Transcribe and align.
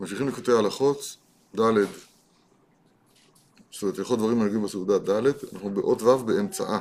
ממשיכים 0.00 0.28
לקוטי 0.28 0.52
ההלכות, 0.52 1.16
ד', 1.56 1.60
זאת 3.70 3.82
אומרת, 3.82 3.98
הלכות 3.98 4.18
דברים 4.18 4.40
הנוגעים 4.40 4.62
בסעודה 4.62 4.98
ד', 4.98 5.26
אנחנו 5.52 5.70
באות 5.70 6.02
ו' 6.02 6.24
באמצעה. 6.24 6.78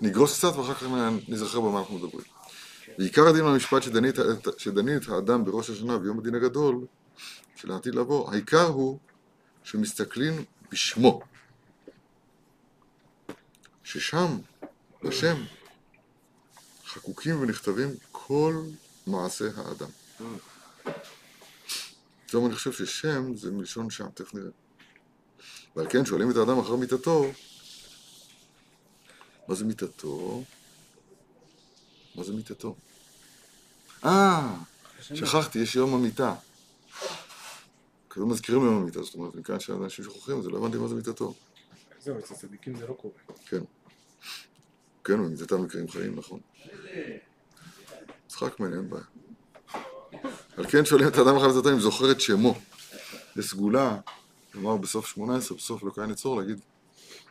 נגרוס 0.00 0.38
קצת 0.38 0.56
ואחר 0.56 0.74
כך 0.74 0.82
נזכר 1.28 1.60
במה 1.60 1.78
אנחנו 1.78 1.98
מדברים. 1.98 2.24
ועיקר 2.98 3.28
הדין 3.28 3.44
במשפט 3.44 3.82
שדנים 4.58 4.96
את 4.96 5.08
האדם 5.08 5.44
בראש 5.44 5.70
השנה 5.70 5.98
ביום 5.98 6.18
הדין 6.18 6.34
הגדול, 6.34 6.86
של 7.56 7.70
העתיד 7.70 7.94
לבוא, 7.94 8.32
העיקר 8.32 8.66
הוא 8.66 8.98
שמסתכלים 9.64 10.44
בשמו. 10.72 11.20
ששם, 13.84 14.38
בשם, 15.02 15.42
חקוקים 16.86 17.40
ונכתבים 17.40 17.88
כל 18.12 18.62
מעשה 19.06 19.44
האדם. 19.56 19.88
פתאום 22.28 22.46
אני 22.46 22.54
חושב 22.54 22.72
ששם 22.72 23.36
זה 23.36 23.50
מלשון 23.50 23.90
שם, 23.90 24.08
תכף 24.14 24.34
נראה. 24.34 24.50
ועל 25.76 25.86
כן 25.90 26.04
שואלים 26.04 26.30
את 26.30 26.36
האדם 26.36 26.58
אחר 26.58 26.76
מיתתו, 26.76 27.24
מה 29.48 29.54
זה 29.54 29.64
מיתתו? 29.64 30.44
מה 32.14 32.24
זה 32.24 32.32
מיתתו? 32.32 32.76
אה, 34.04 34.56
שכחתי, 35.00 35.58
יש 35.58 35.76
יום 35.76 35.94
המיטה. 35.94 36.34
כזה 38.10 38.24
מזכירים 38.24 38.62
יום 38.62 38.82
המיטה, 38.82 39.02
זאת 39.02 39.14
אומרת, 39.14 39.34
מכאן 39.34 39.60
שאנשים 39.60 40.04
שוכחים 40.04 40.38
את 40.38 40.42
זה, 40.42 40.50
לא 40.50 40.58
הבנתי 40.58 40.76
מה 40.76 40.88
זה 40.88 40.94
מיתתו. 40.94 41.34
זהו, 42.00 42.18
אצל 42.18 42.34
צדיקים 42.34 42.76
זה 42.76 42.86
לא 42.86 42.92
קורה. 42.92 43.14
כן. 43.46 43.62
כן, 45.04 45.24
במיתתם 45.24 45.62
מקרים 45.62 45.88
חיים, 45.88 46.16
נכון. 46.16 46.40
צחק 48.28 48.60
ממני, 48.60 48.76
אין 48.76 48.90
בעיה. 48.90 49.04
על 50.58 50.66
כן 50.66 50.84
שואלים 50.84 51.08
את 51.08 51.18
האדם 51.18 51.36
אחר 51.36 51.48
מיתתו 51.52 51.72
אם 51.72 51.80
זוכר 51.80 52.10
את 52.10 52.20
שמו. 52.20 52.54
לסגולה, 53.36 53.96
כלומר 54.52 54.76
בסוף 54.76 55.06
18, 55.06 55.58
בסוף 55.58 55.82
לא 55.82 55.90
קיים 55.90 56.10
יצור, 56.10 56.40
להגיד 56.40 56.60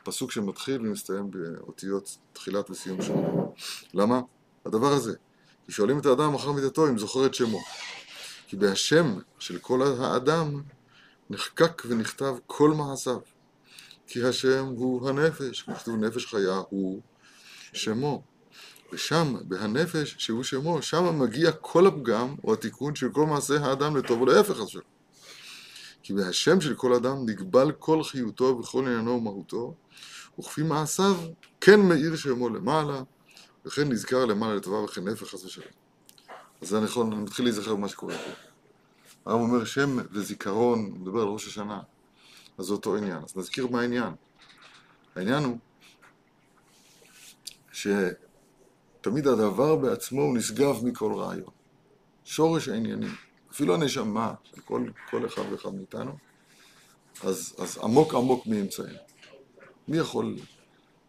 פסוק 0.04 0.32
שמתחיל 0.32 0.82
ומסתיים 0.82 1.32
באותיות 1.32 2.18
תחילת 2.34 2.70
וסיום 2.70 3.02
שמו. 3.02 3.54
למה? 3.94 4.22
הדבר 4.66 4.94
הזה. 4.94 5.14
כי 5.66 5.72
שואלים 5.72 6.00
את 6.00 6.06
האדם 6.06 6.34
אחר 6.34 6.52
מיתתו 6.52 6.88
אם 6.88 6.98
זוכר 6.98 7.26
את 7.26 7.34
שמו. 7.34 7.60
כי 8.48 8.56
בהשם 8.56 9.20
של 9.40 9.60
כל 9.60 9.82
האדם 10.00 10.62
נחקק 11.30 11.84
ונכתב 11.88 12.36
כל 12.46 12.70
מעשיו. 12.70 13.20
כי 14.08 14.23
השם 14.23 14.66
הוא 14.66 15.10
הנפש, 15.10 15.62
כתוב 15.62 15.96
נפש 15.96 16.26
חיה 16.26 16.62
הוא 16.70 17.02
שמו. 17.73 18.23
ושם, 18.94 19.36
בהנפש, 19.42 20.16
שהוא 20.18 20.44
שמו, 20.44 20.82
שם 20.82 21.20
מגיע 21.20 21.52
כל 21.52 21.88
הפגם 21.88 22.36
או 22.44 22.54
התיקון 22.54 22.96
של 22.96 23.10
כל 23.12 23.26
מעשה 23.26 23.66
האדם 23.66 23.98
לטוב 23.98 24.22
ולהפך 24.22 24.56
שלו. 24.68 24.82
כי 26.04 26.14
בהשם 26.14 26.62
של 26.62 26.76
כל 26.76 26.94
אדם 26.94 27.26
נגבל 27.26 27.72
כל 27.72 28.04
חיותו 28.04 28.60
וכל 28.62 28.88
עניינו 28.88 29.12
ומהותו, 29.12 29.74
וכפי 30.40 30.64
מעשיו 30.64 31.16
כן 31.62 31.80
מאיר 31.80 32.16
שמו 32.16 32.50
למעלה, 32.50 33.02
וכן 33.66 33.90
נזכר 33.90 34.26
למעלה 34.26 34.56
לטובה 34.56 34.78
וכן 34.78 35.08
נפח 35.08 35.26
חס 35.28 35.46
ושלום. 35.46 35.68
אז 36.62 36.68
זה 36.68 36.80
נכון, 36.80 37.12
אני 37.14 37.22
מתחיל 37.22 37.46
להיזכר 37.46 37.76
במה 37.76 37.88
שקורה 37.88 38.18
פה. 38.18 38.32
הרב 39.26 39.42
אומר 39.42 39.66
שם 39.66 39.98
וזיכרון, 40.12 40.80
הוא 40.80 41.00
מדבר 41.00 41.22
על 41.22 41.28
ראש 41.28 41.48
השנה, 41.48 41.80
אז 42.58 42.66
זה 42.66 42.74
אותו 42.74 42.96
עניין. 42.96 43.18
אז 43.24 43.38
נזכיר 43.38 43.68
מה 43.68 43.82
העניין. 43.82 44.14
העניין 45.16 45.44
הוא 45.44 45.58
שתמיד 49.08 49.28
הדבר 49.28 49.76
בעצמו 49.76 50.22
הוא 50.22 50.38
נשגב 50.38 50.86
מכל 50.86 51.14
רעיון. 51.14 51.50
שורש 52.26 52.68
העניינים, 52.68 53.16
אפילו 53.52 53.74
הנשמה 53.74 54.34
של 54.44 54.62
כל, 54.62 54.90
כל 55.10 55.26
אחד 55.26 55.42
ואחד 55.52 55.76
מאיתנו, 55.76 56.12
אז, 57.24 57.56
אז 57.60 57.78
עמוק 57.84 58.14
עמוק 58.14 58.48
מאמצענו. 58.48 58.98
מי 59.88 59.98
יכול 59.98 60.36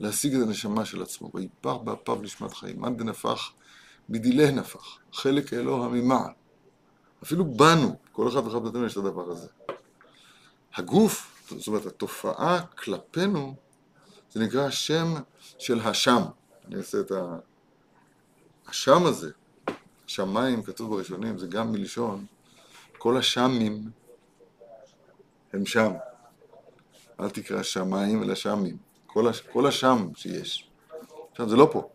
להשיג 0.01 0.35
את 0.35 0.43
הנשמה 0.43 0.85
של 0.85 1.03
עצמו? 1.03 1.31
ויפח 1.35 1.75
באפיו 1.85 2.15
נשמת 2.15 2.55
חיים, 2.55 2.81
מאן 2.81 2.97
דנפח 2.97 3.53
בדילי 4.09 4.53
נפח, 4.53 4.99
חלק 5.13 5.53
אלוה 5.53 5.89
ממעל. 5.89 6.33
אפילו 7.23 7.45
בנו, 7.45 7.97
כל 8.13 8.29
אחד 8.29 8.47
ואחד 8.47 8.63
מאיתנו 8.63 8.87
יש 8.87 8.93
את 8.93 8.97
הדבר 8.97 9.31
הזה. 9.31 9.49
הגוף, 10.75 11.43
זאת 11.49 11.67
אומרת, 11.67 11.87
התופעה 11.87 12.67
כלפינו, 12.67 13.55
זה 14.33 14.41
נקרא 14.41 14.67
השם 14.67 15.15
של 15.59 15.81
השם. 15.81 16.23
אני 16.69 16.77
אעשה 16.77 17.01
את 17.01 17.13
ה... 17.13 17.39
השם 18.69 19.07
הזה, 19.07 19.31
שמיים, 20.07 20.63
כתוב 20.63 20.91
בראשונים, 20.91 21.39
זה 21.39 21.47
גם 21.47 21.73
מלשון, 21.73 22.27
כל 22.99 23.17
השמים 23.17 23.91
הם 25.53 25.67
שם. 25.67 25.93
אל 27.21 27.31
תקרא 27.31 27.63
שמיים 27.63 28.23
אלא 28.23 28.35
שמים. 28.35 28.77
כל, 29.07 29.29
הש... 29.29 29.41
כל 29.41 29.67
השם 29.67 30.09
שיש. 30.15 30.71
עכשיו, 31.31 31.49
זה 31.49 31.57
לא 31.57 31.69
פה. 31.73 31.89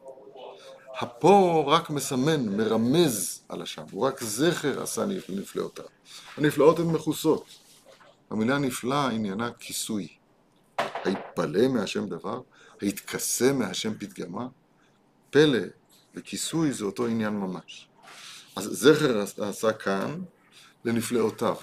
הפה 0.99 1.63
רק 1.67 1.89
מסמן, 1.89 2.57
מרמז 2.57 3.43
על 3.49 3.61
השם, 3.61 3.83
הוא 3.91 4.05
רק 4.05 4.23
זכר 4.23 4.83
עשה 4.83 5.05
נפלאותיו. 5.29 5.85
הנפלאות 6.37 6.79
הן 6.79 6.85
מכוסות. 6.85 7.45
המילה 8.29 8.57
נפלא 8.57 9.07
עניינה 9.07 9.51
כיסוי. 9.59 10.07
היפלא 10.77 11.67
מהשם 11.67 12.07
דבר, 12.07 12.41
היתכסה 12.81 13.53
מהשם 13.53 13.93
פתגמה, 13.93 14.47
פלא 15.29 15.59
וכיסוי 16.15 16.73
זה 16.73 16.85
אותו 16.85 17.07
עניין 17.07 17.33
ממש. 17.33 17.87
אז 18.55 18.63
זכר 18.63 19.23
עשה 19.37 19.73
כאן 19.73 20.21
לנפלאותיו, 20.85 21.55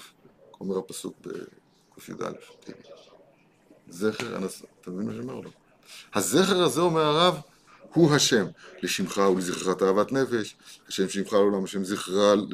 אומר 0.59 0.77
הפסוק 0.77 1.17
בק"יא. 1.21 2.15
זכר, 3.89 4.37
אתה 4.81 4.91
מבין 4.91 5.07
מה 5.07 5.13
שאומר 5.13 5.35
לו? 5.39 5.49
הזכר 6.13 6.63
הזה, 6.63 6.81
אומר 6.81 7.01
הרב, 7.01 7.39
הוא 7.93 8.15
השם, 8.15 8.45
לשמך 8.83 9.17
ולזכרך 9.17 9.77
תאוות 9.77 10.11
נפש, 10.11 10.55
השם 10.87 11.09
שמך 11.09 11.33
לעולם, 11.33 11.63
השם 11.63 11.83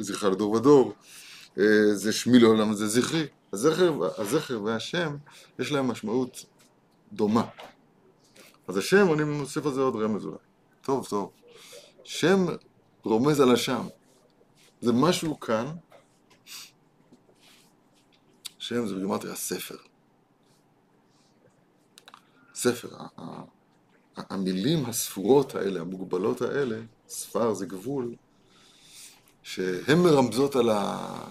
זכרה 0.00 0.30
לדור 0.30 0.52
ודור, 0.52 0.94
זה 1.92 2.12
שמי 2.12 2.38
לעולם, 2.38 2.74
זה 2.74 2.88
זכרי. 2.88 3.26
הזכר, 3.52 4.20
הזכר 4.20 4.62
והשם, 4.62 5.16
יש 5.58 5.72
להם 5.72 5.88
משמעות 5.88 6.44
דומה. 7.12 7.44
אז 8.68 8.76
השם, 8.76 9.12
אני 9.12 9.24
מוסיף 9.24 9.66
על 9.66 9.72
זה 9.72 9.80
עוד 9.80 9.96
רמז 9.96 10.24
אולי. 10.24 10.36
טוב, 10.82 11.06
טוב. 11.06 11.30
שם 12.04 12.46
רומז 13.04 13.40
על 13.40 13.52
השם. 13.52 13.86
זה 14.80 14.92
משהו 14.92 15.40
כאן, 15.40 15.66
שם 18.58 18.86
זה 18.86 18.94
בגימטריה 18.94 19.34
ספר. 19.34 19.76
ספר, 22.54 22.88
המילים 24.16 24.86
הספורות 24.86 25.54
האלה, 25.54 25.80
המוגבלות 25.80 26.42
האלה, 26.42 26.80
ספר 27.08 27.54
זה 27.54 27.66
גבול, 27.66 28.14
שהן 29.42 29.98
מרמזות 29.98 30.56
על, 30.56 30.70
ה... 30.70 31.28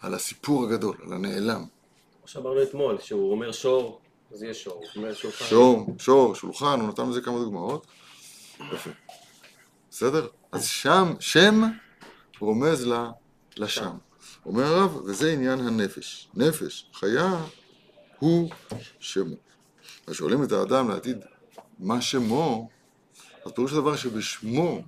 על 0.00 0.14
הסיפור 0.14 0.64
הגדול, 0.64 0.96
על 1.06 1.12
הנעלם. 1.12 1.64
כמו 2.18 2.28
שאמרנו 2.28 2.62
אתמול, 2.62 2.98
שהוא 3.00 3.32
אומר 3.32 3.52
שור, 3.52 4.00
אז 4.32 4.42
יהיה 4.42 4.54
שור. 4.54 4.82
שור, 5.30 5.94
שור, 5.98 6.34
שולחן, 6.34 6.80
הוא 6.80 6.88
נתן 6.88 7.10
לזה 7.10 7.20
כמה 7.20 7.38
דוגמאות. 7.38 7.86
יפה. 8.72 8.90
בסדר? 9.90 10.28
אז 10.52 10.66
שם, 10.66 11.12
שם 11.20 11.62
רומז 12.40 12.86
לה, 12.86 13.10
לשם. 13.56 13.96
אומר 14.46 14.64
הרב, 14.64 14.96
וזה 14.96 15.32
עניין 15.32 15.58
הנפש. 15.60 16.28
נפש, 16.34 16.90
חיה, 16.92 17.44
הוא 18.18 18.50
שמו. 18.98 19.36
אז 20.06 20.14
שואלים 20.14 20.44
את 20.44 20.52
האדם 20.52 20.88
לעתיד 20.88 21.18
מה 21.78 22.00
שמו, 22.00 22.68
אז 23.44 23.52
פירוש 23.52 23.72
הדבר 23.72 23.96
שבשמו 23.96 24.82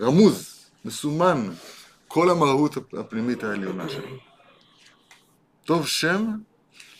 רמוז, 0.00 0.66
מסומן, 0.84 1.50
כל 2.08 2.30
המהות 2.30 2.76
הפנימית 2.98 3.44
העליונה 3.44 3.88
שלו. 3.88 4.16
טוב 5.64 5.86
שם 5.86 6.26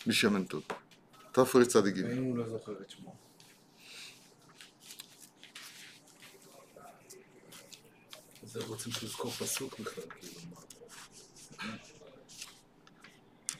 משמן 0.07 0.45
טוב. 0.45 0.63
תרצ"ג. 1.33 2.03
ואם 2.09 2.23
הוא 2.23 2.39
לא 2.39 2.49
זוכר 2.49 2.73
את 2.73 2.91
שמו. 2.91 3.26
זה 8.57 8.65
רוצים 8.67 8.93
שיזכור 8.93 9.31
פסוק 9.31 9.81
בכלל, 9.81 10.05
כאילו, 10.21 10.41
מה? 10.53 11.77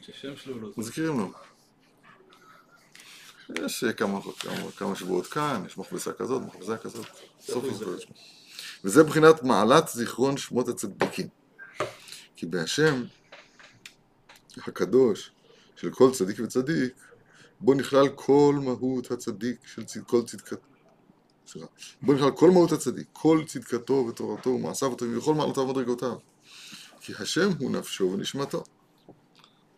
ששם 0.01 0.35
שלו 0.35 0.59
לא... 0.59 0.69
מזכירים 0.77 1.19
לו. 1.19 1.31
יש 3.65 3.83
כמה, 3.97 4.19
כמה, 4.39 4.71
כמה 4.77 4.95
שבועות 4.95 5.27
כאן, 5.27 5.63
יש 5.65 5.77
מכבסה 5.77 6.13
כזאת, 6.13 6.41
מכבסה 6.41 6.77
כזאת, 6.77 7.05
סוף 7.39 7.63
לזכור 7.63 7.93
את 7.93 8.01
שמו. 8.01 8.15
וזה 8.83 9.03
מבחינת 9.03 9.43
מעלת 9.43 9.87
זיכרון 9.87 10.37
שמות 10.37 10.67
הצדיקים. 10.67 11.27
כי 12.35 12.45
בהשם 12.45 13.03
הקדוש 14.57 15.31
של 15.75 15.91
כל 15.91 16.11
צדיק 16.13 16.39
וצדיק, 16.39 16.93
בו 17.59 17.73
נכלל 17.73 18.09
כל 18.15 18.59
מהות 18.63 19.11
הצדיק 19.11 19.59
של. 19.65 20.01
כל 20.07 20.23
צדקתו. 20.25 20.76
סליחה. 21.47 21.67
בו 22.01 22.13
נכלל 22.13 22.31
כל 22.31 22.51
מהות 22.51 22.71
הצדיק, 22.71 23.07
כל 23.13 23.43
צדקתו 23.47 24.05
ותורתו 24.09 24.49
ומעשיו 24.49 24.93
הטובים 24.93 25.17
וכל 25.17 25.33
מעלותיו 25.33 25.63
ומדרגותיו. 25.63 26.15
כי 27.01 27.13
השם 27.19 27.49
הוא 27.59 27.71
נפשו 27.71 28.11
ונשמתו. 28.13 28.63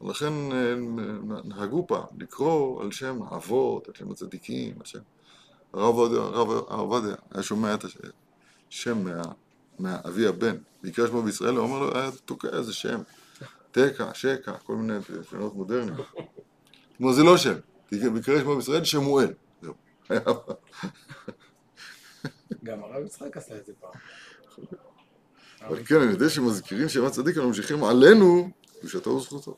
לכן 0.02 0.34
אה, 0.52 0.76
נהגו 1.44 1.88
פעם 1.88 2.06
לקרוא 2.20 2.84
על 2.84 2.92
שם 2.92 3.20
האבות, 3.30 3.88
על 3.88 3.94
שם 3.96 4.12
הצדיקים, 4.12 4.76
על 4.80 4.86
שם... 4.86 5.00
הרב 5.74 5.96
עובדיה, 6.70 7.16
היה 7.32 7.44
שומע 7.44 7.74
את 7.74 7.86
השם 8.70 9.04
מה, 9.04 9.22
מאבי 9.80 10.28
הבן, 10.28 10.56
ביקר 10.84 11.08
שמו 11.08 11.22
בישראל, 11.22 11.56
הוא 11.56 11.64
אומר 11.64 11.80
לו, 11.80 11.98
היה 11.98 12.10
תוקע 12.26 12.48
איזה 12.48 12.74
שם, 12.74 13.02
תקע, 13.72 14.14
שקע, 14.14 14.58
כל 14.58 14.76
מיני 14.76 15.00
שמות 15.30 15.56
מודרניים. 15.56 15.98
כלומר 16.98 17.14
זה 17.14 17.24
לא 17.24 17.38
שם, 17.38 17.54
ביקר 17.92 18.40
שמו 18.40 18.56
בישראל 18.56 18.84
שמואל. 18.84 19.34
זהו. 19.62 19.74
גם 22.70 22.84
הרב 22.84 23.06
יצחק 23.06 23.38
עשה 23.38 23.58
את 23.58 23.66
זה 23.66 23.74
פעם. 23.80 23.92
אבל 25.62 25.86
כן, 25.86 26.02
אני 26.02 26.12
יודע 26.12 26.30
שמזכירים 26.30 26.90
שם 26.90 27.06
הצדיק, 27.06 27.36
אנחנו 27.36 27.50
ממשיכים 27.50 27.84
עלינו 27.84 28.50
קדושתו 28.80 29.10
וזכותו. 29.10 29.58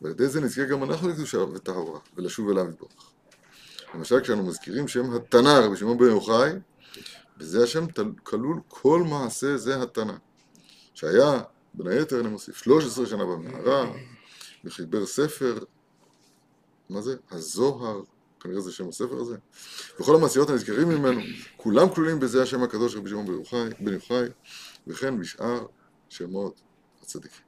ועל 0.00 0.12
ידי 0.12 0.28
זה 0.28 0.40
נזכה 0.40 0.64
גם 0.64 0.84
אנחנו 0.84 1.08
לקדושה 1.08 1.38
וטהרה, 1.38 1.98
ולשוב 2.16 2.50
אליו 2.50 2.68
יתברך. 2.68 3.12
למשל, 3.94 4.20
כשאנו 4.20 4.42
מזכירים 4.42 4.88
שם 4.88 5.14
התנא, 5.16 5.60
רבי 5.64 5.76
שמעון 5.76 5.98
בן 5.98 6.04
יוחאי, 6.04 6.50
בזה 7.36 7.64
השם 7.64 7.86
כלול 8.22 8.60
כל 8.68 9.02
מעשה 9.02 9.56
זה 9.56 9.82
התנא, 9.82 10.14
שהיה, 10.94 11.42
בין 11.74 11.86
היתר 11.86 12.20
אני 12.20 12.28
מוסיף, 12.28 12.56
13 12.56 13.06
שנה 13.06 13.24
במערה, 13.24 13.92
וחיבר 14.64 15.06
ספר, 15.06 15.58
מה 16.90 17.00
זה? 17.00 17.16
הזוהר, 17.30 18.02
כנראה 18.42 18.60
זה 18.60 18.72
שם 18.72 18.88
הספר 18.88 19.20
הזה, 19.20 19.36
וכל 20.00 20.14
המעשיות 20.14 20.50
הנזכרים 20.50 20.88
ממנו, 20.88 21.20
כולם 21.56 21.88
כלולים 21.94 22.20
בזה 22.20 22.42
השם 22.42 22.62
הקדוש 22.62 22.94
רבי 22.94 23.10
שמעון 23.10 23.26
בן 23.80 23.92
יוחאי, 23.92 24.26
וכן 24.86 25.20
בשאר 25.20 25.66
שמות 26.08 26.60
הצדיקים. 27.02 27.44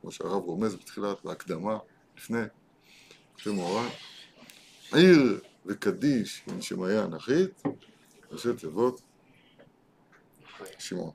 כמו 0.00 0.12
שהרב 0.12 0.42
רומז 0.42 0.74
בתחילת, 0.74 1.24
בהקדמה, 1.24 1.78
לפני, 2.16 2.42
שם 3.36 3.50
מורה, 3.50 3.88
עיר 4.92 5.40
וקדיש 5.66 6.42
עם 6.46 6.62
שמעיה 6.62 7.04
אנכית, 7.04 7.62
ראשי 8.32 8.48
תיבות. 8.58 9.00
שמעון. 10.78 11.10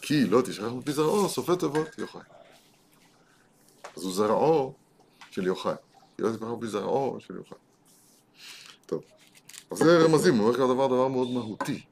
כי 0.00 0.26
לא 0.26 0.42
תשכח 0.42 0.64
מפי 0.64 0.92
זרעו, 0.92 1.28
סופי 1.28 1.52
תיבות 1.58 1.98
יוחאי. 1.98 2.20
אז 3.96 4.02
הוא 4.02 4.12
זרעו 4.12 4.74
של 5.30 5.46
יוחאי. 5.46 5.74
כי 6.20 6.24
לא 6.24 6.32
תשכח 6.32 6.46
מפי 6.46 6.66
זרעו 6.66 7.18
של 7.20 7.34
יוחאי. 7.34 7.58
טוב, 8.86 9.02
אז 9.70 9.78
זה 9.78 9.98
רמזים, 10.04 10.34
הוא 10.34 10.46
אומר 10.46 10.56
כאן 10.56 10.74
דבר 10.74 10.86
דבר 10.86 11.08
מאוד 11.08 11.30
מהותי. 11.30 11.84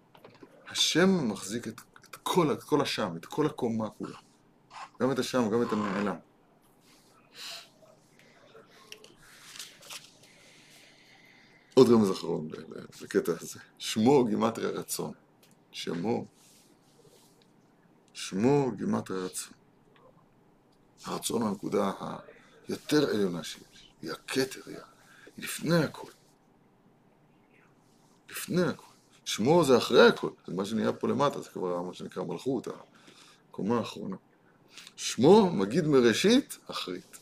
השם 0.69 1.29
מחזיק 1.29 1.69
את, 1.69 1.81
את, 2.11 2.17
כל, 2.17 2.53
את 2.53 2.63
כל 2.63 2.81
השם, 2.81 3.17
את 3.17 3.27
כל 3.27 3.47
הקומה 3.47 3.91
כולה. 3.91 4.19
גם 5.01 5.13
את 5.13 5.19
השם, 5.19 5.51
גם 5.51 5.63
את 5.63 5.73
הנעלם. 5.73 6.17
עוד 11.75 11.89
רמז 11.89 12.11
אחרון 12.11 12.49
לקטע 13.01 13.33
הזה. 13.41 13.61
שמו 13.79 14.25
גימטריה 14.25 14.69
רצון. 14.69 15.13
שמו, 15.73 16.25
שמו 18.13 18.71
גימטריה 18.77 19.21
רצון. 19.25 19.53
הרצון 21.05 21.43
הוא 21.43 21.51
הנקודה 21.51 21.93
היותר 22.69 23.11
עליונה 23.11 23.45
שיש. 23.45 23.68
היא 24.03 24.13
הכתר, 24.13 24.61
היא 24.67 24.77
לפני 25.39 25.77
הכל. 25.77 26.11
לפני 28.31 28.63
הכל. 28.63 28.93
שמו 29.25 29.65
זה 29.65 29.77
אחרי 29.77 30.07
הכל. 30.07 30.31
זה 30.47 30.55
מה 30.55 30.65
שנהיה 30.65 30.93
פה 30.93 31.09
למטה, 31.09 31.41
זה 31.41 31.49
כבר 31.49 31.83
מה 31.83 31.95
שנקרא 31.95 32.23
מלכות, 32.23 32.69
הקומה 33.51 33.79
האחרונה. 33.79 34.17
שמו 34.97 35.51
מגיד 35.51 35.87
מראשית, 35.87 36.59
אחרית. 36.71 37.19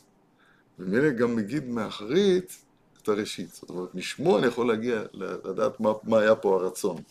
וממילא 0.79 1.09
גם 1.09 1.35
מגיד 1.35 1.65
מאחרית 1.67 2.63
את 3.01 3.07
הראשית. 3.07 3.53
זאת 3.53 3.69
אומרת, 3.69 3.95
משמו 3.95 4.37
אני 4.37 4.47
יכול 4.47 4.67
להגיע, 4.67 5.03
לדעת 5.13 5.79
מה, 5.79 5.91
מה 6.03 6.19
היה 6.19 6.35
פה 6.35 6.55
הרצון. 6.55 7.01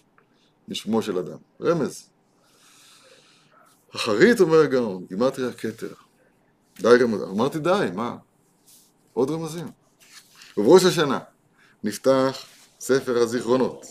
משמו 0.68 1.02
של 1.02 1.18
אדם. 1.18 1.38
רמז. 1.60 2.08
אחרית 3.94 4.40
אומר 4.40 4.60
הגאון, 4.60 5.06
גימטריה 5.08 5.52
כתר. 5.52 5.92
די 6.78 6.88
רמז, 7.00 7.22
אמרתי 7.22 7.58
די, 7.58 7.88
מה? 7.94 8.16
עוד 9.16 9.30
רמזים. 9.30 9.66
ובראש 10.56 10.84
השנה 10.84 11.18
נפתח 11.84 12.46
ספר 12.80 13.16
הזיכרונות, 13.18 13.86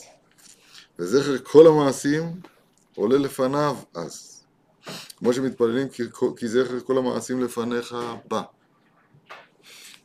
וזכר 1.00 1.38
כל 1.44 1.68
המעשים 1.68 2.42
עולה 2.95 3.18
לפניו 3.18 3.77
אז. 3.94 4.44
כמו 5.18 5.33
שמתפללים 5.33 5.89
כי, 5.89 6.04
כי 6.38 6.48
זכר 6.48 6.80
כל 6.80 6.98
המעשים 6.98 7.44
לפניך 7.44 7.95
בא. 8.27 8.42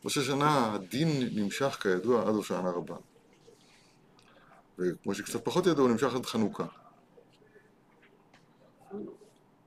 ראש 0.04 0.18
השנה 0.18 0.74
הדין 0.74 1.28
נמשך 1.32 1.78
כידוע 1.80 2.22
עד 2.22 2.34
הושענא 2.34 2.68
רבה. 2.68 2.96
וכמו 4.78 5.14
שקצת 5.14 5.44
פחות 5.44 5.66
ידוע, 5.66 5.84
הוא 5.84 5.90
נמשך 5.92 6.14
עד 6.14 6.26
חנוכה. 6.26 6.66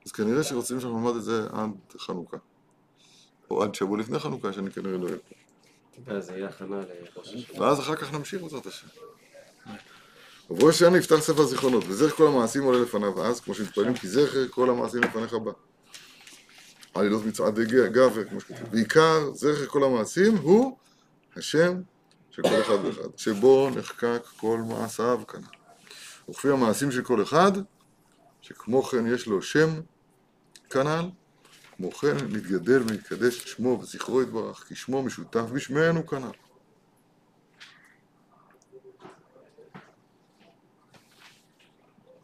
אז 0.05 0.11
כנראה 0.11 0.43
שרוצים 0.43 0.79
שאנחנו 0.79 0.99
נלמד 0.99 1.15
את 1.15 1.23
זה 1.23 1.47
עד 1.51 1.71
חנוכה. 1.97 2.37
או 3.49 3.63
עד 3.63 3.75
שבוע 3.75 3.97
לפני 3.97 4.19
חנוכה, 4.19 4.53
שאני 4.53 4.71
כנראה 4.71 4.97
לא 4.97 5.05
אהיה 5.05 5.17
פה. 5.17 5.42
ואז 6.05 6.25
זה 6.25 6.33
יהיה 6.33 6.49
הכנה 6.49 6.81
לראש 7.15 7.33
השנה. 7.35 7.61
ואז 7.61 7.79
אחר 7.79 7.95
כך 7.95 8.13
נמשיך 8.13 8.41
בעזרת 8.41 8.65
השם. 8.65 8.87
ובראש 10.49 10.75
השנה 10.75 10.97
נפתח 10.97 11.19
ספר 11.19 11.45
זיכרונות, 11.45 11.83
וזכר 11.87 12.15
כל 12.15 12.27
המעשים 12.27 12.63
עולה 12.63 12.79
לפניו 12.79 13.25
אז, 13.25 13.39
כמו 13.39 13.53
שמתפללים, 13.53 13.93
כי 13.93 14.07
זכר 14.07 14.47
כל 14.47 14.69
המעשים 14.69 15.03
לפניך 15.03 15.33
בא. 15.33 15.51
עלילות 16.93 17.25
מצעד 17.25 17.59
גבר, 17.59 18.23
כמו 18.23 18.39
שכתוב. 18.39 18.69
בעיקר, 18.71 19.33
זכר 19.33 19.65
כל 19.65 19.83
המעשים 19.83 20.37
הוא 20.37 20.77
השם 21.35 21.81
של 22.31 22.41
כל 22.41 22.61
אחד 22.61 22.85
ואחד, 22.85 23.17
שבו 23.17 23.69
נחקק 23.75 24.21
כל 24.37 24.59
מעשיו 24.67 25.21
כאן. 25.27 25.41
וכפי 26.29 26.49
המעשים 26.49 26.91
של 26.91 27.01
כל 27.01 27.23
אחד, 27.23 27.51
שכמו 28.41 28.83
כן 28.83 29.13
יש 29.13 29.27
לו 29.27 29.41
שם 29.41 29.69
כנ"ל, 30.69 31.09
כמו 31.77 31.91
כן 31.91 32.15
נתגדל 32.15 32.81
ונתקדש 32.81 33.37
שמו 33.37 33.79
וזכרו 33.81 34.21
יתברך, 34.21 34.67
כי 34.67 34.75
שמו 34.75 35.03
משותף 35.03 35.41
בשמנו 35.53 36.07
כנ"ל. 36.07 36.31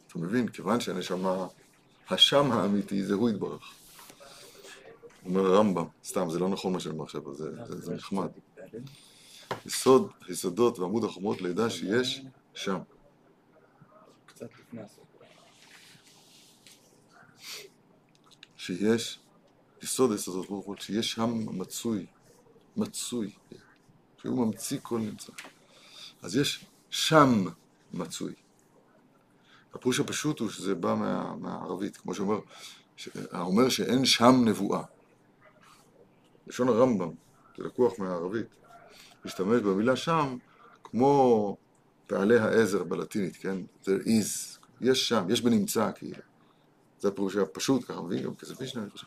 אתה 0.06 0.18
מבין? 0.18 0.48
כיוון 0.48 0.80
שהנשמה, 0.80 1.46
השם 2.10 2.52
האמיתי 2.52 3.04
זה 3.04 3.14
הוא 3.14 3.30
יתברך. 3.30 3.74
אומר 5.24 5.46
הרמב"ם, 5.46 5.84
סתם, 6.04 6.30
זה 6.30 6.38
לא 6.38 6.48
נכון 6.48 6.72
מה 6.72 6.80
שאני 6.80 6.92
אומר 6.92 7.04
עכשיו, 7.04 7.34
זה, 7.34 7.64
זה, 7.66 7.80
זה 7.80 7.94
נחמד. 7.94 8.28
יסוד, 9.66 10.10
יסודות 10.28 10.78
ועמוד 10.78 11.04
החומות 11.04 11.40
לידע 11.40 11.70
שיש 11.70 12.22
שם. 12.54 12.78
קצת 14.26 14.48
לפני 14.58 14.82
הסוף. 14.82 15.04
שיש 18.56 19.20
יסוד 19.82 20.12
היסודות 20.12 20.46
ברוך 20.48 20.66
הוא, 20.66 20.76
שיש 20.78 21.12
שם 21.12 21.58
מצוי, 21.58 22.06
מצוי, 22.76 23.32
שהוא 24.22 24.46
ממציא 24.46 24.78
כל 24.82 24.98
נמצא. 24.98 25.32
אז 26.22 26.36
יש 26.36 26.66
שם 26.90 27.44
מצוי. 27.92 28.34
הפירוש 29.74 30.00
הפשוט 30.00 30.40
הוא 30.40 30.48
שזה 30.48 30.74
בא 30.74 30.94
מה, 30.94 31.36
מהערבית, 31.36 31.96
כמו 31.96 32.14
שאומר, 32.14 32.38
האומר 33.30 33.68
שאין 33.68 34.04
שם 34.04 34.32
נבואה. 34.44 34.82
לשון 36.46 36.68
הרמב"ם, 36.68 37.10
זה 37.56 37.64
לקוח 37.64 37.98
מהערבית, 37.98 38.46
משתמש 39.24 39.62
במילה 39.62 39.96
שם 39.96 40.36
כמו 40.84 41.56
פעלי 42.06 42.38
העזר 42.38 42.84
בלטינית, 42.84 43.36
כן? 43.36 43.56
there 43.84 44.04
is, 44.06 44.58
יש 44.80 45.08
שם, 45.08 45.26
יש 45.30 45.40
בנמצא, 45.40 45.90
כאילו. 45.94 46.22
זה 46.98 47.08
הפירוש 47.08 47.36
הפשוט, 47.36 47.84
ככה 47.84 48.02
מבין 48.02 48.22
גם 48.22 48.34
כסף 48.34 48.60
משנה, 48.60 48.82
אני 48.82 48.90
חושב. 48.90 49.06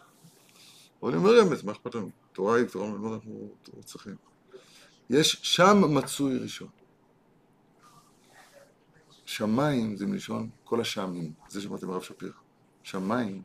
אבל 1.04 1.12
אני 1.12 1.18
אומר 1.18 1.42
אמת, 1.42 1.64
מה 1.64 1.72
אכפת 1.72 1.96
לנו? 1.96 2.10
תורה 2.34 2.58
היא 2.58 2.68
תורה, 2.68 2.88
מה 2.90 3.14
אנחנו 3.16 3.50
צריכים? 3.86 4.16
יש 5.10 5.40
שם 5.44 5.82
מצוי 5.96 6.38
ראשון. 6.38 6.68
שמיים 9.26 9.96
זה 9.96 10.06
מלשון 10.06 10.50
כל 10.64 10.82
השמים, 10.82 11.34
זה 11.50 11.62
שמעתם 11.62 11.90
הרב 11.90 12.02
שפירא. 12.02 12.32
שמיים 12.84 13.42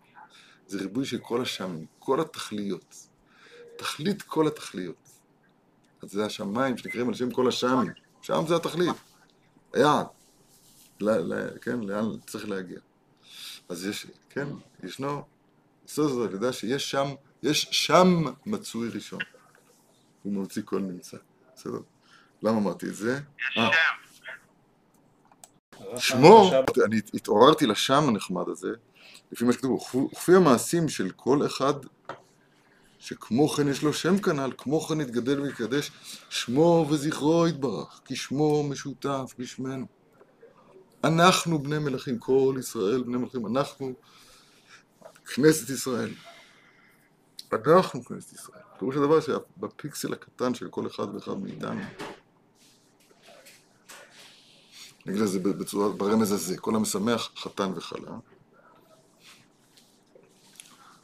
זה 0.66 0.78
ריבוי 0.78 1.04
של 1.04 1.18
כל 1.18 1.42
השמים, 1.42 1.86
כל 1.98 2.20
התכליות. 2.20 3.08
תכלית 3.76 4.22
כל 4.22 4.46
התכליות. 4.46 5.10
אז 6.02 6.10
זה 6.10 6.26
השמיים 6.26 6.78
שנקראים 6.78 7.08
על 7.08 7.14
שם 7.14 7.30
כל 7.30 7.48
השמים. 7.48 7.92
שם 8.22 8.44
זה 8.48 8.56
התכלית. 8.56 8.96
היעד. 9.74 10.06
ל- 11.00 11.34
ל- 11.34 11.58
כן, 11.60 11.80
לאן 11.80 12.04
צריך 12.26 12.48
להגיע. 12.48 12.78
אז 13.68 13.86
יש, 13.86 14.06
כן, 14.30 14.48
ישנו, 14.82 15.22
הזה, 15.84 16.28
לדעת 16.32 16.54
שיש 16.54 16.90
שם, 16.90 17.08
יש 17.42 17.68
שם 17.70 18.24
מצוי 18.46 18.88
ראשון. 18.88 19.20
הוא 20.22 20.32
ממציא 20.32 20.62
כל 20.64 20.80
נמצא. 20.80 21.16
בסדר? 21.56 21.80
למה 22.42 22.58
אמרתי 22.58 22.86
את 22.86 22.94
זה? 22.94 23.20
אה, 23.56 23.70
שמו, 25.96 26.50
אני 26.86 27.00
התעוררתי 27.14 27.66
לשם 27.66 28.04
הנחמד 28.08 28.48
הזה, 28.48 28.68
לפי 29.32 29.44
מה 29.44 29.52
שכתוב, 29.52 29.72
וכפי 29.72 30.34
המעשים 30.34 30.88
של 30.88 31.10
כל 31.10 31.46
אחד 31.46 31.74
שכמו 32.98 33.48
כן 33.48 33.68
יש 33.68 33.82
לו 33.82 33.92
שם 33.92 34.18
כנ"ל, 34.18 34.52
כמו 34.58 34.80
כן 34.80 35.00
יתגדל 35.00 35.40
ויקדש 35.40 35.90
שמו 36.30 36.86
וזכרו 36.90 37.48
יתברך, 37.48 38.00
כי 38.04 38.16
שמו 38.16 38.68
משותף 38.68 39.34
בשמנו. 39.38 39.86
אנחנו 41.04 41.58
בני 41.58 41.78
מלכים, 41.78 42.18
כל 42.18 42.56
ישראל 42.58 43.02
בני 43.02 43.16
מלכים, 43.16 43.46
אנחנו 43.46 43.92
כנסת 45.34 45.70
ישראל. 45.70 46.10
אנחנו 47.52 48.04
כנסת 48.04 48.32
ישראל. 48.32 48.60
פירוש 48.78 48.96
הדבר 48.96 49.20
שבפיקסל 49.20 50.12
הקטן 50.12 50.54
של 50.54 50.68
כל 50.68 50.86
אחד 50.86 51.14
ואחד 51.14 51.32
מאיתנו, 51.32 51.80
נגיד 55.06 55.20
לזה 55.20 55.38
בצורה, 55.38 55.88
ברמז 55.88 56.32
הזה, 56.32 56.58
כל 56.58 56.74
המשמח 56.74 57.30
חתן 57.36 57.72
וכלה, 57.76 58.18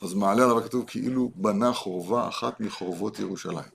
אז 0.02 0.14
מעלה 0.14 0.44
עליו 0.44 0.58
הכתוב 0.58 0.84
כאילו 0.86 1.30
בנה 1.34 1.72
חורבה 1.72 2.28
אחת 2.28 2.60
מחורבות 2.60 3.18
ירושלים. 3.18 3.70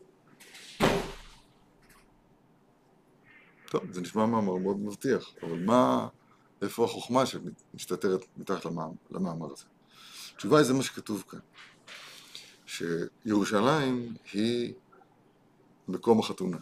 טוב, 3.69 3.91
זה 3.91 4.01
נשמע 4.01 4.25
מאמר 4.25 4.55
מאוד 4.55 4.79
מבטיח, 4.79 5.31
אבל 5.43 5.59
מה, 5.65 6.07
איפה 6.61 6.85
החוכמה 6.85 7.25
שמסתתרת 7.25 8.25
מתחת 8.37 8.65
למאמר 9.11 9.53
הזה? 9.53 9.65
התשובה 10.35 10.57
היא 10.57 10.65
זה 10.65 10.73
מה 10.73 10.83
שכתוב 10.83 11.23
כאן, 11.29 11.39
שירושלים 12.79 14.13
היא 14.33 14.73
מקום 15.87 16.19
החתונה. 16.19 16.57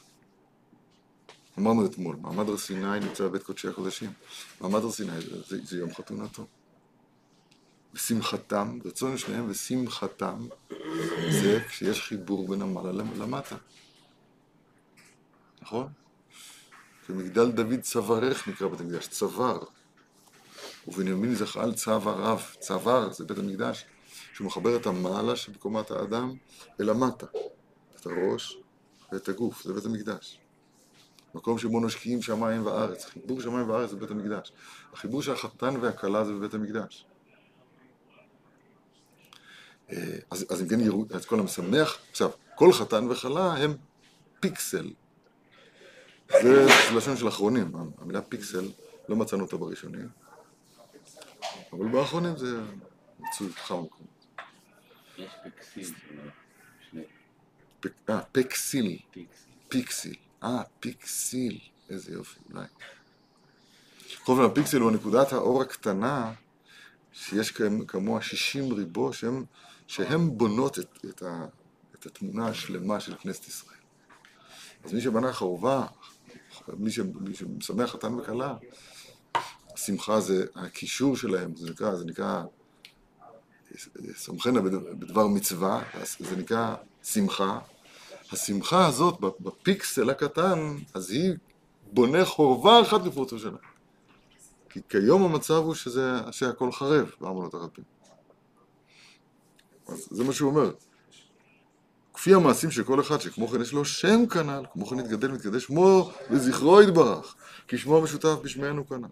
אמרנו 1.59 1.85
אתמול, 1.85 2.15
מעמד 2.21 2.49
הר 2.49 2.57
סיני 2.57 2.99
נמצא 2.99 3.23
בבית 3.23 3.43
קודשי 3.43 3.67
הקודשים. 3.67 4.11
מעמד 4.61 4.83
הר 4.83 4.91
סיני 4.91 5.21
זה, 5.21 5.57
זה 5.63 5.77
יום 5.77 5.93
חתונתו. 5.93 6.45
ושמחתם, 7.93 8.79
רצון 8.85 9.17
שניהם 9.17 9.49
ושמחתם, 9.49 10.47
זה 11.29 11.59
כשיש 11.67 12.01
חיבור 12.01 12.47
בין 12.47 12.61
המעלה 12.61 12.91
למטה. 12.91 13.55
נכון? 15.61 15.87
ומגדל 17.09 17.51
דוד 17.51 17.79
צווארך 17.81 18.47
נקרא 18.47 18.67
בית 18.67 18.79
המקדש, 18.79 19.07
צוואר. 19.07 19.63
ובנימין 20.87 21.35
זחל 21.35 21.73
צוואריו, 21.73 22.39
צוואר 22.59 23.13
זה 23.13 23.25
בית 23.25 23.37
המקדש, 23.37 23.85
שהוא 24.37 24.47
מחבר 24.47 24.75
את 24.75 24.85
המעלה 24.85 25.35
שבקומת 25.35 25.91
האדם 25.91 26.33
אל 26.79 26.89
המטה, 26.89 27.25
את 27.95 28.05
הראש 28.05 28.57
ואת 29.11 29.29
הגוף, 29.29 29.63
זה 29.63 29.73
בית 29.73 29.85
המקדש. 29.85 30.39
מקום 31.35 31.57
שבו 31.57 31.79
נושקים 31.79 32.21
שמיים 32.21 32.65
וארץ, 32.65 33.05
חיבור 33.05 33.41
שמיים 33.41 33.69
וארץ 33.69 33.89
זה 33.89 33.95
בית 33.95 34.11
המקדש. 34.11 34.51
החיבור 34.93 35.21
של 35.21 35.31
החתן 35.31 35.75
והכלה 35.81 36.25
זה 36.25 36.33
בבית 36.33 36.53
המקדש. 36.53 37.05
אה, 39.91 40.17
אז, 40.31 40.45
אז 40.49 40.61
אם 40.61 40.67
כן 40.67 40.79
יראו 40.79 41.05
את 41.15 41.25
כל 41.25 41.39
המשמח, 41.39 41.97
עכשיו, 42.11 42.29
כל 42.55 42.73
חתן 42.73 43.07
וכלה 43.11 43.53
הם 43.53 43.73
פיקסל. 44.39 44.89
זה 46.31 46.65
לשון 46.95 47.17
של 47.17 47.27
אחרונים, 47.27 47.71
המילה 47.97 48.21
פיקסל, 48.21 48.71
לא 49.09 49.15
מצאנו 49.15 49.43
אותה 49.43 49.57
בראשונים, 49.57 50.09
אבל 51.73 51.87
באחרונים 51.87 52.37
זה 52.37 52.61
מצוי 53.19 53.47
מקומות. 53.47 54.16
יש 55.17 55.31
פקסיל, 55.43 55.93
שני 56.91 57.01
אה, 58.09 58.21
פקסיל, 58.31 58.99
פיקסיל. 59.69 60.15
אה, 60.43 60.61
פיקסיל, 60.79 61.59
איזה 61.89 62.13
יופי, 62.13 62.39
אולי. 62.49 62.65
בכל 64.21 64.31
אופן, 64.31 64.43
הפיקסל 64.43 64.79
הוא 64.81 64.91
נקודת 64.91 65.33
האור 65.33 65.61
הקטנה 65.61 66.33
שיש 67.13 67.51
כמוה 67.87 68.21
60 68.21 68.73
ריבו 68.73 69.13
שהם, 69.13 69.45
שהם 69.87 70.37
בונות 70.37 70.79
את, 70.79 71.05
את, 71.09 71.21
ה, 71.21 71.45
את 71.95 72.05
התמונה 72.05 72.47
השלמה 72.47 72.99
של 72.99 73.15
כנסת 73.15 73.47
ישראל. 73.47 73.77
אז 74.83 74.93
מי 74.93 75.01
שבנה 75.01 75.33
חורבה, 75.33 75.87
מי, 76.77 76.91
ש, 76.91 76.99
מי 76.99 77.35
שמשמח 77.35 77.91
חתן 77.91 78.13
וכלה, 78.13 78.55
השמחה 79.73 80.21
זה 80.21 80.45
הקישור 80.55 81.17
שלהם, 81.17 81.55
זה 81.55 81.71
נקרא, 81.71 81.95
זה 81.95 82.05
נקרא 82.05 82.43
סומכנה 84.15 84.61
בדבר 84.61 85.27
מצווה, 85.27 85.83
זה 86.19 86.35
נקרא 86.35 86.75
שמחה. 87.03 87.59
השמחה 88.31 88.85
הזאת 88.85 89.19
בפיקסל 89.19 90.09
הקטן, 90.09 90.75
אז 90.93 91.11
היא 91.11 91.33
בונה 91.91 92.25
חורבה 92.25 92.81
אחת 92.81 93.05
לפרוץ 93.05 93.33
השנה. 93.33 93.57
כי 94.69 94.79
כיום 94.89 95.23
המצב 95.23 95.53
הוא 95.53 95.73
שזה, 95.73 96.11
שהכל 96.31 96.71
חרב 96.71 97.11
בארמונות 97.21 97.53
הרבים. 97.53 97.85
אז 99.87 100.07
זה 100.11 100.23
מה 100.23 100.33
שהוא 100.33 100.49
אומר. 100.49 100.71
כפי 102.13 102.33
המעשים 102.33 102.71
של 102.71 102.83
כל 102.83 103.01
אחד, 103.01 103.21
שכמו 103.21 103.47
כן 103.47 103.61
יש 103.61 103.73
לו 103.73 103.85
שם 103.85 104.27
כנ"ל, 104.27 104.63
כמו 104.73 104.85
כן 104.85 104.99
יתגדל 104.99 105.31
ויתקדש 105.31 105.63
שמו 105.63 106.11
וזכרו 106.31 106.81
יתברך, 106.81 107.35
כי 107.67 107.77
שמו 107.77 107.97
המשותף 107.97 108.35
בשמנו 108.43 108.87
כנ"ל. 108.87 109.07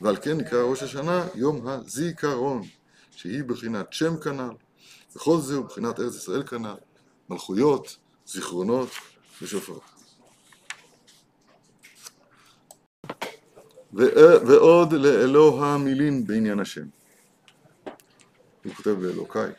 ועל 0.00 0.16
כן 0.16 0.36
נקרא 0.36 0.62
ראש 0.62 0.82
השנה 0.82 1.26
יום 1.34 1.66
הזיכרון, 1.66 2.62
שהיא 3.16 3.44
בחינת 3.44 3.92
שם 3.92 4.20
כנ"ל, 4.20 4.50
וכל 5.16 5.40
זה 5.40 5.54
הוא 5.54 5.64
בחינת 5.64 6.00
ארץ 6.00 6.14
ישראל 6.14 6.46
כנ"ל, 6.46 6.74
מלכויות, 7.28 7.96
זיכרונות 8.26 8.88
ושופרות. 9.42 9.82
ועוד 13.92 14.92
לאלוה 14.92 15.78
מילים 15.78 16.26
בעניין 16.26 16.60
השם. 16.60 16.86
הוא 18.64 18.74
כותב 18.74 18.90
באלוקיי. 18.90 19.52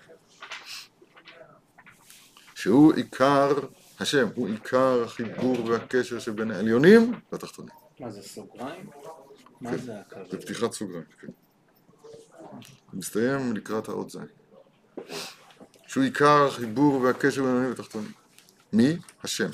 שהוא 2.56 2.94
עיקר 2.94 3.54
השם, 4.00 4.28
הוא 4.36 4.48
עיקר 4.48 5.04
החיבור 5.04 5.66
והקשר 5.66 6.20
שבין 6.20 6.52
העליונים 6.52 7.14
והתחתונים. 7.32 7.76
מה 8.00 8.12
זה 8.12 8.22
סוגריים? 8.22 8.90
מה 9.62 9.72
כן. 9.72 9.78
זה 9.78 10.00
הקו? 10.00 10.20
זה 10.32 10.42
פתיחת 10.42 10.72
סוגריים, 10.72 11.06
כן. 11.22 11.28
מסתיים 12.96 13.56
לקראת 13.56 13.88
האות 13.88 14.10
ז'. 14.10 14.18
שהוא 15.88 16.04
עיקר 16.04 16.46
החיבור 16.48 17.02
והקשר 17.02 17.42
בין 17.42 17.46
העליונים 17.46 17.70
והתחתונים. 17.70 18.12
מי? 18.74 18.98
השם. 19.24 19.50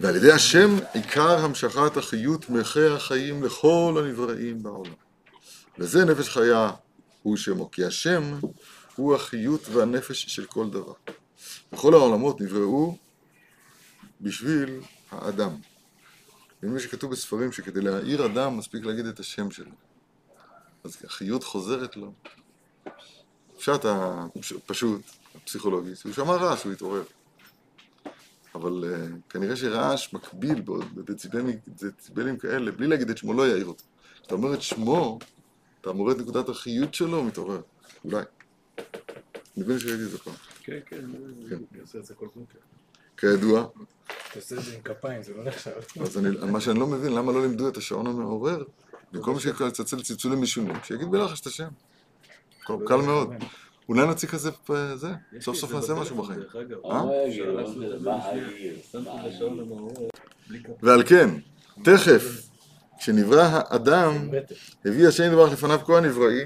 ועל 0.00 0.16
ידי 0.16 0.32
השם 0.32 0.76
עיקר 0.92 1.38
המשכת 1.38 1.96
החיות 1.96 2.50
מלכי 2.50 2.86
החיים 2.86 3.42
לכל 3.42 4.04
הנבראים 4.04 4.62
בעולם. 4.62 4.92
וזה 5.78 6.04
נפש 6.04 6.28
חיה 6.28 6.70
הוא 7.22 7.36
שמו, 7.36 7.70
כי 7.70 7.84
השם 7.84 8.38
הוא 8.96 9.14
החיות 9.14 9.68
והנפש 9.68 10.26
של 10.26 10.46
כל 10.46 10.70
דבר. 10.70 10.92
וכל 11.72 11.94
העולמות 11.94 12.40
נבראו 12.40 12.96
בשביל 14.20 14.80
האדם. 15.10 15.50
נדמה 16.62 16.80
שכתוב 16.80 17.12
בספרים 17.12 17.52
שכדי 17.52 17.80
להעיר 17.80 18.26
אדם 18.26 18.58
מספיק 18.58 18.84
להגיד 18.84 19.06
את 19.06 19.20
השם 19.20 19.50
שלו. 19.50 19.72
אז 20.84 20.96
החיות 21.04 21.44
חוזרת 21.44 21.96
לו. 21.96 22.12
פשט 23.56 23.84
הפשוט, 23.84 25.02
הפסיכולוגי, 25.34 25.96
שהוא 25.96 26.12
שמע 26.12 26.34
רעש, 26.34 26.64
הוא 26.64 26.72
התעורר. 26.72 27.02
אבל 28.54 28.84
uh, 28.84 29.30
כנראה 29.30 29.56
שרעש 29.56 30.12
מקביל 30.14 30.62
בדציבלים, 30.94 31.58
בדציבלים 31.68 32.38
כאלה, 32.38 32.72
בלי 32.72 32.86
להגיד 32.86 33.10
את 33.10 33.18
שמו, 33.18 33.32
לא 33.34 33.48
יעיר 33.48 33.66
אותו. 33.66 33.84
כשאתה 34.14 34.34
אומר 34.34 34.54
את 34.54 34.62
שמו, 34.62 35.18
אתה 35.80 35.92
מורד 35.92 36.20
נקודת 36.20 36.48
החיות 36.48 36.94
שלו, 36.94 37.16
הוא 37.16 37.26
מתעורר. 37.26 37.60
אולי. 38.04 38.24
נדמה 39.56 39.74
לי 39.74 39.80
שראיתי 39.80 40.04
את 40.04 40.10
זה 40.10 40.18
פעם. 40.18 40.34
כן, 40.62 40.78
כן, 40.86 41.00
כן. 41.48 41.56
אני 41.72 41.80
עושה 41.80 41.98
את 41.98 42.04
זה 42.04 42.14
כל 42.14 42.26
בוקר. 42.34 42.58
כידוע, 43.22 43.66
אתה 44.06 44.38
עושה 44.38 44.56
את 44.56 44.62
זה 44.62 44.74
עם 44.74 44.82
כפיים, 44.82 45.22
זה 45.22 45.34
לא 45.34 45.44
נחשב. 45.44 45.70
אז 46.00 46.18
אני, 46.18 46.28
מה 46.50 46.60
שאני 46.60 46.80
לא 46.80 46.86
מבין, 46.86 47.12
למה 47.12 47.32
לא 47.32 47.42
לימדו 47.42 47.68
את 47.68 47.76
השעון 47.76 48.06
המעורר? 48.06 48.64
במקום 49.12 49.40
שיצלצל 49.40 50.02
צלצולים 50.02 50.42
משונים, 50.42 50.74
שיגיד 50.82 51.10
בלחש 51.10 51.40
את 51.40 51.46
השם. 51.46 51.68
קל 52.60 52.74
קל 52.86 52.96
מאוד. 52.96 53.32
אולי 53.88 54.06
נוציא 54.06 54.28
כזה, 54.28 54.50
אה, 54.70 54.96
זה, 54.96 55.08
סוף 55.40 55.56
סוף 55.56 55.72
נעשה 55.72 55.94
משהו 55.94 56.22
בחיים. 56.22 56.40
אה? 56.40 56.44
כפיים. 56.44 56.64
ועל 60.82 61.02
כן, 61.06 61.28
תכף, 61.84 62.48
כשנברא 62.98 63.42
האדם, 63.42 64.28
הביא 64.84 65.08
השם 65.08 65.24
יתברך 65.24 65.52
לפניו 65.52 65.80
כה 65.86 65.98
הנבראי, 65.98 66.44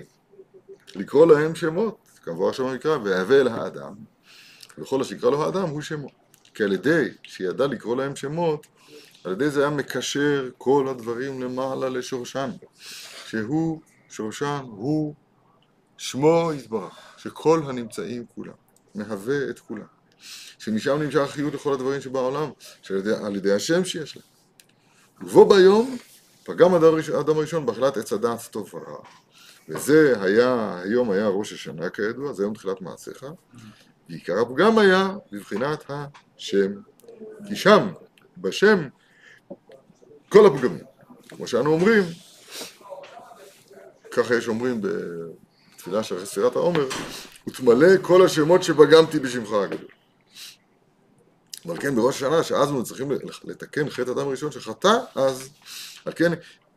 לקרוא 0.94 1.26
להם 1.26 1.54
שמות, 1.54 1.98
כמבואר 2.22 2.52
שם 2.52 2.64
המקרא, 2.64 2.98
ויהווה 3.04 3.40
אל 3.40 3.48
האדם, 3.48 3.94
וכל 4.78 5.00
השיקרא 5.00 5.30
לו 5.30 5.44
האדם 5.44 5.68
הוא 5.68 5.82
שמו. 5.82 6.25
כי 6.56 6.62
על 6.62 6.72
ידי 6.72 7.08
שידע 7.22 7.66
לקרוא 7.66 7.96
להם 7.96 8.16
שמות, 8.16 8.66
על 9.24 9.32
ידי 9.32 9.50
זה 9.50 9.60
היה 9.60 9.70
מקשר 9.70 10.48
כל 10.58 10.88
הדברים 10.90 11.42
למעלה 11.42 11.88
לשורשם, 11.88 12.50
שהוא, 13.26 13.80
שורשם, 14.10 14.64
הוא 14.66 15.14
שמו 15.98 16.50
יתברך, 16.54 16.94
שכל 17.16 17.62
הנמצאים 17.66 18.24
כולם, 18.34 18.52
מהווה 18.94 19.50
את 19.50 19.58
כולם. 19.58 19.86
שמשם 20.58 21.02
נמשך 21.02 21.20
החיות 21.20 21.54
לכל 21.54 21.72
הדברים 21.72 22.00
שבעולם, 22.00 22.50
שעל 22.82 22.98
ידי, 22.98 23.10
ידי 23.34 23.52
השם 23.52 23.84
שיש 23.84 24.16
להם. 24.16 24.26
ובו 25.20 25.48
ביום 25.48 25.96
פגם 26.44 26.74
האדם 26.74 27.36
הראשון- 27.36 27.66
בהחלט 27.66 27.96
עץ 27.96 28.12
הדעת 28.12 28.48
טוב 28.50 28.74
ורע. 28.74 28.98
וזה 29.68 30.14
היה, 30.20 30.80
היום 30.84 31.10
היה 31.10 31.28
ראש 31.28 31.52
השנה 31.52 31.90
כידוע, 31.90 32.32
זה 32.32 32.42
יום 32.42 32.54
תחילת 32.54 32.80
מעשיך, 32.80 33.24
ועיקר 34.08 34.40
הפגם 34.40 34.78
היה 34.78 35.08
בבחינת 35.32 35.84
השם. 35.88 36.72
כי 37.48 37.56
שם, 37.56 37.92
בשם, 38.38 38.88
כל 40.28 40.46
הפגמים. 40.46 40.84
כמו 41.28 41.46
שאנו 41.46 41.72
אומרים, 41.72 42.02
ככה 44.10 44.34
יש 44.34 44.48
אומרים 44.48 44.80
בתפילה 44.82 46.02
של 46.02 46.14
אחרי 46.14 46.26
ספירת 46.26 46.56
העומר, 46.56 46.88
ותמלא 47.48 47.88
כל 48.02 48.24
השמות 48.24 48.62
שפגמתי 48.62 49.18
בשמך 49.18 49.52
הגדול. 49.52 49.88
ועל 51.64 51.78
כן 51.78 51.94
בראש 51.94 52.16
השנה, 52.16 52.42
שאז 52.42 52.68
אנחנו 52.68 52.84
צריכים 52.84 53.10
לתקן 53.44 53.90
חטא 53.90 54.10
אדם 54.10 54.28
הראשון 54.28 54.52
שחטא, 54.52 54.98
אז 55.14 55.48
על 56.04 56.12
כן 56.16 56.32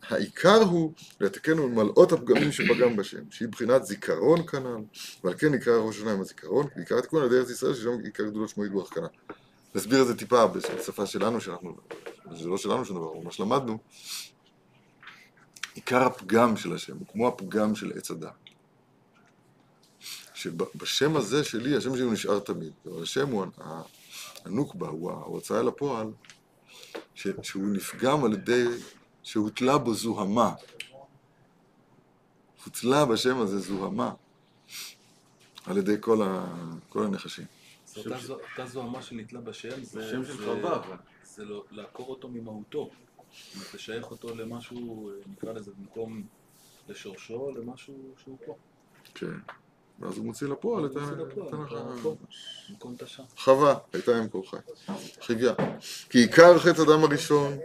העיקר 0.10 0.56
הוא 0.56 0.94
לתקן 1.20 1.60
ולמלאות 1.60 2.12
הפגמים 2.12 2.52
שפגם 2.52 2.96
בשם, 2.96 3.32
שהיא 3.32 3.48
בחינת 3.48 3.86
זיכרון 3.86 4.48
כנ"ל, 4.48 4.84
ועל 5.24 5.34
כן 5.38 5.54
נקרא 5.54 5.78
ראש 5.78 5.98
השנה 5.98 6.14
עם 6.14 6.22
הזיכרון, 6.22 6.68
כי 6.68 6.80
עיקר 6.80 6.98
התיקון 6.98 7.22
על 7.22 7.28
ידי 7.28 7.38
ארץ 7.38 7.50
ישראל, 7.50 7.74
ששם 7.74 7.90
עיקר 8.04 8.24
גדולות 8.24 8.50
שמו 8.50 8.66
ידברך 8.66 8.94
כנ"ל. 8.94 9.34
נסביר 9.76 10.02
את 10.02 10.08
זה 10.08 10.18
טיפה 10.18 10.48
בשפה 10.48 11.06
שלנו, 11.06 11.42
שאנחנו, 11.42 11.78
זה 12.32 12.48
לא 12.48 12.58
שלנו 12.58 12.86
שום 12.86 12.98
דבר, 12.98 13.20
מה 13.24 13.32
שלמדנו. 13.32 13.78
עיקר 15.76 16.04
הפגם 16.04 16.58
של 16.58 16.74
השם 16.74 16.98
הוא 16.98 17.08
כמו 17.08 17.28
הפגם 17.28 17.76
של 17.76 17.92
עץ 17.96 18.12
הדת. 18.12 18.30
שבשם 20.34 21.16
הזה 21.16 21.44
שלי, 21.44 21.76
השם 21.76 21.96
שלי 21.96 22.04
הוא 22.04 22.14
נשאר 22.14 22.40
תמיד, 22.40 22.72
אבל 22.86 23.04
השם 23.04 23.30
הוא 23.30 23.46
הנוקבה, 24.46 24.88
הוא 24.88 25.12
ההוצאה 25.12 25.62
ש, 27.16 27.28
שהוא 27.42 27.68
נפגם 27.68 28.24
על 28.26 28.34
ידי 28.34 28.66
שהוטלה 29.30 29.78
בו 29.78 29.94
זוהמה. 29.94 30.54
הוטלה 32.66 33.06
בשם 33.06 33.38
הזה 33.40 33.60
זוהמה 33.60 34.14
על 35.66 35.78
ידי 35.78 35.96
כל, 36.00 36.22
ה, 36.22 36.46
כל 36.90 37.04
הנחשים. 37.06 37.46
אז 37.88 37.98
אותה 37.98 38.18
זו- 38.20 38.38
אותה 38.52 38.66
זוהמה 38.66 39.02
שנתלה 39.02 39.42
בשם, 39.42 39.84
זה 39.84 40.10
שם 40.12 40.26
של 40.26 40.38
זה- 40.38 40.46
חווה, 40.46 40.76
אבל. 40.76 40.96
זה 41.24 41.46
לא- 41.46 41.64
לעקור 41.72 42.10
אותו 42.10 42.28
ממהותו. 42.30 42.90
זאת 43.44 43.56
אומרת, 43.56 43.74
לשייך 43.74 44.12
אותו 44.12 44.36
למשהו, 44.36 45.12
נקרא 45.28 45.54
לזה 45.54 45.72
במקום 45.78 46.24
לשורשו, 46.88 47.52
למשהו 47.52 48.14
שהוא 48.24 48.38
פה. 48.46 48.56
כן. 49.16 49.38
ואז 50.00 50.18
הוא 50.18 50.26
מוציא 50.26 50.48
לפועל 50.48 50.86
את 50.86 50.96
ה- 50.96 51.00
מוציא 51.00 51.16
לפועל, 51.16 51.48
את 51.48 51.54
את 51.68 51.74
ה- 51.76 51.80
המקום. 51.80 52.16
במקום 52.70 52.96
תש"ע. 53.00 53.24
חווה, 53.38 53.76
הייתה 53.94 54.20
אם 54.20 54.28
כל 54.30 54.42
חי. 54.50 54.58
חיגיה. 55.22 55.54
כי 56.10 56.18
עיקר 56.18 56.60
חטא 56.60 56.82
אדם 56.82 57.04
הראשון 57.04 57.58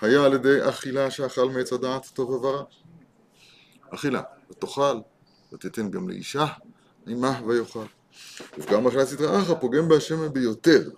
היה 0.00 0.24
על 0.24 0.32
ידי 0.34 0.68
אכילה 0.68 1.10
שאכל 1.10 1.48
מעץ 1.50 1.72
הדעת 1.72 2.06
טוב 2.14 2.30
ורע. 2.30 2.62
אכילה, 3.90 4.22
ותאכל, 4.50 4.98
ותתן 5.52 5.90
גם 5.90 6.08
לאישה, 6.08 6.46
עמה 7.06 7.40
ויאכל. 7.46 7.84
ופגם 8.58 8.86
אכילת 8.86 9.08
סדרה 9.08 9.42
אחרא 9.42 9.54
פוגם 9.54 9.88
בהשם 9.88 10.32
ביותר. 10.32 10.90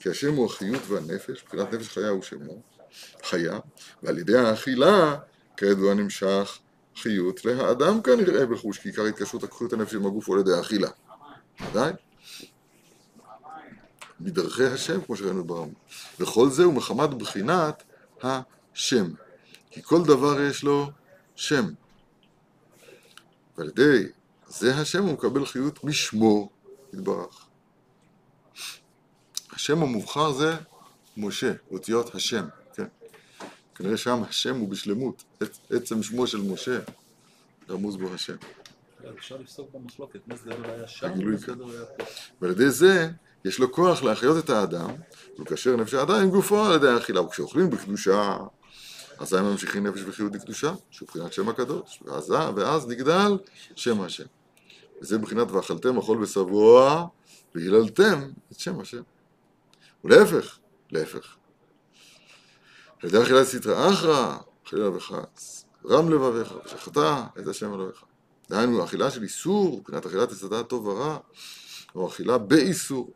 כי 0.00 0.08
השם 0.10 0.34
הוא 0.34 0.46
החיות 0.46 0.82
והנפש, 0.88 1.42
מבחינת 1.44 1.72
נפש 1.74 1.88
חיה 1.88 2.08
הוא 2.08 2.22
שמו, 2.22 2.62
חיה, 3.24 3.58
ועל 4.02 4.18
ידי 4.18 4.38
האכילה, 4.38 5.16
כידוע 5.56 5.94
נמשך 5.94 6.58
חיות 6.96 7.44
להאדם 7.44 8.02
כנראה 8.02 8.46
בחוש, 8.46 8.78
כי 8.78 8.88
עיקר 8.88 9.02
התקשרות 9.02 9.44
את 9.44 9.72
הנפש 9.72 9.94
עם 9.94 10.06
הגוף 10.06 10.28
הוא 10.28 10.36
על 10.36 10.40
ידי 10.40 10.52
האכילה. 10.52 10.88
ודאי. 11.60 11.92
מדרכי 14.20 14.64
השם, 14.64 15.00
כמו 15.00 15.16
שראינו 15.16 15.44
ברמב"ם. 15.44 15.72
וכל 16.20 16.50
זה 16.50 16.64
הוא 16.64 16.74
מחמת 16.74 17.10
בחינת 17.10 17.82
השם. 18.22 19.06
כי 19.70 19.82
כל 19.82 20.04
דבר 20.04 20.40
יש 20.40 20.64
לו 20.64 20.90
שם. 21.36 21.66
ועל 23.58 23.68
ידי 23.68 24.06
זה 24.48 24.74
השם 24.76 25.02
הוא 25.02 25.12
מקבל 25.12 25.46
חיות 25.46 25.84
משמו 25.84 26.50
יתברך. 26.92 27.46
השם 29.52 29.82
המובחר 29.82 30.32
זה 30.32 30.54
משה, 31.16 31.52
אותיות 31.70 32.14
השם? 32.14 32.46
כנראה 33.76 33.96
שם 33.96 34.22
השם 34.28 34.56
הוא 34.56 34.68
בשלמות, 34.68 35.24
עצ- 35.42 35.76
עצם 35.76 36.02
שמו 36.02 36.26
של 36.26 36.38
משה, 36.38 36.78
רמוז 37.70 37.96
בו 37.96 38.14
השם. 38.14 38.36
אפשר 39.18 39.36
לפסוק 39.36 39.70
במחלוקת, 39.74 40.20
מה 40.26 40.36
זה 40.36 40.50
היה 40.64 40.88
שם, 40.88 41.30
מה 41.30 41.36
זה. 41.36 41.52
היה 41.52 41.84
פה. 41.84 42.04
ועל 42.40 42.50
ידי 42.50 42.70
זה 42.70 43.10
יש 43.44 43.58
לו 43.58 43.72
כוח 43.72 44.02
להחיות 44.02 44.44
את 44.44 44.50
האדם 44.50 44.90
ולקשר 45.38 45.76
נפש 45.76 45.94
האדם 45.94 46.14
עם 46.14 46.30
גופו 46.30 46.64
על 46.64 46.74
ידי 46.74 46.88
האכילה. 46.88 47.20
וכשאוכלים 47.20 47.70
בקדושה, 47.70 48.36
אזי 49.18 49.40
ממשיכים 49.40 49.86
נפש 49.86 50.00
וחיות 50.06 50.34
לקדושה, 50.34 50.72
שהוא 50.90 51.08
בחינת 51.08 51.32
שם 51.32 51.48
הקדוש, 51.48 52.02
ואז, 52.04 52.30
ואז 52.30 52.88
נגדל 52.88 53.38
שם 53.76 54.00
השם. 54.00 54.24
וזה 55.00 55.18
בחינת 55.18 55.50
ואכלתם 55.50 55.98
אכול 55.98 56.22
ושבוע 56.22 57.06
והיללתם 57.54 58.30
את 58.52 58.58
שם 58.58 58.80
השם. 58.80 59.02
ולהפך, 60.04 60.58
להפך. 60.90 61.36
ידי 63.06 63.22
אכילת 63.22 63.46
סטרא 63.46 63.92
אחרא, 63.92 64.36
חלילה 64.64 64.96
וחס, 64.96 65.64
רם 65.84 66.12
לבביך, 66.12 66.54
ושחטא 66.66 67.22
את 67.38 67.46
השם 67.46 67.74
אלוהיך. 67.74 68.04
דהיינו, 68.50 68.84
אכילה 68.84 69.10
של 69.10 69.22
איסור, 69.22 69.78
מבחינת 69.78 70.06
אכילת 70.06 70.28
הדעת 70.42 70.68
טוב 70.68 70.86
ורע, 70.86 71.18
או 71.94 72.08
אכילה 72.08 72.38
באיסור, 72.38 73.10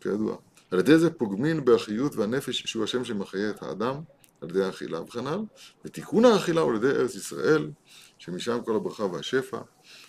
כידוע. 0.00 0.36
על 0.70 0.78
ידי 0.78 0.98
זה 0.98 1.10
פוגמין 1.10 1.64
באחיות 1.64 2.16
והנפש 2.16 2.62
שהוא 2.66 2.84
השם 2.84 3.04
שמחיה 3.04 3.50
את 3.50 3.62
האדם, 3.62 3.94
על 4.40 4.50
ידי 4.50 4.64
האכילה 4.64 5.00
וכנ"ל, 5.00 5.40
ותיקון 5.84 6.24
האכילה 6.24 6.60
הוא 6.60 6.70
על 6.70 6.76
ידי 6.76 6.88
ארץ 6.88 7.14
ישראל, 7.14 7.70
שמשם 8.18 8.58
כל 8.64 8.76
הברכה 8.76 9.04
והשפע, 9.04 9.58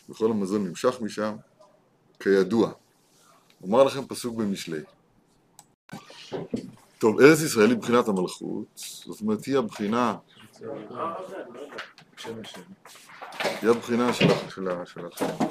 וכל 0.10 0.32
המזון 0.32 0.68
נמשך 0.68 0.96
משם, 1.02 1.36
כידוע. 2.20 2.72
אומר 3.62 3.84
לכם 3.84 4.06
פסוק 4.08 4.36
במשלי. 4.36 4.82
טוב, 7.00 7.22
ארץ 7.22 7.42
ישראל 7.42 7.70
היא 7.70 7.78
בחינת 7.78 8.08
המלכות, 8.08 8.66
זאת 8.76 9.22
אומרת 9.22 9.46
היא 9.46 9.58
הבחינה. 9.58 10.16
היא 13.62 13.70
הבחינה 13.70 14.14
של, 14.14 14.26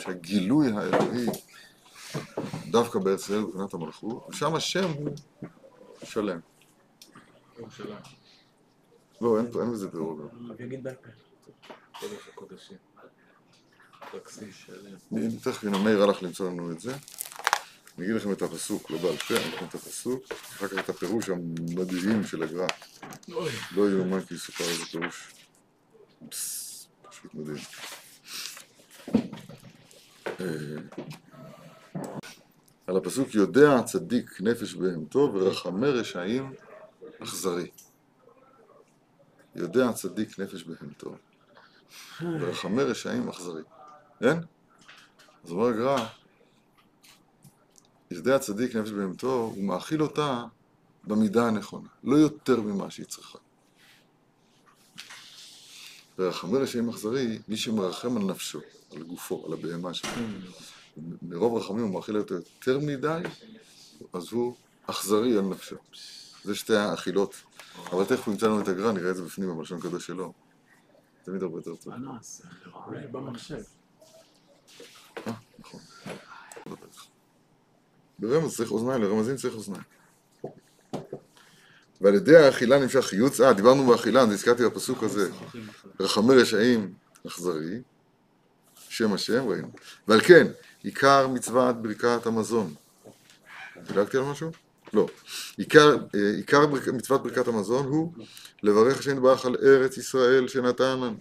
הגילוי 0.07 0.67
האלוהי 0.73 1.27
דווקא 2.71 2.99
בארץ 2.99 3.21
ישראל 3.21 3.43
בבחינת 3.45 3.75
המלכות, 3.75 4.27
ושם 4.29 4.55
השם 4.55 4.93
הוא 4.93 5.09
שלם. 6.05 6.39
לא, 9.21 9.39
אין, 9.39 9.53
פה- 9.53 9.63
אין 9.63 9.73
בזה 9.73 9.89
בירור. 9.89 10.21
בעל 10.83 10.95
פה. 10.95 11.09
תכף 15.45 15.65
מאיר 15.79 16.03
הלך 16.03 16.23
למצוא 16.23 16.51
לנו 16.51 16.73
את 16.73 16.81
זה. 16.81 16.93
אני 17.99 18.05
אגיד 18.07 18.17
לכם 18.17 18.33
את 18.33 18.43
הפסוק, 18.43 18.91
לא 18.91 18.99
בעל 18.99 19.17
פה, 19.17 19.35
אני 19.35 19.43
אגיד 19.45 19.55
לכם 19.55 19.65
את 19.65 19.75
הפסוק, 19.75 20.25
אחר 20.33 20.69
כך 20.69 20.79
את 20.79 20.89
הפירוש 20.89 21.29
המדהים 21.29 22.25
של 22.25 22.43
הגר"א. 22.43 22.67
לא 23.77 23.91
יאומן 23.91 24.21
כי 24.21 24.35
יסופר 24.35 24.65
איזה 24.65 24.85
פירוש. 24.85 25.35
פשוט 27.09 27.35
מדהים. 27.35 27.57
אה, 30.41 30.47
על 32.87 32.97
הפסוק 32.97 33.35
יודע 33.35 33.83
צדיק 33.83 34.41
נפש 34.41 34.75
בהמתו 34.75 35.33
ורחמי 35.35 35.89
רשעים 35.89 36.53
אכזרי. 37.23 37.71
יודע 39.55 39.93
צדיק 39.93 40.39
נפש 40.39 40.63
בהמתו 40.63 41.17
ורחמי 42.23 42.83
רשעים 42.83 43.29
אכזרי. 43.29 43.63
כן? 44.21 44.39
אז 45.45 45.51
אומר 45.51 45.67
הגר"א, 45.67 46.07
יודע 48.11 48.39
צדיק 48.39 48.77
נפש 48.77 48.91
בהמתו, 48.91 49.53
הוא 49.57 49.65
מאכיל 49.65 50.03
אותה 50.03 50.45
במידה 51.05 51.47
הנכונה, 51.47 51.89
לא 52.05 52.17
יותר 52.17 52.61
ממה 52.61 52.91
שהיא 52.91 53.07
צריכה. 53.07 53.39
ורחמי 56.19 56.59
רשעים 56.59 56.89
אכזרי, 56.89 57.39
מי 57.49 57.57
שמרחם 57.57 58.17
על 58.17 58.23
נפשו, 58.23 58.61
על 58.97 59.03
גופו, 59.03 59.47
על 59.47 59.53
הבהמה 59.53 59.95
שלו. 59.95 60.11
מרוב 61.23 61.63
רחמים 61.63 61.83
הוא 61.83 61.95
מאכיל 61.95 62.17
אותו 62.17 62.35
יותר 62.35 62.79
מדי, 62.79 63.23
אז 64.13 64.33
הוא 64.33 64.55
אכזרי 64.87 65.39
על 65.39 65.45
נפשו. 65.45 65.77
זה 66.45 66.55
שתי 66.55 66.77
האכילות. 66.77 67.35
אבל 67.93 68.05
תכף 68.05 68.27
הוא 68.27 68.35
ימצא 68.35 68.47
לנו 68.47 68.61
את 68.61 68.69
הגר"א, 68.69 68.93
נראה 68.93 69.11
את 69.11 69.17
זה 69.17 69.23
בפנים, 69.23 69.57
בלשון 69.59 69.81
קדוש 69.81 70.07
שלו. 70.07 70.33
תמיד 71.25 71.43
הרבה 71.43 71.59
יותר 71.59 71.77
טוב. 71.77 71.93
אנס. 71.93 72.43
במחשב. 73.13 73.63
אה, 75.27 75.33
נכון. 75.59 75.81
ברמז 78.19 78.57
צריך 78.57 78.71
אוזניים, 78.71 79.03
לרמזים 79.03 79.37
צריך 79.37 79.55
אוזניים. 79.55 79.83
ועל 82.01 82.15
ידי 82.15 82.37
האכילה 82.37 82.79
נמשך 82.79 83.01
חיוץ, 83.01 83.41
אה, 83.41 83.53
דיברנו 83.53 83.87
באכילה, 83.87 84.21
אז 84.21 84.33
הזכרתי 84.33 84.65
בפסוק 84.65 85.03
הזה, 85.03 85.31
רחמי 86.01 86.35
רשעים 86.35 86.95
אכזרי, 87.27 87.81
שם 88.89 89.13
השם, 89.13 89.49
ראינו. 89.49 89.69
ועל 90.09 90.21
כן, 90.21 90.47
עיקר 90.83 91.29
מצוות 91.29 91.83
ברכת 91.83 92.27
המזון. 92.27 92.75
דילגתי 93.87 94.17
על 94.17 94.23
משהו? 94.23 94.51
לא. 94.93 95.07
עיקר, 95.57 95.97
אה, 96.15 96.31
עיקר 96.37 96.67
ברכ... 96.67 96.89
מצוות 96.89 97.23
ברכת 97.23 97.49
המזון 97.49 97.87
הוא 97.87 98.13
לברך 98.63 98.99
השם 98.99 99.13
יתברך 99.13 99.47
על 99.47 99.57
ארץ 99.63 99.99
ישראל 99.99 100.49
שנתן 100.49 101.01
לנו. 101.01 101.17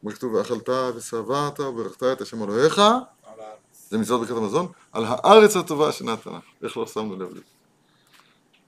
כמו 0.00 0.10
שכתוב, 0.10 0.34
ואכלת 0.34 0.68
ושבעת 0.96 1.60
וברכת 1.60 2.02
את 2.02 2.20
השם 2.20 2.42
אלוהיך. 2.42 2.80
זה 3.92 3.98
מצוות 3.98 4.20
ברכת 4.20 4.36
המזון, 4.36 4.72
על 4.92 5.04
הארץ 5.06 5.56
הטובה 5.56 5.92
שנתנה. 5.92 6.38
איך 6.62 6.76
לא 6.76 6.86
שמנו 6.86 7.16
לב 7.16 7.30
לזה? 7.30 7.40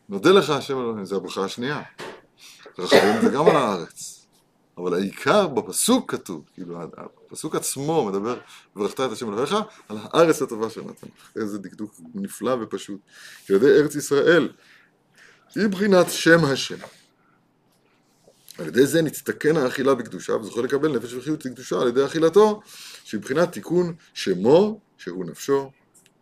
נודה 0.09 0.31
לך 0.31 0.51
השם 0.51 0.79
אלוהים, 0.79 1.05
זה 1.05 1.17
הברכה 1.17 1.45
השנייה. 1.45 1.83
רחבים 2.79 3.21
זה 3.23 3.29
גם 3.29 3.49
על 3.49 3.57
הארץ. 3.57 4.27
אבל 4.79 4.95
העיקר 4.95 5.47
בפסוק 5.47 6.11
כתוב, 6.11 6.45
כאילו 6.55 6.79
הפסוק 7.29 7.55
עצמו 7.55 8.05
מדבר, 8.05 8.39
וברכת 8.77 9.01
את 9.01 9.13
השם 9.13 9.33
אלוהיך, 9.33 9.55
על 9.89 9.97
הארץ 10.03 10.43
הטובה 10.43 10.71
שנתן. 10.71 11.07
איזה 11.37 11.59
דקדוק 11.59 11.95
נפלא 12.15 12.57
ופשוט. 12.61 13.01
ילדי 13.51 13.67
ארץ 13.67 13.95
ישראל, 13.95 14.53
היא 15.55 15.67
בחינת 15.67 16.11
שם 16.11 16.45
השם. 16.45 16.79
על 18.59 18.67
ידי 18.67 18.87
זה 18.87 19.03
נצטכן 19.03 19.57
האכילה 19.57 19.95
בקדושה 19.95 20.33
וזוכה 20.37 20.63
לקבל 20.63 20.97
נפש 20.97 21.15
וחיות 21.15 21.45
לקדושה 21.45 21.81
על 21.81 21.89
ידי 21.89 22.07
אכילתו 22.07 22.61
שהיא 23.05 23.21
בחינת 23.21 23.53
תיקון 23.53 23.95
שמו 24.15 24.81
שהוא 25.05 25.25
נפשו 25.25 25.71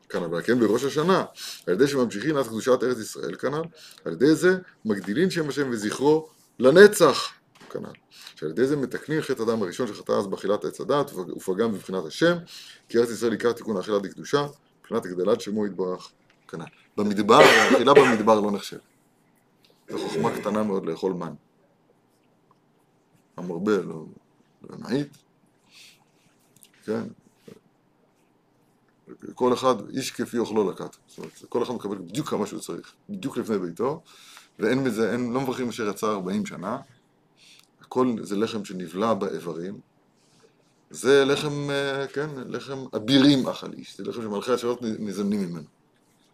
כנ"ל. 0.08 0.42
כן 0.42 0.60
בראש 0.60 0.84
השנה 0.84 1.24
על 1.66 1.74
ידי 1.74 1.86
שממשיכין 1.86 2.36
עד 2.36 2.46
קדושת 2.46 2.82
ארץ 2.82 2.98
ישראל 2.98 3.34
כנ"ל. 3.34 3.62
על 4.04 4.12
ידי 4.12 4.34
זה 4.34 4.58
מגדילין 4.84 5.30
שם 5.30 5.48
השם 5.48 5.70
וזכרו 5.70 6.28
לנצח 6.58 7.32
כנ"ל. 7.70 7.92
שעל 8.36 8.50
ידי 8.50 8.66
זה 8.66 8.76
מתקנין 8.76 9.22
חטא 9.22 9.42
אדם 9.42 9.62
הראשון 9.62 9.86
שחטא 9.86 10.12
אז 10.12 10.26
באכילת 10.26 10.64
עץ 10.64 10.80
הדת 10.80 11.12
ופגם 11.12 11.72
בבחינת 11.72 12.04
השם 12.04 12.36
כי 12.88 12.98
ארץ 12.98 13.10
ישראל 13.10 13.32
עיקר 13.32 13.52
תיקון 13.52 13.76
האכילה 13.76 13.98
לקדושה 14.04 14.46
מבחינת 14.80 15.06
הגדלת 15.06 15.40
שמו 15.40 15.66
יתברך 15.66 16.10
כנ"ל. 16.48 16.64
במדבר, 16.96 17.34
האכילה 17.34 17.94
במדבר 17.94 18.40
לא 18.40 18.50
נחשבת. 18.50 18.80
זו 19.90 19.98
חוכמה 19.98 20.40
קטנה 20.40 20.62
מאוד 20.62 20.86
לאכול 20.86 21.12
מן. 21.12 21.34
המרבה 23.36 23.76
לא, 23.76 24.04
לא 24.62 24.76
נעיט, 24.78 25.16
כן? 26.84 27.21
כל 29.34 29.52
אחד, 29.52 29.88
איש 29.90 30.10
כפי 30.10 30.38
אוכלו 30.38 30.70
לקט. 30.70 30.96
זאת 31.06 31.18
אומרת, 31.18 31.32
כל 31.48 31.62
אחד 31.62 31.74
מקבל 31.74 31.98
בדיוק 31.98 32.28
כמה 32.28 32.46
שהוא 32.46 32.60
צריך, 32.60 32.92
בדיוק 33.08 33.36
לפני 33.36 33.58
ביתו, 33.58 34.02
ואין 34.58 34.84
בזה, 34.84 35.12
אין, 35.12 35.32
לא 35.32 35.40
מברכים 35.40 35.68
אשר 35.68 35.88
יצא 35.88 36.06
40 36.06 36.46
שנה. 36.46 36.78
הכל 37.80 38.16
זה 38.22 38.36
לחם 38.36 38.64
שנבלע 38.64 39.14
באיברים. 39.14 39.80
זה 40.90 41.24
לחם, 41.24 41.70
אה, 41.70 42.06
כן, 42.06 42.30
לחם 42.46 42.84
אבירים 42.96 43.48
אכל 43.48 43.72
איש, 43.72 43.96
זה 43.96 44.04
לחם 44.04 44.22
שמלכי 44.22 44.52
השעות 44.52 44.82
נזמנים 44.82 45.40
ממנו. 45.40 45.68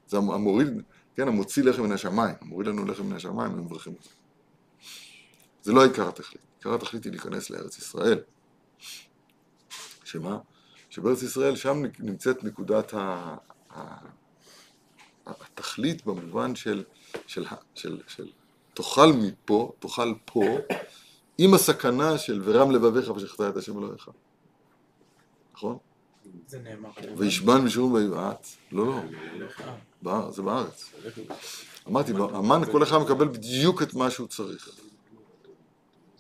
זה 0.09 0.17
המוריד, 0.17 0.69
כן, 1.17 1.29
המוציא 1.29 1.65
לחם 1.65 1.83
מן 1.83 1.93
השמיים, 1.93 2.35
המוריד 2.41 2.69
לנו 2.69 2.85
לחם 2.85 3.07
מן 3.07 3.17
השמיים, 3.17 3.53
הם 3.53 3.65
מברכים 3.65 3.93
אותו. 3.93 4.11
זה 5.63 5.73
לא 5.73 5.85
עיקר 5.85 6.09
התכלית. 6.09 6.43
עיקר 6.59 6.75
התכלית 6.75 7.05
היא 7.05 7.13
להיכנס 7.13 7.51
לארץ 7.51 7.79
ישראל. 7.79 8.21
שמה? 10.05 10.39
שבארץ 10.91 11.23
ישראל 11.23 11.57
שם 11.57 11.83
נמצאת 11.99 12.45
נקודת 12.45 12.95
ה... 12.95 13.37
ה... 13.75 13.97
התכלית 15.27 16.07
במובן 16.07 16.55
של, 16.55 16.85
של, 17.27 17.45
של, 17.75 18.01
של 18.07 18.29
תאכל 18.75 19.13
מפה, 19.13 19.73
תאכל 19.79 20.15
פה, 20.25 20.45
עם 21.39 21.55
הסכנה 21.55 22.19
של 22.19 22.43
ורם 22.45 22.71
לבביך 22.71 23.11
ושחטא 23.11 23.49
את 23.49 23.57
השם 23.57 23.79
אלוהיך. 23.79 24.09
נכון? 25.55 25.79
זה 26.47 26.59
נאמר. 26.59 26.91
וישבן 27.17 27.61
משום 27.61 27.93
ויבעט. 27.93 28.47
לא, 28.73 29.01
לא, 30.03 30.31
זה 30.31 30.43
בארץ. 30.43 30.93
אמרתי, 31.89 32.13
המן 32.13 32.61
כל 32.73 32.83
אחד 32.83 32.99
מקבל 32.99 33.29
בדיוק 33.29 33.83
את 33.83 33.95
מה 33.95 34.11
שהוא 34.11 34.29
צריך. 34.29 34.69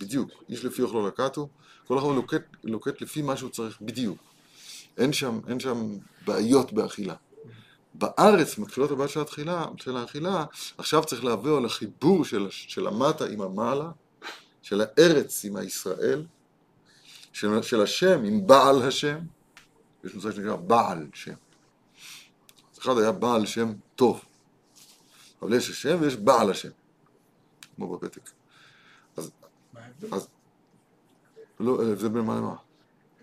בדיוק. 0.00 0.31
איש 0.48 0.64
לפי 0.64 0.83
אוכלו 0.83 1.09
לקטו, 1.09 1.48
כל 1.87 1.98
אחד 1.98 2.07
לוקט, 2.07 2.42
לוקט 2.64 3.00
לפי 3.00 3.22
מה 3.22 3.37
שהוא 3.37 3.50
צריך 3.50 3.78
בדיוק. 3.81 4.28
אין 4.98 5.12
שם, 5.12 5.40
אין 5.48 5.61
שם 5.61 5.96
בעיות 6.26 6.72
באכילה. 6.72 7.14
בארץ, 7.94 8.58
מתחילות 8.58 8.90
הבעיות 8.90 9.11
של 9.11 9.20
האכילה, 9.20 9.66
של 9.76 9.96
האכילה, 9.96 10.44
עכשיו 10.78 11.04
צריך 11.04 11.24
להביא 11.24 11.52
על 11.52 11.64
החיבור 11.64 12.24
של, 12.24 12.46
של 12.50 12.87
המטה 12.87 13.26
עם 13.26 13.40
המעלה, 13.40 13.90
של 14.62 14.80
הארץ 14.80 15.44
עם 15.44 15.56
הישראל, 15.56 16.26
של, 17.32 17.62
של 17.62 17.82
השם 17.82 18.24
עם 18.24 18.46
בעל 18.46 18.82
השם, 18.82 19.18
יש 20.04 20.14
מושג 20.14 20.30
שנקרא 20.30 20.56
בעל 20.56 21.06
שם. 21.14 21.34
אחד 22.78 22.98
היה 22.98 23.12
בעל 23.12 23.46
שם 23.46 23.72
טוב, 23.94 24.24
אבל 25.42 25.54
יש 25.54 25.70
השם 25.70 25.98
ויש 26.00 26.16
בעל 26.16 26.50
השם, 26.50 26.70
כמו 27.76 27.96
בפתק. 27.96 28.30
ההבדל? 29.76 30.14
אז 30.14 30.28
לא, 31.61 31.82
ההבדל 31.82 32.08
בין 32.08 32.22
מה 32.22 32.37
למה? 32.37 32.67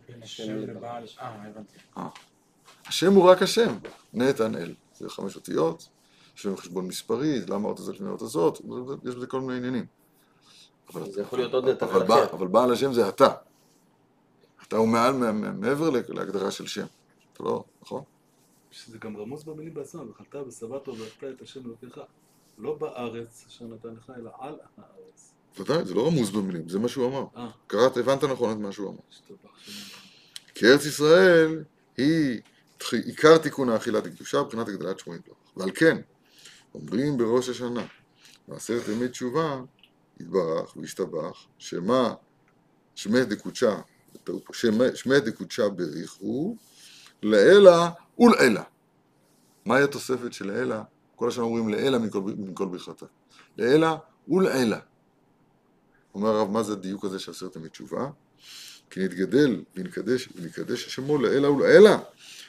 בין 0.07 0.23
השם 0.23 0.57
לבעל... 0.57 1.03
אה, 1.19 1.47
הבנתי. 1.47 1.77
השם 2.85 3.13
הוא 3.13 3.29
רק 3.29 3.41
השם, 3.41 3.77
נתנאל. 4.13 4.73
זה 4.93 5.09
חמש 5.09 5.35
אותיות, 5.35 5.87
יש 6.37 6.45
לנו 6.45 6.57
חשבון 6.57 6.87
מספרי, 6.87 7.39
למה 7.47 7.67
האות 7.67 7.79
הזאת 7.79 7.99
לאות 7.99 8.21
הזאת, 8.21 8.61
יש 9.05 9.15
בזה 9.15 9.27
כל 9.27 9.41
מיני 9.41 9.57
עניינים. 9.57 9.85
אבל, 10.93 11.11
זה 11.11 11.21
יכול 11.21 11.39
להיות 11.39 11.53
עוד 11.53 11.65
נתנאל 11.65 11.89
אבל. 11.91 12.03
בע- 12.07 12.31
אבל 12.33 12.47
בעל 12.47 12.71
השם 12.71 12.93
זה 12.93 13.09
אתה. 13.09 13.27
אתה 14.67 14.75
הוא 14.77 14.87
מעל, 14.87 15.13
מעבר 15.53 15.89
לה- 15.89 15.99
להגדרה 16.09 16.51
של 16.51 16.67
שם. 16.67 16.85
אתה 17.33 17.43
לא, 17.43 17.63
נכון? 17.81 18.03
שזה 18.71 18.97
גם 18.97 19.17
רמוז 19.17 19.43
במילים 19.43 19.73
בעצמם, 19.73 20.09
וחלת 20.09 20.35
ושבעת 20.47 20.87
וברכת 20.87 21.23
את 21.23 21.41
השם 21.41 21.65
אלוקיך, 21.65 21.99
לא 22.57 22.75
בארץ 22.75 23.45
אשר 23.47 23.65
נתן 23.65 23.89
לך, 23.97 24.11
אלא 24.17 24.31
על 24.39 24.55
הארץ. 24.77 25.34
ודאי, 25.59 25.85
זה 25.85 25.93
לא 25.93 26.07
רמוז 26.07 26.31
במילים, 26.31 26.69
זה 26.69 26.79
מה 26.79 26.87
שהוא 26.87 27.07
אמר. 27.07 27.25
אה, 27.37 27.49
קראת, 27.67 27.97
הבנת 27.97 28.23
נכון 28.23 28.51
את 28.51 28.57
מה 28.57 28.71
שהוא 28.71 28.89
אמר. 28.89 28.99
כי 30.55 30.65
ארץ 30.65 30.85
ישראל 30.85 31.63
היא 31.97 32.41
עיקר 33.05 33.37
תיקון 33.37 33.69
האכילה 33.69 33.99
לקדושה 33.99 34.41
מבחינת 34.41 34.67
הגדלת 34.67 34.99
שמו 34.99 35.15
יתברך. 35.15 35.35
ועל 35.57 35.71
כן, 35.75 35.97
אומרים 36.73 37.17
בראש 37.17 37.49
השנה, 37.49 37.85
בעשרת 38.47 38.87
ימי 38.87 39.07
תשובה, 39.07 39.61
יתברך 40.19 40.77
וישתבח, 40.77 41.45
שמה 41.57 42.13
שמי 42.95 43.25
דקודשה, 43.25 43.75
שמי- 44.53 44.95
שמי 44.95 45.19
דקודשה 45.19 45.69
בריחו, 45.69 46.55
לעילה 47.23 47.89
ולעילה. 48.19 48.63
מהי 49.65 49.83
התוספת 49.83 50.33
של 50.33 50.47
לעילה? 50.47 50.83
כל 51.15 51.27
השנה 51.27 51.43
אומרים 51.43 51.69
לעילה 51.69 51.99
מכל, 51.99 52.21
מכל 52.37 52.65
ברכתה. 52.65 53.05
לעילה 53.57 53.95
ולעילה. 54.27 54.79
אומר 56.15 56.29
הרב, 56.29 56.49
מה 56.51 56.63
זה 56.63 56.73
הדיוק 56.73 57.05
הזה 57.05 57.19
של 57.19 57.31
עשרת 57.31 57.55
ימי 57.55 57.69
תשובה? 57.69 58.09
כי 58.89 58.99
נתגדל 59.05 59.63
ונקדש, 59.75 60.29
ונקדש 60.35 60.87
שמו 60.95 61.17
לעילא 61.17 61.47
ולעילא, 61.47 61.89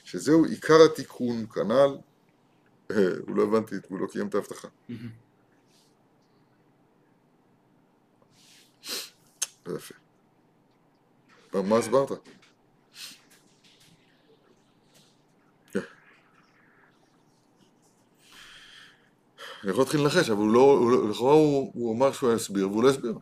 שזהו 0.04 0.44
עיקר 0.44 0.82
התיקון, 0.92 1.46
כנ"ל, 1.46 1.96
אה, 2.90 2.96
הוא 3.26 3.36
לא 3.36 3.42
הבנתי, 3.42 3.74
הוא 3.88 3.98
לא 3.98 4.06
קיים 4.06 4.26
את 4.28 4.34
ההבטחה. 4.34 4.68
לא 9.66 9.76
יפה. 9.76 9.94
מה- 11.54 11.78
הסברת? 11.78 12.10
כן. 15.72 15.80
אני 19.62 19.70
יכול 19.70 19.82
להתחיל 19.82 20.00
לנחש, 20.00 20.30
אבל 20.30 20.38
הוא 20.38 20.52
לא, 20.52 20.90
לא- 20.90 21.10
לכאורה 21.10 21.34
הוא, 21.34 21.70
הוא 21.74 21.96
אמר 21.96 22.12
שהוא 22.12 22.32
יסביר, 22.32 22.68
והוא 22.70 22.82
לא 22.82 22.90
הסביר. 22.90 23.14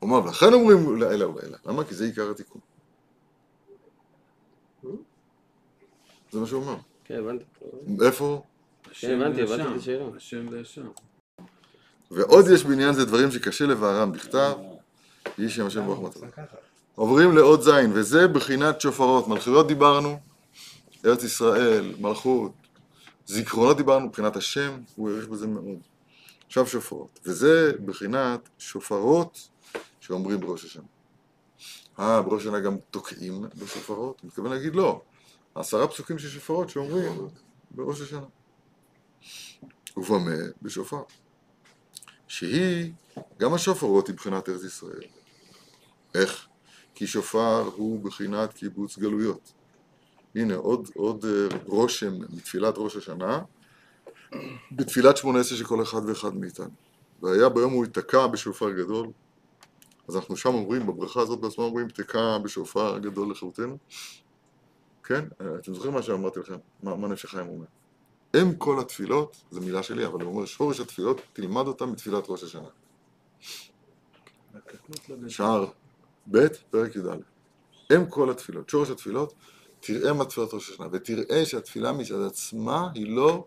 הוא 0.00 0.08
אמר, 0.10 0.24
ולכן 0.24 0.52
אומרים 0.52 1.00
לעילא 1.00 1.24
ולעילא. 1.24 1.58
למה? 1.66 1.84
כי 1.84 1.94
זה 1.94 2.04
עיקר 2.04 2.30
התיקון. 2.30 2.60
זה 6.32 6.40
מה 6.40 6.46
שהוא 6.46 6.64
אמר. 6.64 6.76
כן, 7.04 7.14
הבנתי. 7.14 7.44
איפה? 8.06 8.42
השם 8.90 9.20
הבנתי, 9.20 9.42
והשם. 9.42 9.54
הבנתי 9.54 9.74
את 9.74 9.80
השאלה. 9.80 10.04
השם 10.16 10.46
והשם. 10.50 10.86
ועוד 12.10 12.44
יש 12.54 12.64
בעניין 12.64 12.94
זה 12.94 13.04
דברים 13.04 13.30
שקשה 13.30 13.66
לבארם 13.66 14.12
בכתב, 14.12 14.52
יהי 15.38 15.48
שם 15.48 15.66
השם 15.66 15.86
ברוך 15.86 16.00
מטרה. 16.00 16.28
עוברים 16.94 17.36
לעוד 17.36 17.60
זין, 17.62 17.90
וזה 17.94 18.28
בחינת 18.28 18.80
שופרות. 18.80 19.28
מלכויות 19.28 19.68
דיברנו, 19.68 20.18
ארץ 21.06 21.24
ישראל, 21.24 21.94
מלכות, 22.00 22.52
זיכרונות 23.26 23.76
דיברנו, 23.76 24.06
מבחינת 24.06 24.36
השם, 24.36 24.80
הוא 24.96 25.10
העריך 25.10 25.28
בזה 25.28 25.46
מאוד. 25.46 25.78
עכשיו 26.46 26.66
שופרות, 26.66 27.20
וזה 27.24 27.72
בחינת 27.84 28.48
שופרות 28.58 29.48
שאומרים 30.10 30.40
בראש 30.40 30.64
השנה. 30.64 30.82
אה, 31.98 32.22
בראש 32.22 32.42
השנה 32.42 32.60
גם 32.60 32.76
תוקעים 32.90 33.44
בשופרות? 33.54 34.20
אני 34.20 34.28
מתכוון 34.28 34.50
להגיד 34.50 34.74
לא. 34.74 35.02
עשרה 35.54 35.88
פסוקים 35.88 36.18
של 36.18 36.28
שופרות 36.28 36.70
שאומרים 36.70 37.28
בראש 37.70 38.00
השנה. 38.00 38.26
ובמה 39.96 40.30
בשופר. 40.62 41.02
שהיא, 42.28 42.92
גם 43.38 43.54
השופרות 43.54 44.08
היא 44.08 44.16
בחינת 44.16 44.48
ארץ 44.48 44.64
ישראל. 44.64 45.02
איך? 46.14 46.46
כי 46.94 47.06
שופר 47.06 47.70
הוא 47.76 48.04
בחינת 48.04 48.52
קיבוץ 48.52 48.98
גלויות. 48.98 49.52
הנה 50.34 50.54
עוד, 50.54 50.90
עוד 50.94 51.24
אה, 51.24 51.58
רושם 51.66 52.18
מתפילת 52.18 52.74
ראש 52.76 52.96
השנה, 52.96 53.42
בתפילת 54.72 55.16
שמונה 55.16 55.40
עשרה 55.40 55.58
של 55.58 55.64
כל 55.64 55.82
אחד 55.82 56.00
ואחד 56.06 56.34
מאיתנו. 56.34 56.70
והיה 57.22 57.48
ביום 57.48 57.72
הוא 57.72 57.84
ייתקע 57.84 58.26
בשופר 58.26 58.70
גדול, 58.70 59.08
אז 60.10 60.16
אנחנו 60.16 60.36
שם 60.36 60.54
אומרים, 60.54 60.86
בברכה 60.86 61.20
הזאת 61.20 61.40
בעצמה 61.40 61.64
אומרים, 61.64 61.88
תקע 61.88 62.38
בשופר 62.38 62.98
גדול 62.98 63.30
לחירותנו. 63.30 63.78
כן? 65.04 65.24
אה, 65.40 65.46
אתם 65.54 65.74
זוכרים 65.74 65.92
מה 65.94 66.02
שאמרתי 66.02 66.40
לכם? 66.40 66.56
מה, 66.82 66.96
מה 66.96 67.08
נפש 67.08 67.24
החיים 67.24 67.48
אומר? 67.48 67.66
אם 68.36 68.54
כל 68.54 68.80
התפילות, 68.80 69.36
זו 69.50 69.60
מילה 69.60 69.82
שלי, 69.82 70.06
אבל 70.06 70.20
הוא 70.22 70.34
אומר, 70.34 70.46
שורש 70.46 70.80
התפילות, 70.80 71.20
תלמד 71.32 71.66
אותם 71.66 71.92
בתפילת 71.92 72.24
ראש 72.28 72.42
השנה. 72.42 72.68
שער 75.28 75.66
ב', 76.30 76.46
פרק 76.70 76.96
י"א. 76.96 77.16
אם 77.94 78.06
כל 78.06 78.30
התפילות, 78.30 78.68
שורש 78.68 78.90
התפילות, 78.90 79.34
תראה 79.80 80.12
מה 80.12 80.24
תפילת 80.24 80.54
ראש 80.54 80.70
השנה, 80.70 80.86
ותראה 80.92 81.44
שהתפילה 81.44 81.92
מצד 81.92 82.22
עצמה 82.26 82.88
היא 82.94 83.16
לא 83.16 83.44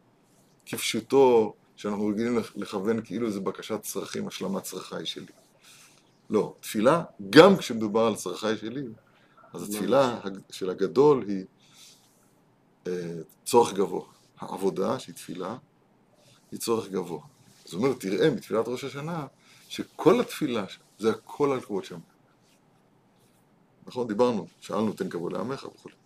כפשוטו 0.66 1.54
שאנחנו 1.76 2.08
רגילים 2.08 2.38
לכ- 2.40 2.54
לכוון 2.56 3.02
כאילו 3.06 3.32
זה 3.32 3.40
בקשת 3.40 3.82
צרכים, 3.82 4.28
השלמת 4.28 4.64
צרכיי 4.64 5.06
שלי. 5.06 5.43
לא, 6.34 6.56
תפילה, 6.60 7.04
גם 7.30 7.58
כשמדובר 7.58 8.02
על 8.02 8.16
צרכיי 8.16 8.58
שלי, 8.58 8.84
אז 9.54 9.70
התפילה 9.70 10.20
של 10.52 10.70
הגדול 10.70 11.26
היא 11.28 11.46
אה, 12.88 13.14
צורך 13.46 13.74
גבוה. 13.74 14.06
העבודה, 14.40 15.00
שהיא 15.00 15.16
תפילה, 15.16 15.58
היא 16.52 16.60
צורך 16.60 16.90
גבוה. 16.90 17.22
זאת 17.66 17.74
אומרת, 17.74 18.00
תראה 18.00 18.30
מתפילת 18.30 18.68
ראש 18.68 18.84
השנה, 18.84 19.28
שכל 19.68 20.22
התפילה, 20.22 20.66
זה 21.00 21.10
הכל 21.10 21.52
על 21.52 21.62
כבוד 21.62 21.84
שם. 21.84 22.00
נכון? 23.88 24.08
דיברנו, 24.08 24.48
שאלנו 24.60 24.94
תן 24.94 25.10
כבוד 25.10 25.34
לעמך 25.34 25.64
וכו'. 25.64 26.03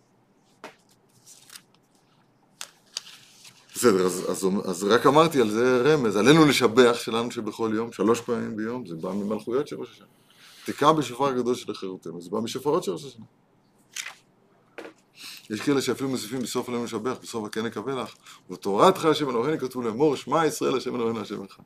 בסדר, 3.78 4.06
אז, 4.06 4.30
אז, 4.30 4.46
אז 4.64 4.84
רק 4.84 5.06
אמרתי 5.06 5.40
על 5.40 5.50
זה 5.50 5.82
רמז, 5.84 6.16
עלינו 6.16 6.46
לשבח 6.46 6.96
שלנו 6.98 7.30
שבכל 7.30 7.70
יום, 7.74 7.92
שלוש 7.92 8.20
פעמים 8.20 8.56
ביום, 8.56 8.86
זה 8.86 8.96
בא 8.96 9.12
ממלכויות 9.12 9.68
של 9.68 9.76
ראש 9.76 9.90
השנה. 9.90 10.06
תקע 10.64 10.92
בשופר 10.92 11.32
גדול 11.32 11.54
של 11.54 11.74
חירותנו, 11.74 12.20
זה 12.20 12.30
בא 12.30 12.40
משופרות 12.40 12.84
של 12.84 12.92
ראש 12.92 13.04
השנה. 13.04 13.24
יש 15.50 15.60
כאלה 15.60 15.82
שאפילו 15.82 16.08
מוסיפים 16.08 16.40
בסוף 16.40 16.68
עלינו 16.68 16.84
לשבח, 16.84 17.16
בסוף 17.22 17.46
הכן 17.46 17.66
נקווה 17.66 18.02
לך, 18.02 18.14
ובתורתך 18.50 19.04
השם 19.04 19.30
אלוהינו 19.30 19.60
כתוב 19.60 19.84
לאמור, 19.84 20.16
שמע 20.16 20.46
ישראל 20.46 20.76
השם 20.76 20.96
אלוהינו 20.96 21.20
השם 21.20 21.44
אחד. 21.44 21.62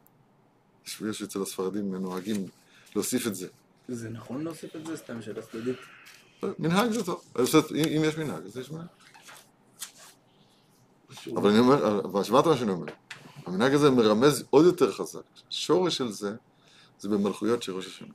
יש, 1.09 1.23
אצל 1.23 1.43
הספרדים 1.43 1.95
נוהגים 1.95 2.47
להוסיף 2.95 3.27
את 3.27 3.35
זה. 3.35 3.49
זה 3.89 4.09
נכון 4.09 4.45
להוסיף 4.45 4.77
את 4.77 4.87
זה? 4.87 4.97
סתם 4.97 5.23
שאלה 5.23 5.43
צדדית. 5.43 5.77
מנהג 6.59 6.91
זה 6.91 7.05
טוב, 7.05 7.23
אם 7.97 8.03
יש 8.05 8.19
מנהג, 8.19 8.47
אז 8.47 8.57
יש 8.57 8.71
מנהג. 8.71 8.87
אבל 11.37 11.51
אני 11.51 11.59
אומר, 11.59 12.01
אבל 12.05 12.25
שמעת 12.25 12.47
מה 12.47 12.57
שאני 12.57 12.71
אומר, 12.71 12.93
המנהג 13.47 13.75
הזה 13.75 13.91
מרמז 13.91 14.45
עוד 14.51 14.65
יותר 14.65 14.93
חזק, 14.93 15.21
השורש 15.49 15.97
של 15.97 16.13
זה, 16.13 16.35
זה 16.99 17.09
במלכויות 17.09 17.63
של 17.63 17.77
ראש 17.77 17.87
השנה. 17.87 18.15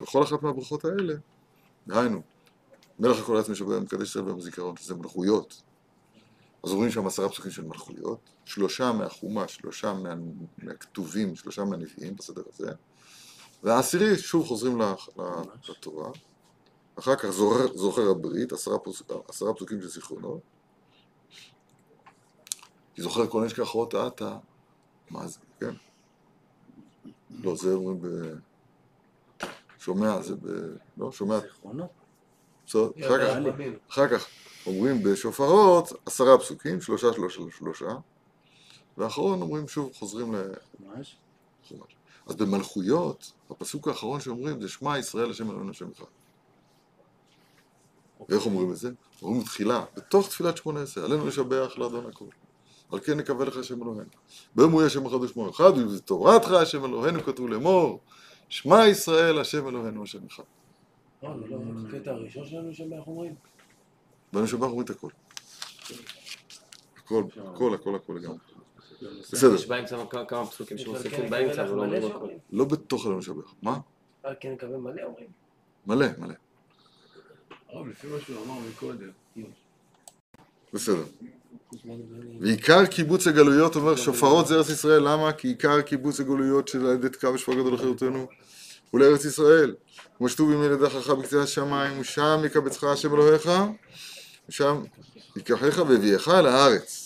בכל 0.00 0.22
אחת 0.22 0.42
מהברכות 0.42 0.84
האלה, 0.84 1.14
דהיינו, 1.86 2.22
מלך 2.98 3.18
הכל 3.18 3.36
עצמי 3.36 3.54
שבו 3.54 3.80
מקדש 3.80 4.08
ישראל 4.08 4.24
ביום 4.24 4.40
זיכרון, 4.40 4.76
שזה 4.76 4.94
מלכויות. 4.94 5.62
אז 6.64 6.70
רואים 6.72 6.90
שם 6.90 7.06
עשרה 7.06 7.28
פסוקים 7.28 7.50
של 7.50 7.64
מלכויות, 7.64 8.18
שלושה 8.44 8.92
מהחומש, 8.92 9.54
שלושה 9.54 9.92
מה, 9.92 10.14
מהכתובים, 10.58 11.36
שלושה 11.36 11.64
מהנביאים 11.64 12.16
בסדר 12.16 12.42
הזה, 12.52 12.72
והעשירי 13.62 14.18
שוב 14.18 14.46
חוזרים 14.46 14.80
ל- 14.80 14.94
ל- 15.18 15.70
לתורה, 15.70 16.10
אחר 16.98 17.16
כך 17.16 17.30
זוכר, 17.30 17.76
זוכר 17.76 18.10
הברית, 18.10 18.52
עשרה, 18.52 18.78
פוס, 18.78 19.02
עשרה 19.28 19.54
פסוקים 19.54 19.82
של 19.82 19.88
זיכרונות, 19.88 20.40
כי 22.98 23.02
זוכר 23.02 23.26
כל 23.26 23.44
נשכח 23.44 23.74
אות 23.74 23.94
עתה, 23.94 24.36
מה 25.10 25.26
זה, 25.26 25.38
כן? 25.60 25.74
לא, 27.30 27.56
זה 27.56 27.72
אומרים 27.74 28.00
ב... 28.02 28.06
שומע, 29.78 30.22
זה 30.22 30.34
ב... 30.36 30.46
לא, 30.96 31.12
שומע, 31.12 31.40
זיכרונות? 31.40 31.90
אחר 32.66 33.18
כך, 33.18 33.36
אחר 33.90 34.08
כך 34.08 34.26
אומרים 34.66 35.02
בשופרות 35.02 35.92
עשרה 36.06 36.38
פסוקים, 36.38 36.80
שלושה, 36.80 37.12
שלושה, 37.12 37.42
שלושה, 37.58 37.86
ואחרון 38.96 39.42
אומרים 39.42 39.68
שוב, 39.68 39.92
חוזרים 39.94 40.34
ממש? 40.80 41.16
לחומש. 41.64 41.96
אז 42.26 42.36
במלכויות, 42.36 43.32
הפסוק 43.50 43.88
האחרון 43.88 44.20
שאומרים 44.20 44.60
זה 44.60 44.68
שמע 44.68 44.98
ישראל 44.98 45.30
השם 45.30 45.50
אלוהינו 45.50 45.70
השם 45.70 45.90
אחד. 45.96 46.04
ואיך 48.28 48.46
אומרים 48.46 48.70
את 48.70 48.76
זה? 48.76 48.90
אומרים 49.22 49.42
תחילה, 49.42 49.84
בתוך 49.96 50.28
תפילת 50.28 50.56
שמונה 50.56 50.82
עשרה, 50.82 51.04
עלינו 51.04 51.26
לשבח 51.26 51.72
לאדון 51.78 52.06
הכל. 52.06 52.24
על 52.92 53.00
כן 53.00 53.18
נקווה 53.18 53.44
לך 53.46 53.56
השם 53.56 53.82
אלוהינו. 53.82 54.10
ביום 54.56 54.72
הוא 54.72 54.80
יהיה 54.80 54.86
השם 54.86 55.06
אחד 55.06 55.14
ושמו 55.14 55.50
אחד, 55.50 55.72
ובתורתך 55.78 56.50
השם 56.50 56.84
אלוהינו 56.84 57.20
כתוב 57.22 57.48
לאמור, 57.48 58.00
שמע 58.48 58.86
ישראל 58.86 59.38
השם 59.38 59.68
אלוהינו 59.68 60.02
השם 60.02 60.26
אחד. 60.30 60.42
לא, 61.22 61.40
לא, 61.40 61.46
לא, 61.50 61.56
הקטע 61.88 62.10
הראשון 62.10 62.46
שלנו 62.46 62.74
שם 62.74 62.92
איך 62.92 63.06
אומרים? 63.06 63.34
ואני 64.32 64.46
שבח 64.46 64.62
אומרים 64.66 64.80
את 64.84 64.90
הכל. 64.90 65.08
הכל, 66.96 67.22
הכל, 67.54 67.74
הכל, 67.74 67.94
הכל 67.94 68.12
לגמרי. 68.12 68.38
בסדר, 69.32 69.54
יש 69.54 69.66
באמצע 69.66 69.96
כמה- 70.28 70.46
פסוקים 70.46 70.76
יש 70.76 70.82
שמוסיפים 70.82 71.10
כן 71.20 71.30
באמצע, 71.30 71.62
אבל 71.62 71.76
לא 71.76 71.82
אומרים 71.84 72.02
הכל. 72.12 72.28
לא 72.50 72.64
בתוך 72.64 73.04
עלינו 73.04 73.18
לשבח. 73.18 73.54
מה? 73.62 73.78
על 74.22 74.34
כן 74.40 74.52
נקווה 74.52 74.78
מלא 74.78 75.02
אומרים. 75.02 75.28
מלא, 75.86 76.06
מלא. 76.18 76.34
הרב, 77.68 77.86
לפי 77.88 78.06
מה 78.06 78.16
שהוא 78.20 78.44
אמר 78.44 78.54
מקודם, 78.70 79.10
בסדר. 80.72 81.04
ועיקר 82.40 82.86
קיבוץ 82.86 83.26
הגלויות 83.26 83.76
אומר 83.76 83.96
שופרות 83.96 84.46
זה 84.46 84.54
ארץ 84.54 84.70
ישראל, 84.70 85.02
למה? 85.08 85.32
כי 85.32 85.48
עיקר 85.48 85.80
קיבוץ 85.80 86.20
הגלויות 86.20 86.68
של 86.68 86.86
על 86.86 86.94
ידי 86.94 87.08
תקע 87.08 87.30
בשופר 87.30 87.54
גדול 87.54 87.74
לחירותנו 87.74 88.26
הוא 88.90 89.00
לארץ 89.00 89.24
ישראל. 89.24 89.74
כמו 90.18 90.28
שטוב 90.28 90.52
עם 90.52 90.62
ילד 90.62 90.82
אחריך 90.82 91.10
בקצה 91.10 91.42
השמיים, 91.42 92.00
ושם 92.00 92.40
יקבצך 92.44 92.84
השם 92.84 93.14
אלוהיך, 93.14 93.50
ושם 94.48 94.82
ייקחך 95.36 95.82
והביאך 95.88 96.28
אל 96.28 96.46
הארץ. 96.46 97.04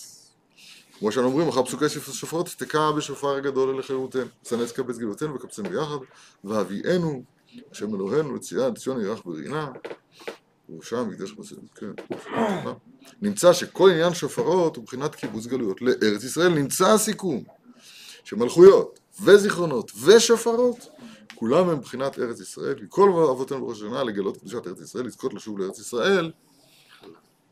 כמו 0.98 1.12
שאנו 1.12 1.26
אומרים, 1.26 1.48
אחר 1.48 1.64
פסוקי 1.64 1.88
שופרות, 1.88 2.48
תקע 2.59 2.90
בשופר 2.90 3.38
גדול 3.38 3.76
אל 3.76 3.83
חירותנו. 3.83 4.26
צנץ 4.42 4.72
קבץ 4.72 4.98
גלותנו 4.98 5.35
וקבצנו 5.35 5.70
ביחד, 5.70 5.96
והביאנו, 6.44 7.22
השם 7.72 7.94
אלוהינו, 7.94 8.35
לציון, 8.37 8.74
ציון 8.74 9.00
ירח 9.00 9.20
ברינה, 9.24 9.68
ובראשם 10.72 11.08
מקדש 11.08 11.35
חסד, 11.40 11.56
כן. 11.74 11.87
נמצא 13.22 13.52
שכל 13.52 13.90
עניין 13.90 14.14
שופרות 14.14 14.76
הוא 14.76 14.82
מבחינת 14.82 15.14
קיבוץ 15.14 15.46
גלויות 15.46 15.82
לארץ 15.82 16.24
ישראל, 16.24 16.48
נמצא 16.48 16.92
הסיכום 16.92 17.44
שמלכויות 18.24 18.98
וזיכרונות 19.22 19.92
ושופרות 20.04 20.88
כולם 21.35 21.68
הם 21.68 21.78
מבחינת 21.78 22.18
ארץ 22.18 22.40
ישראל, 22.40 22.74
כי 22.74 22.85
כל 22.88 23.08
אבותינו 23.08 23.66
בראש 23.66 23.78
השנה 23.78 24.04
לגלות 24.04 24.37
קדושת 24.37 24.66
ארץ 24.66 24.80
ישראל, 24.80 25.06
לזכות 25.06 25.35
לשוב 25.35 25.58
לארץ 25.58 25.78
ישראל, 25.78 26.32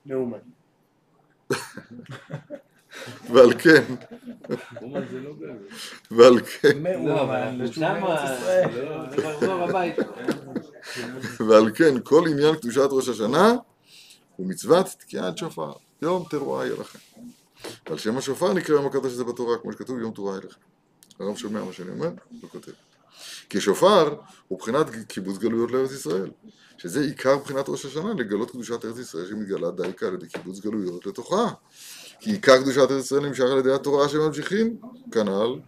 מאומן. 0.07 0.39
ועל 3.33 3.53
כן, 3.59 3.85
לא. 4.83 5.01
ועל 6.11 6.41
כן, 6.41 6.83
לא. 7.05 7.33
לא. 8.79 10.27
ועל 11.49 11.71
כן 11.75 11.95
כל 12.05 12.29
עניין 12.29 12.57
קדושת 12.57 12.89
ראש 12.91 13.09
השנה 13.09 13.53
הוא 14.37 14.47
מצוות 14.47 14.87
תקיעת 14.99 15.39
שופר, 15.39 15.73
יום 16.03 16.25
תרועה 16.31 16.67
יהיה 16.67 16.77
לכם. 16.81 16.99
ועל 17.89 17.99
שם 17.99 18.17
השופר 18.17 18.53
נקרא 18.53 18.75
יום 18.75 18.87
הקדוש 18.87 19.13
הזה 19.13 19.25
בתורה, 19.25 19.59
כמו 19.59 19.73
שכתוב 19.73 19.99
יום 19.99 20.13
תרועה 20.15 20.37
יהיה 20.37 20.47
לכם. 20.47 20.61
הרב 21.21 21.37
שומע 21.37 21.65
מה 21.65 21.73
שאני 21.73 21.91
אומר? 21.91 22.11
הוא 22.41 22.51
כותב. 22.51 22.73
כי 23.49 23.61
שופר 23.61 24.15
הוא 24.49 24.59
בחינת 24.59 24.87
קיבוץ 25.09 25.39
גלויות 25.39 25.71
לארץ 25.71 25.93
ישראל, 25.93 26.31
שזה 26.79 27.01
עיקר 27.01 27.39
בחינת 27.39 27.69
ראש 27.69 27.85
השנה, 27.85 28.15
לגלות 28.15 28.51
קדושת 28.51 28.85
ארץ 28.85 28.99
ישראל 28.99 29.27
שמתגלה 29.29 29.71
דייקה 29.71 30.07
על 30.07 30.15
ידי 30.15 30.27
קיבוץ 30.29 30.61
גלויות 30.61 31.07
לתוכה. 31.07 31.49
כי 32.21 32.31
עיקר 32.31 32.63
קדושת 32.63 32.79
ארץ 32.81 33.05
ישראל 33.05 33.27
נמשך 33.27 33.45
על 33.45 33.59
ידי 33.59 33.73
התורה 33.73 34.09
שממשיכים, 34.09 34.81
כנ"ל, 35.13 35.61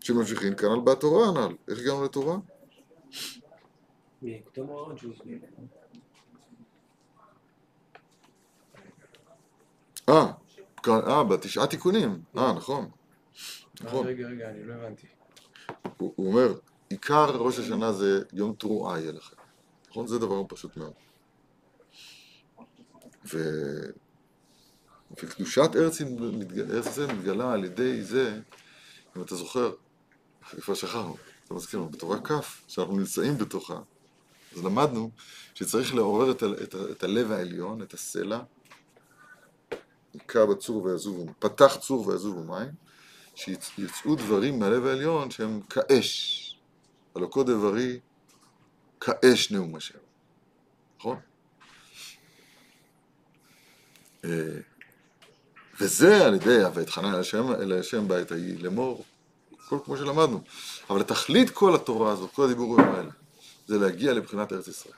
שממשיכים 0.00 0.54
כנ"ל 0.54 0.80
בתורה 0.84 1.28
הנ"ל. 1.28 1.54
איך 1.68 1.78
הגענו 1.78 2.04
לתורה? 2.04 2.36
אה, 10.08 10.32
אה, 10.88 11.24
בתשעה 11.24 11.66
תיקונים. 11.66 12.22
אה, 12.36 12.52
נכון. 12.52 12.90
נכון. 13.80 14.06
רגע, 14.06 14.28
רגע, 14.28 14.50
אני 14.50 14.64
לא 14.64 14.74
הבנתי. 14.74 15.06
הוא 15.96 16.28
אומר, 16.28 16.54
עיקר 16.88 17.36
ראש 17.36 17.58
השנה 17.58 17.92
זה 17.92 18.22
יום 18.32 18.54
תרועה 18.58 19.00
יהיה 19.00 19.12
לכם. 19.12 19.36
נכון? 19.90 20.06
זה 20.06 20.18
דבר 20.18 20.42
פשוט 20.48 20.76
מאוד. 20.76 20.92
וקדושת 25.18 25.70
ארץ, 25.76 26.00
ישראל 26.86 27.12
מתגלה 27.12 27.52
על 27.52 27.64
ידי 27.64 28.02
זה, 28.02 28.40
אם 29.16 29.22
אתה 29.22 29.34
זוכר, 29.34 29.72
איפה 30.56 30.74
שכחנו, 30.74 31.16
אתה 31.44 31.54
מזכיר 31.54 31.80
לנו, 31.80 31.88
בתורה 31.88 32.20
כ', 32.20 32.32
שאנחנו 32.68 32.96
נמצאים 32.96 33.38
בתוכה, 33.38 33.78
אז 34.56 34.64
למדנו 34.64 35.10
שצריך 35.54 35.94
לעורר 35.94 36.30
את. 36.30 36.42
את. 36.42 36.74
את 36.90 37.02
הלב 37.02 37.32
העליון, 37.32 37.82
את 37.82 37.94
הסלע, 37.94 38.40
היכה 40.14 40.46
בצור 40.46 40.84
ויזובו, 40.84 41.26
פתח 41.38 41.76
צור 41.80 42.08
ויזובו 42.08 42.44
מים, 42.44 42.70
שיצאו 43.34 44.16
דברים 44.16 44.58
מהלב 44.58 44.86
העליון 44.86 45.30
שהם 45.30 45.60
כאש. 45.60 46.38
הלא 47.14 47.28
כה 47.32 47.42
דברי 47.42 48.00
כאש 49.00 49.50
נאום 49.50 49.76
השם. 49.76 49.98
נכון? 50.98 51.16
וזה 55.82 56.26
על 56.26 56.34
ידי 56.34 56.58
ואתחנן 56.74 57.14
אל 57.14 57.20
השם, 57.20 57.52
אל 57.52 57.72
השם 57.72 58.08
בעת 58.08 58.32
ההיא 58.32 58.62
לאמור, 58.62 59.04
הכל 59.66 59.78
כמו 59.84 59.96
שלמדנו. 59.96 60.40
אבל 60.90 61.00
לתכלית 61.00 61.50
כל 61.50 61.74
התורה 61.74 62.12
הזאת, 62.12 62.30
כל 62.32 62.44
הדיבורים 62.44 62.86
האלה, 62.86 63.10
זה 63.66 63.78
להגיע 63.78 64.12
לבחינת 64.12 64.52
ארץ 64.52 64.68
ישראל. 64.68 64.94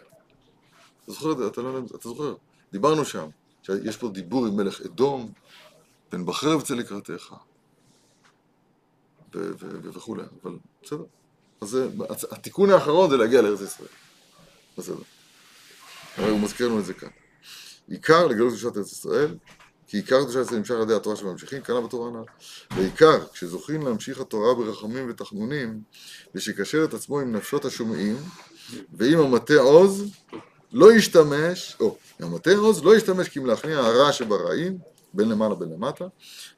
אתה 1.04 1.12
זוכר, 1.12 1.48
אתה, 1.48 1.62
לא, 1.62 1.78
אתה 1.94 2.08
זוכר, 2.08 2.34
דיברנו 2.72 3.04
שם, 3.04 3.28
שיש 3.62 3.96
פה 3.96 4.08
דיבור 4.08 4.46
עם 4.46 4.56
מלך 4.56 4.80
אדום, 4.80 5.32
פן 6.08 6.26
בחרב 6.26 6.62
צא 6.62 6.74
לקראתך, 6.74 7.34
וכולי, 9.82 10.22
אבל 10.42 10.56
בסדר. 10.82 11.04
אז 11.60 11.68
זה, 11.68 11.88
התיקון 12.30 12.70
האחרון 12.70 13.10
זה 13.10 13.16
להגיע 13.16 13.42
לארץ 13.42 13.60
ישראל. 13.60 13.88
בסדר. 14.78 15.02
הרי 16.16 16.30
הוא 16.30 16.40
מזכיר 16.40 16.68
לנו 16.68 16.78
את 16.78 16.84
זה 16.84 16.94
כאן. 16.94 17.08
עיקר 17.88 18.26
לגלות 18.26 18.48
קדושת 18.48 18.76
ארץ 18.76 18.92
ישראל, 18.92 19.34
כי 19.86 19.96
עיקר 19.96 20.22
קדושת 20.22 20.40
ישראל 20.40 20.58
נמשך 20.58 20.74
על 20.74 20.82
ידי 20.82 20.94
התורה 20.94 21.16
שממשיכים, 21.16 21.62
כנ"ל 21.62 21.80
בתורה 21.80 22.08
הנ"ל. 22.08 22.24
בעיקר, 22.76 23.26
כשזוכים 23.32 23.82
להמשיך 23.82 24.20
התורה 24.20 24.54
ברחמים 24.54 25.10
ותחנונים, 25.10 25.80
ושיקשר 26.34 26.84
את 26.84 26.94
עצמו 26.94 27.20
עם 27.20 27.32
נפשות 27.32 27.64
השומעים, 27.64 28.16
ועם 28.92 29.18
המטה 29.18 29.60
עוז, 29.60 30.04
לא 30.72 30.92
ישתמש, 30.92 31.76
או, 31.80 31.96
המטה 32.20 32.54
עוז 32.54 32.84
לא 32.84 32.96
ישתמש 32.96 33.28
כי 33.28 33.38
אם 33.38 33.46
להכניע 33.46 33.78
הרע 33.78 34.12
שברעים, 34.12 34.78
בין 35.14 35.28
למעלה 35.28 35.54
בין 35.54 35.72
למטה, 35.72 36.04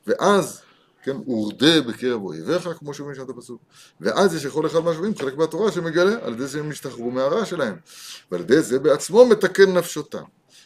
ואז, 0.07 0.61
כן, 1.03 1.17
ורדה 1.31 1.81
בקרב 1.81 2.23
אויביך, 2.23 2.69
כמו 2.79 2.95
שאומרים 2.95 3.17
שם 3.17 3.23
את 3.23 3.31
הפסוק, 3.31 3.63
ואז 4.01 4.35
יש 4.35 4.47
לכל 4.47 4.67
אחד 4.67 4.79
מהשומעים 4.79 5.19
חלק 5.19 5.37
מהתורה 5.37 5.73
שמגלה, 5.73 6.17
על 6.23 6.33
ידי 6.33 6.47
זה 6.47 6.61
הם 6.61 6.71
ישתחררו 6.71 7.11
מהרע 7.11 7.45
שלהם, 7.45 7.77
ועל 8.31 8.41
ידי 8.41 8.63
זה 8.63 8.79
בעצמו 8.79 9.27
מתקן 9.27 9.73
נפשותם, 9.73 10.25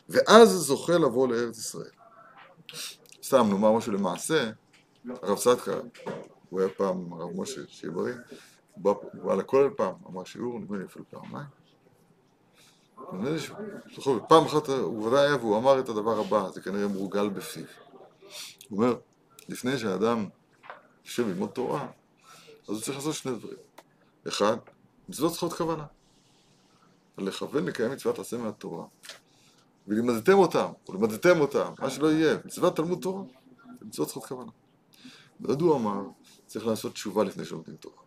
ואז 0.08 0.48
זוכה 0.50 0.98
לבוא 0.98 1.28
לארץ 1.28 1.58
ישראל. 1.58 1.99
סתם, 3.22 3.46
נאמר 3.50 3.72
משהו 3.72 3.92
למעשה, 3.92 4.50
הרב 5.22 5.38
צדקה, 5.38 5.72
הוא 6.48 6.60
היה 6.60 6.68
פעם, 6.68 7.12
הרב 7.12 7.40
משה, 7.40 7.60
שיהיה 7.68 7.92
בריא, 7.92 8.14
הוא 8.72 8.94
בא, 9.24 9.34
לכולל 9.34 9.70
פעם, 9.70 9.94
אמר 10.06 10.24
שיעור, 10.24 10.58
נדמה 10.58 10.78
לי 10.78 10.84
אפילו 10.84 11.04
פעמיים. 11.10 11.46
נדמה 13.12 13.30
לי 13.30 13.38
ש... 13.38 13.50
זוכר, 13.94 14.18
פעם 14.28 14.44
אחת 14.44 14.68
הוא 14.68 15.06
ודאי 15.06 15.26
היה 15.26 15.36
והוא 15.36 15.58
אמר 15.58 15.80
את 15.80 15.88
הדבר 15.88 16.20
הבא, 16.20 16.50
זה 16.50 16.60
כנראה 16.60 16.88
מורגל 16.88 17.28
בפיו. 17.28 17.64
הוא 18.68 18.78
אומר, 18.78 18.96
לפני 19.48 19.78
שאדם 19.78 20.28
יושב 21.04 21.28
ללמוד 21.28 21.50
תורה, 21.50 21.86
אז 22.62 22.74
הוא 22.74 22.80
צריך 22.80 22.96
לעשות 22.96 23.14
שני 23.14 23.32
דברים. 23.32 23.56
אחד, 24.28 24.56
מצוות 25.08 25.30
צריכות 25.30 25.52
כוונה. 25.52 25.86
לכוון 27.18 27.64
לקיים 27.64 27.92
מצוות 27.92 28.18
עשה 28.18 28.36
מהתורה. 28.36 28.84
ולימדתם 29.90 30.38
אותם, 30.38 30.66
ולימדתם 30.88 31.40
אותם, 31.40 31.72
מה 31.78 31.90
שלא 31.90 32.12
יהיה, 32.12 32.36
מצוות 32.44 32.76
תלמוד 32.76 32.98
תורה, 33.02 33.22
זה 33.80 33.86
מצוות 33.86 34.06
צריכות 34.08 34.26
כוונה. 34.26 34.50
ועוד 35.40 35.60
הוא 35.60 35.76
אמר, 35.76 36.02
צריך 36.46 36.66
לעשות 36.66 36.92
תשובה 36.92 37.24
לפני 37.24 37.44
שלומדים 37.44 37.74
תורה. 37.76 38.02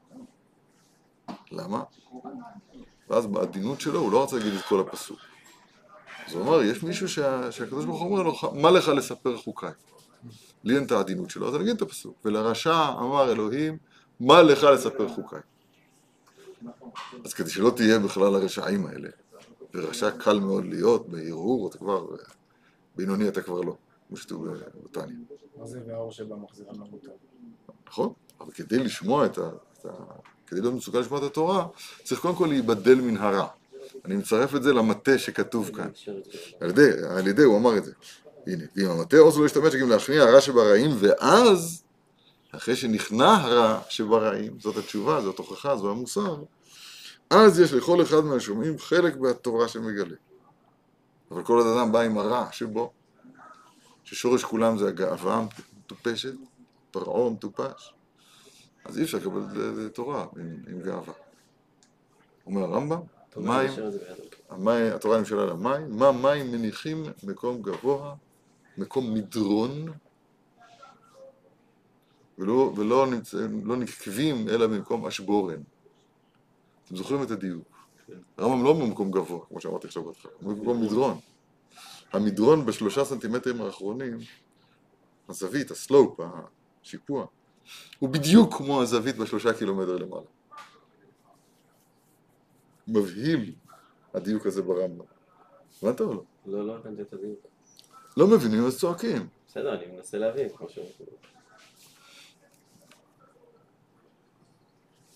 למה? 1.51 1.83
ואז 3.09 3.25
בעדינות 3.27 3.81
שלו 3.81 3.99
הוא 3.99 4.11
לא 4.11 4.23
רצה 4.23 4.37
להגיד 4.37 4.53
את 4.53 4.61
כל 4.61 4.79
הפסוק. 4.79 5.19
אז 6.27 6.33
הוא 6.33 6.43
אמר, 6.43 6.63
יש 6.63 6.83
מישהו 6.83 7.09
שה, 7.09 7.51
שהקדוש 7.51 7.85
ברוך 7.85 8.01
הוא 8.01 8.11
אומר 8.11 8.23
לו, 8.23 8.61
מה 8.61 8.71
לך 8.71 8.87
לספר 8.87 9.37
חוקיי? 9.37 9.71
לי 10.63 10.75
אין 10.75 10.85
את 10.85 10.91
העדינות 10.91 11.29
שלו, 11.29 11.47
אז 11.47 11.55
אני 11.55 11.63
אגיד 11.63 11.75
את 11.75 11.81
הפסוק. 11.81 12.17
ולרשע 12.25 12.89
אמר 12.89 13.31
אלוהים, 13.31 13.77
מה 14.19 14.41
לך 14.41 14.63
לספר 14.63 15.07
חוקיי? 15.07 15.39
אז 17.25 17.33
כדי 17.33 17.49
שלא 17.49 17.73
תהיה 17.75 17.99
בכלל 17.99 18.35
הרשעים 18.35 18.85
האלה, 18.85 19.09
ורשע 19.73 20.11
קל 20.11 20.39
מאוד 20.39 20.65
להיות, 20.65 21.09
בהרהור 21.09 21.69
אתה 21.69 21.77
כבר, 21.77 22.05
בינוני 22.95 23.27
אתה 23.27 23.41
כבר 23.41 23.61
לא, 23.61 23.75
כמו 24.07 24.17
שכתוב 24.17 24.47
בתניא. 24.83 25.15
מה 25.57 25.67
זה 25.67 25.79
והאור 25.87 26.11
שבה 26.11 26.35
מחזירם 26.35 26.75
למוטב? 26.75 27.11
נכון? 27.87 28.13
אבל 28.39 28.51
כדי 28.51 28.77
לשמוע 28.77 29.25
את 29.25 29.37
ה... 29.37 29.49
את 29.79 29.85
ה... 29.85 29.89
כדי 30.47 30.61
להיות 30.61 30.73
מסוגל 30.73 30.99
לשמוע 30.99 31.19
את 31.19 31.23
התורה, 31.23 31.67
צריך 32.03 32.21
קודם 32.21 32.35
כל 32.35 32.45
להיבדל 32.45 33.01
מן 33.01 33.17
הרע. 33.17 33.47
אני 34.05 34.15
מצרף 34.15 34.55
את 34.55 34.63
זה 34.63 34.73
למטה 34.73 35.17
שכתוב 35.17 35.71
כאן. 35.75 35.89
על 36.59 36.69
ידי, 36.69 36.89
על 37.09 37.27
ידי 37.27 37.43
הוא 37.43 37.57
אמר 37.57 37.77
את 37.77 37.85
זה. 37.85 37.91
הנה, 38.47 38.63
ואם 38.75 38.89
המטה 38.89 39.17
עוז 39.17 39.37
לא 39.37 39.45
ישתמש 39.45 39.75
גם 39.75 39.89
להכניע 39.89 40.23
הרע 40.23 40.41
שברעים, 40.41 40.91
ואז, 40.99 41.83
אחרי 42.51 42.75
שנכנע 42.75 43.35
הרע 43.35 43.81
שברעים, 43.89 44.59
זאת 44.59 44.77
התשובה, 44.77 45.21
זאת 45.21 45.37
הוכחה, 45.37 45.77
זו 45.77 45.91
המוסר, 45.91 46.43
אז 47.29 47.59
יש 47.59 47.73
לכל 47.73 48.01
אחד 48.01 48.19
מהשומעים 48.19 48.79
חלק 48.79 49.15
בתורה 49.15 49.67
שמגלה. 49.67 50.15
אבל 51.31 51.43
כל 51.43 51.59
אדם 51.59 51.91
בא 51.91 51.99
עם 51.99 52.17
הרע 52.17 52.51
שבו, 52.51 52.91
ששורש 54.03 54.43
כולם 54.43 54.77
זה 54.77 54.87
הגאווה 54.87 55.33
המטופשת, 55.35 56.33
פרעה 56.91 57.27
המטופש, 57.27 57.93
אז 58.85 58.97
אי 58.97 59.03
אפשר 59.03 59.17
לקבל 59.17 59.89
תורה 59.89 60.25
עם, 60.35 60.55
עם 60.67 60.81
גאווה. 60.81 61.13
אומר 62.45 62.61
הרמב"ם, 62.61 62.99
מים, 63.37 63.71
המים, 64.49 64.93
התורה 64.95 65.17
נמשלה 65.17 65.45
למים, 65.45 65.97
מה 65.97 66.11
מים 66.11 66.51
מניחים 66.51 67.03
מקום 67.23 67.61
גבוה, 67.61 68.15
מקום 68.77 69.13
מדרון, 69.13 69.85
ולא, 72.37 72.73
ולא 72.75 73.07
נמצא, 73.07 73.37
לא 73.63 73.75
נקבים 73.77 74.49
אלא 74.49 74.67
במקום 74.67 75.07
אשבורן. 75.07 75.61
אתם 76.85 76.95
זוכרים 76.95 77.23
את 77.23 77.31
הדיוק. 77.31 77.67
הרמב"ם 78.37 78.63
לא 78.63 78.73
במקום 78.73 79.11
גבוה, 79.11 79.45
כמו 79.45 79.61
שאמרתי 79.61 79.87
עכשיו 79.87 80.03
בהתחלה, 80.03 80.31
הוא 80.41 80.53
במקום 80.53 80.81
מדרון. 80.81 81.19
המדרון 82.13 82.65
בשלושה 82.65 83.05
סנטימטרים 83.05 83.61
האחרונים, 83.61 84.17
הזווית, 85.29 85.71
הסלופ, 85.71 86.19
השיפוע, 86.81 87.25
הוא 87.99 88.09
בדיוק 88.09 88.53
כמו 88.53 88.81
הזווית 88.81 89.17
בשלושה 89.17 89.53
קילומטר 89.53 89.97
למעלה. 89.97 90.25
מבהיל 92.87 93.55
הדיוק 94.13 94.45
הזה 94.45 94.61
ברמב"ם. 94.61 95.05
הבנת 95.81 96.01
או 96.01 96.13
לא? 96.13 96.23
לא, 96.45 96.67
לא 96.67 96.75
הבנתי 96.77 97.01
את 97.01 97.13
הדיוק. 97.13 97.39
לא 98.17 98.27
מבינים 98.27 98.65
אז 98.65 98.79
צועקים. 98.79 99.27
בסדר, 99.47 99.73
אני 99.73 99.85
מנסה 99.85 100.17
להבין, 100.17 100.49
כמו 100.49 100.69
ש... 100.69 100.79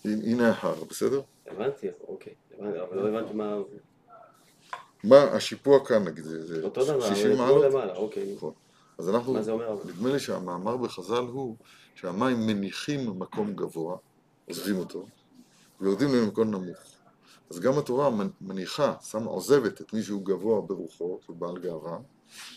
הנה 0.04 0.52
ההר, 0.52 0.84
בסדר? 0.84 1.20
הבנתי, 1.50 1.86
אוקיי. 2.08 2.34
הבנתי, 2.58 2.80
אבל 2.80 2.96
לא 2.96 3.08
הבנתי 3.08 3.34
מה... 3.34 3.56
מה 5.04 5.22
השיפוע 5.22 5.84
כאן 5.86 6.04
נגיד, 6.04 6.24
זה 6.24 6.62
אותו 6.64 6.84
דבר, 6.84 7.00
60 7.00 7.26
אבל 7.32 7.36
מעלות? 7.40 7.64
כמו 7.64 7.78
למעלה, 7.78 7.96
אוקיי. 7.96 8.34
נכון. 8.36 8.52
אז 8.98 9.08
אנחנו, 9.10 9.32
מה 9.32 9.42
זה 9.42 9.50
אומר? 9.52 9.76
נדמה 9.84 10.12
לי 10.12 10.18
שהמאמר 10.18 10.76
בחז"ל 10.76 11.14
הוא 11.32 11.56
שהמים 11.94 12.46
מניחים 12.46 13.18
מקום 13.18 13.54
גבוה, 13.54 13.96
עוזבים 14.48 14.78
אותו, 14.78 15.06
ויורדים 15.80 16.08
למקום 16.14 16.50
נמוך. 16.50 16.78
אז 17.50 17.60
גם 17.60 17.78
התורה 17.78 18.10
מנ- 18.10 18.30
מניחה, 18.40 18.94
שמה, 19.02 19.26
עוזבת 19.30 19.80
את 19.80 19.92
מי 19.92 20.02
שהוא 20.02 20.24
גבוה 20.24 20.60
ברוחו, 20.60 21.18
שהוא 21.24 21.36
בעל 21.36 21.58
גאווה, 21.58 21.98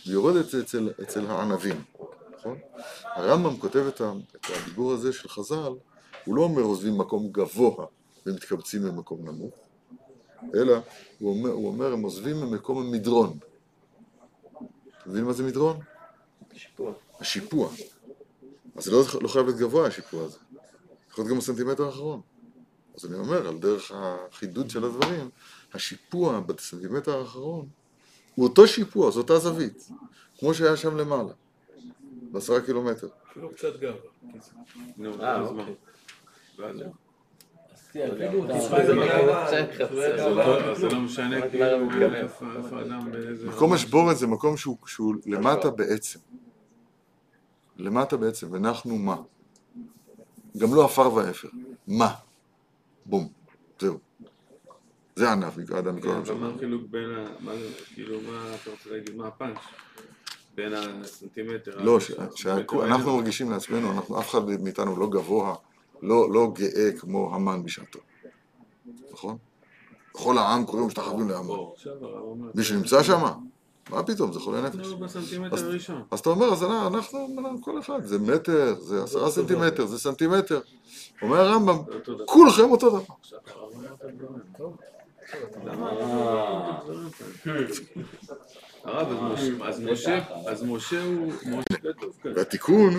ויורדת 0.07 0.55
אצל, 0.55 0.89
אצל 1.01 1.25
הענבים, 1.27 1.81
נכון? 2.37 2.57
הרמב"ם 3.03 3.57
כותב 3.57 3.85
את 3.87 4.01
הדיבור 4.49 4.91
הזה 4.93 5.13
של 5.13 5.29
חז"ל, 5.29 5.73
הוא 6.25 6.35
לא 6.35 6.41
אומר 6.41 6.61
עוזבים 6.61 6.97
מקום 6.97 7.27
גבוה 7.31 7.85
ומתקבצים 8.25 8.81
ממקום 8.81 9.25
נמוך, 9.25 9.53
אלא 10.55 10.77
הוא 11.19 11.37
אומר, 11.37 11.49
הוא 11.49 11.67
אומר 11.67 11.93
הם 11.93 12.01
עוזבים 12.01 12.37
ממקום 12.37 12.77
המדרון. 12.77 13.37
אתה 14.97 15.09
מבין 15.09 15.23
מה 15.23 15.33
זה 15.33 15.43
מדרון? 15.43 15.79
שיפוע. 16.53 16.93
השיפוע. 17.19 17.69
אז 18.75 18.83
זה 18.83 18.91
לא, 18.91 19.03
לא 19.21 19.27
חייב 19.27 19.45
להיות 19.45 19.59
גבוה 19.59 19.87
השיפוע 19.87 20.23
הזה. 20.23 20.37
יכול 21.09 21.23
להיות 21.23 21.31
גם 21.31 21.37
בסנטימטר 21.37 21.85
האחרון. 21.85 22.21
אז 22.97 23.05
אני 23.05 23.15
אומר, 23.15 23.47
על 23.47 23.57
דרך 23.57 23.91
החידוד 23.95 24.69
של 24.69 24.85
הדברים, 24.85 25.29
השיפוע 25.73 26.39
בסנטימטר 26.39 27.17
האחרון 27.19 27.67
הוא 28.35 28.47
אותו 28.47 28.67
שיפוע, 28.67 29.11
זו 29.11 29.19
אותה 29.19 29.39
זווית, 29.39 29.89
כמו 30.39 30.53
שהיה 30.53 30.77
שם 30.77 30.97
למעלה, 30.97 31.33
בעשרה 32.31 32.61
קילומטר. 32.61 33.07
אפילו 33.31 33.49
קצת 33.49 33.79
גאווה. 33.79 33.99
נו, 34.97 35.23
אה? 35.23 35.41
אוקיי. 35.41 35.75
זה 37.93 38.93
מקום. 38.93 39.05
לא- 40.35 40.89
לא 40.91 40.99
משנה 40.99 41.49
כאילו. 41.49 42.13
איפה 42.13 42.45
אדם 42.81 43.11
באיזה... 43.11 43.47
השבורת 43.73 44.17
זה 44.17 44.27
מקום 44.27 44.57
שהוא, 44.57 45.15
למטה 45.25 45.69
בעצם. 45.69 46.19
למטה 47.77 48.17
בעצם, 48.17 48.47
ונחנו 48.51 48.97
מה? 48.97 49.17
גם 50.57 50.75
לא 50.75 50.85
עפר 50.85 51.13
ואפר. 51.13 51.47
מה? 51.87 52.13
בום. 53.05 53.29
זהו. 53.79 53.97
זה 55.15 55.31
ענף, 55.31 55.57
האדם 55.75 55.95
מכל 55.95 56.07
כן, 56.07 56.09
אבל 56.13 56.19
המשל. 56.19 56.33
מה 56.33 56.49
החילוק 56.55 56.83
בין 56.89 57.09
ה... 57.15 57.25
כאילו, 57.93 58.17
מה 58.21 58.55
אתה 58.61 58.69
רוצה 58.71 58.89
להגיד? 58.89 59.15
מה 59.15 59.27
הפאנץ'? 59.27 59.57
בין 60.55 60.73
הסנטימטר... 60.73 61.83
לא, 61.83 61.99
שאנחנו 61.99 62.81
האלה? 62.81 62.97
מרגישים 62.97 63.51
לעצמנו, 63.51 63.91
אנחנו, 63.91 64.19
אף 64.19 64.29
אחד 64.29 64.45
מאיתנו 64.61 64.99
לא 64.99 65.09
גבוה, 65.09 65.55
לא, 66.01 66.31
לא 66.33 66.51
גאה 66.55 66.91
כמו 66.99 67.35
המן 67.35 67.63
בשעתו, 67.63 67.99
נכון? 69.11 69.37
וכל 70.15 70.37
העם 70.37 70.65
קוראים 70.65 70.87
משתחווים 70.87 71.29
לעמו. 71.29 71.73
עכשיו 71.75 71.93
הרב 72.01 72.23
אומר... 72.23 72.47
מי 72.55 72.63
שנמצא 72.63 73.03
שם? 73.03 73.23
מה 73.89 74.03
פתאום, 74.03 74.33
זה 74.33 74.39
חולה 74.39 74.61
נפש. 74.61 74.87
אז 76.11 76.19
אתה 76.19 76.29
אומר, 76.29 76.53
אז 76.53 76.63
אנחנו, 76.63 77.27
כל 77.61 77.79
אחד, 77.79 78.05
זה 78.05 78.19
מטר, 78.19 78.75
זה 78.79 79.03
עשרה 79.03 79.31
סנטימטר, 79.31 79.85
זה 79.85 79.99
סנטימטר. 79.99 80.59
אומר 81.21 81.39
הרמב"ם. 81.39 81.77
כולכם 82.25 82.69
אותו 82.71 82.89
דבר. 82.89 83.01
הרב 88.83 89.07
אז 89.07 89.39
משה- 89.49 89.65
אז 89.67 89.79
משה, 89.81 90.19
אז 90.47 90.63
משה 90.63 91.03
הוא. 91.03 91.31
והתיקון, 92.35 92.93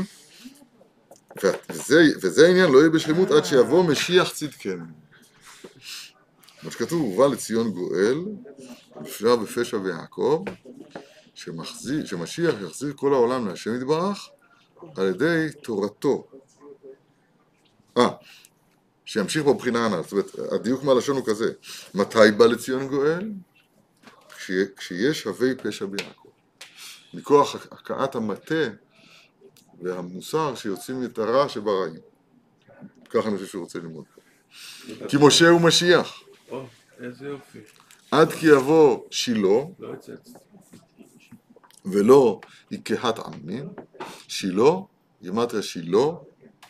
וזה, 2.21 2.47
העניין, 2.47 2.71
לא 2.71 2.79
יהיה 2.79 2.91
בשלמות 2.91 3.31
עד 3.31 3.45
שיבוא 3.45 3.85
משיח 3.85 4.33
צדקנו. 4.33 4.85
מה 6.63 6.71
שכתוב, 6.71 7.03
ובא 7.03 7.27
לציון 7.27 7.71
גואל, 7.71 8.25
נפלא 9.01 9.37
בפשע 9.37 9.77
ויעקב, 9.77 10.45
שמשיח 12.05 12.55
יחזיר 12.67 12.93
כל 12.97 13.15
העולם 13.15 13.49
להשם 13.49 13.77
יתברך 13.77 14.29
על 14.97 15.07
ידי 15.07 15.47
תורתו. 15.63 16.27
אה, 17.97 18.09
שימשיך 19.05 19.45
בבחינה 19.45 19.87
הנ"ל, 19.87 20.03
זאת 20.03 20.13
אומרת, 20.13 20.53
הדיוק 20.53 20.85
מהלשון 20.85 21.17
הוא 21.17 21.27
כזה, 21.27 21.53
מתי 21.95 22.31
בא 22.37 22.47
לציון 22.47 22.89
גואל? 22.89 23.31
כשיש 24.77 25.25
הווי 25.25 25.55
פשע 25.55 25.87
ביעקב. 25.87 26.29
מכוח 27.15 27.55
הכאת 27.71 28.15
המטה 28.15 28.65
והמוסר 29.83 30.55
שיוצאים 30.55 31.05
את 31.05 31.19
הרע 31.19 31.49
שברעים. 31.49 32.01
ככה 33.11 33.29
אני 33.29 33.37
חושב 33.37 33.49
שהוא 33.49 33.63
רוצה 33.63 33.79
ללמוד 33.79 34.05
פה. 34.15 34.21
כי 35.09 35.17
משה 35.21 35.49
הוא 35.49 35.61
משיח. 35.61 36.23
עד 38.11 38.33
כי 38.33 38.47
יבוא 38.47 39.05
שילה, 39.11 39.41
לא. 39.41 39.71
ולא 41.85 42.41
יקהת 42.71 43.19
עמים, 43.19 43.69
שילה, 44.29 44.71
גימטריה 45.23 45.63
שילה, 45.63 46.07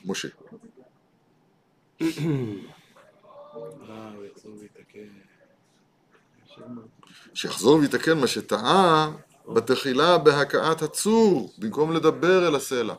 משה. 0.04 0.28
אה. 2.02 2.06
שיחזור 7.34 7.78
ויתקן 7.78 8.18
מה 8.18 8.26
שטעה 8.26 9.12
בתחילה 9.48 10.18
בהכאת 10.18 10.82
הצור, 10.82 11.52
במקום 11.58 11.92
לדבר 11.92 12.48
אל 12.48 12.54
הסלע. 12.56 12.94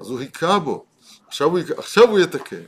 אז 0.00 0.10
הוא 0.10 0.20
היכה 0.20 0.58
בו. 0.58 0.84
עכשיו 1.26 1.48
הוא, 1.50 1.58
עכשיו 1.76 2.08
הוא 2.08 2.18
יתקן. 2.18 2.62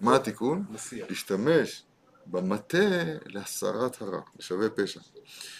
מה 0.00 0.16
התיקון? 0.16 0.64
להשתמש 1.08 1.82
במטה 2.26 2.78
להסרת 3.26 4.02
הרע, 4.02 4.20
לשווה 4.38 4.68
פשע. 4.70 5.00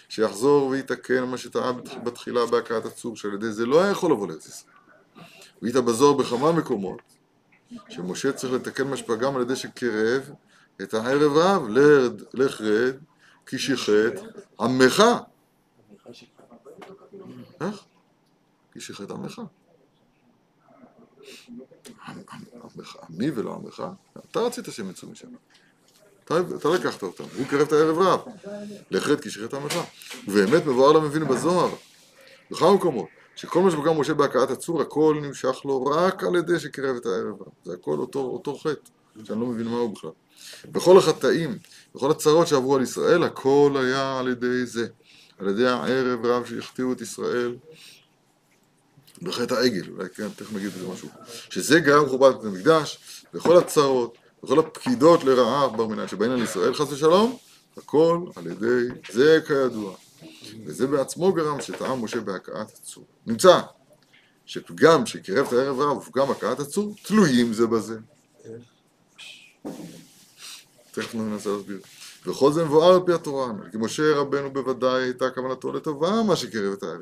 שיחזור 0.09 0.66
ויתקן 0.68 1.24
מה 1.24 1.38
שטעה 1.38 1.72
בת- 1.72 2.05
בתחילה 2.05 2.46
בהכאת 2.46 2.84
הצור, 2.84 3.16
שעל 3.16 3.34
ידי 3.34 3.53
זה 3.53 3.66
לא 3.66 3.80
היה 3.82 3.90
יכול 3.90 4.12
לבוא 4.12 4.28
לארץ 4.28 4.46
ישראל. 4.46 4.72
והיית 5.62 5.76
בזוהר 5.76 6.12
בכמה 6.16 6.53
מקומות, 6.53 7.01
שמשה 7.88 8.32
צריך 8.32 8.53
לתקן 8.53 8.86
מה 8.88 8.96
שפגם 8.96 9.36
על 9.36 9.42
ידי 9.42 9.57
שקרב 9.57 10.30
את 10.82 10.94
הערב 10.94 11.32
רב, 11.36 11.68
לרד, 11.68 12.22
לך 12.34 12.61
רד, 12.61 12.94
כי 13.46 13.59
שיחת 13.59 14.12
עמך. 14.61 15.03
איך? 17.61 17.84
כי 18.72 18.80
שיחת 18.80 19.11
עמך. 19.11 19.40
עמ- 22.06 22.12
עמ- 22.32 22.34
עמך, 22.76 22.96
עמי 23.08 23.30
ולא 23.30 23.54
עמך, 23.54 23.82
אתה 24.30 24.40
רצית 24.40 24.64
שהם 24.70 24.90
יצאו 24.90 25.08
משם. 25.08 25.28
אתה, 26.24 26.34
לקחת 26.74 27.02
אותם, 27.02 27.24
הוא 27.38 27.46
קרב 27.46 27.61
את 27.61 27.72
הערב 27.72 27.98
רב. 27.98 28.20
לך 28.90 29.08
רד 29.08 29.20
כי 29.20 29.30
שיחת 29.30 29.54
עמך. 29.54 29.74
ובאמת 30.28 30.66
מבואר 30.66 30.92
למבין 30.92 31.28
בזוהר, 31.28 31.70
בכמה 32.50 32.74
מקומות, 32.74 33.06
שכל 33.36 33.61
מה 33.62 33.70
שפגם 33.70 34.00
משה 34.00 34.14
בהכאת 34.14 34.50
הצור, 34.50 34.82
הכל 34.82 35.18
נמשך 35.22 35.56
לו 35.64 35.84
רק 35.84 36.24
על 36.24 36.36
ידי 36.36 36.61
שקרב 36.61 36.96
את 36.96 37.06
הערב 37.06 37.42
רב. 37.42 37.48
זה 37.64 37.72
הכל 37.74 37.98
אותו, 37.98 38.18
אותו 38.20 38.56
חטא, 38.58 38.90
שאני 39.24 39.40
לא 39.40 39.46
מבין 39.46 39.66
מה 39.68 39.76
הוא 39.78 39.94
בכלל. 39.94 40.11
בכל 40.72 40.98
החטאים, 40.98 41.58
בכל 41.94 42.11
הצרות 42.11 42.46
שעברו 42.48 42.76
על 42.76 42.82
ישראל, 42.82 43.22
הכל 43.22 43.76
היה 43.84 44.18
על 44.18 44.28
ידי 44.28 44.66
זה. 44.66 44.88
על 45.41 45.49
ידי 45.49 45.66
הערב 45.66 46.26
רב 46.26 46.47
שהחטיאו 46.47 46.93
את 46.93 47.01
ישראל 47.01 47.57
בחטא 49.22 49.55
העגל, 49.55 49.91
אולי 49.91 50.09
כן, 50.14 50.28
תכף 50.28 50.53
נגיד 50.53 50.70
בזה 50.70 50.88
משהו. 50.88 51.09
שזה 51.51 51.80
גרם 51.80 52.09
חורבן 52.09 52.32
בית 52.32 52.45
המקדש, 52.45 52.99
וכל 53.34 53.57
הצרות, 53.57 54.18
וכל 54.45 54.59
הפקידות 54.59 55.24
לרעה 55.24 55.68
בר 55.68 55.86
מינן 55.86 56.09
שבהן 56.09 56.30
על 56.30 56.43
ישראל 56.43 56.74
חס 56.74 56.93
ושלום, 56.93 57.36
הכל 57.76 58.20
על 58.36 58.47
ידי 58.47 58.95
זה 59.12 59.41
כידוע. 59.47 59.97
וזה 60.66 60.86
בעצמו 60.86 61.32
גרם 61.32 61.61
שטעם 61.61 62.05
משה 62.05 62.20
בהכאת 62.20 62.68
הצור. 62.68 63.07
נמצא 63.26 63.61
שפגם 64.47 65.07
שקירב 65.07 65.47
את 65.47 65.53
הערב 65.53 65.80
רב 65.80 65.97
ופגם 65.97 66.30
הכאת 66.30 66.61
הצור 66.61 66.95
תלויים 67.03 67.53
זה 67.53 67.66
בזה. 67.66 67.99
תכף 70.91 71.14
ננסה 71.14 71.51
להסביר. 71.51 71.80
וכל 72.26 72.52
זה 72.52 72.64
מבואר 72.64 72.94
על 72.94 73.00
פי 73.06 73.12
התורה, 73.12 73.52
כי 73.70 73.76
משה 73.80 74.16
רבנו 74.16 74.52
בוודאי 74.52 75.02
הייתה 75.02 75.30
כוונתו 75.30 75.72
לטובה 75.72 76.22
מה 76.22 76.36
שקירב 76.36 76.72
את 76.72 76.84
רב. 76.84 77.00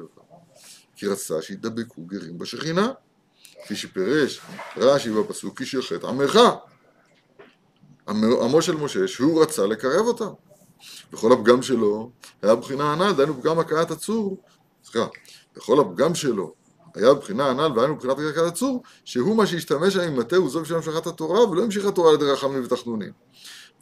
כי 0.96 1.06
רצה 1.06 1.42
שידבקו 1.42 2.02
גרים 2.02 2.38
בשכינה, 2.38 2.92
כפי 3.64 3.76
שפירש 3.76 4.40
רש"י 4.76 5.10
בפסוק 5.10 5.58
כי 5.58 5.66
שיחת 5.66 6.04
עמך. 6.04 6.38
עמו 8.08 8.62
של 8.62 8.76
משה 8.76 9.08
שהוא 9.08 9.42
רצה 9.42 9.66
לקרב 9.66 10.06
אותם. 10.06 10.30
וכל 11.12 11.32
הפגם 11.32 11.62
שלו 11.62 12.10
היה 12.42 12.54
בחינה 12.54 12.92
הנ"ל, 12.92 13.12
דהיינו 13.12 13.40
פגם 13.40 13.58
הכאת 13.58 13.90
הצור, 13.90 14.42
סליחה, 14.84 15.06
וכל 15.56 15.80
הפגם 15.80 16.14
שלו 16.14 16.54
היה 16.94 17.14
בחינה 17.14 17.46
הנ"ל, 17.50 17.72
והיינו 17.76 17.94
מבחינת 17.94 18.16
הכאת 18.18 18.52
הצור, 18.52 18.82
שהוא 19.04 19.36
מה 19.36 19.46
שהשתמש 19.46 19.96
עם 19.96 20.18
מטה 20.18 20.36
הוא 20.36 20.50
זו 20.50 20.60
בשביל 20.60 20.76
המשכת 20.76 21.06
התורה, 21.06 21.48
ולא 21.48 21.62
המשיך 21.62 21.84
התורה 21.84 22.08
על 22.10 22.14
ידי 22.14 22.24
רחמים 22.24 22.64
ותחנונים. 22.64 23.12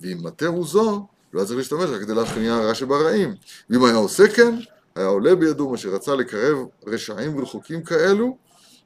ואם 0.01 0.18
מטה 0.22 0.47
הוא 0.47 0.66
זו, 0.66 1.07
לא 1.37 1.41
היה 1.41 1.47
צריך 1.47 1.59
להשתמש 1.59 1.91
רק 1.91 2.01
כדי 2.01 2.14
להכניע 2.14 2.55
הרע 2.55 2.74
שברעים. 2.74 3.34
ואם 3.70 3.84
היה 3.84 3.97
עושה 3.97 4.28
כן, 4.28 4.55
היה 4.95 5.07
עולה 5.07 5.34
בידו 5.34 5.70
מה 5.70 5.76
שרצה 5.76 6.14
לקרב 6.14 6.59
רשעים 6.87 7.39
ורחוקים 7.39 7.84
כאלו, 7.84 8.37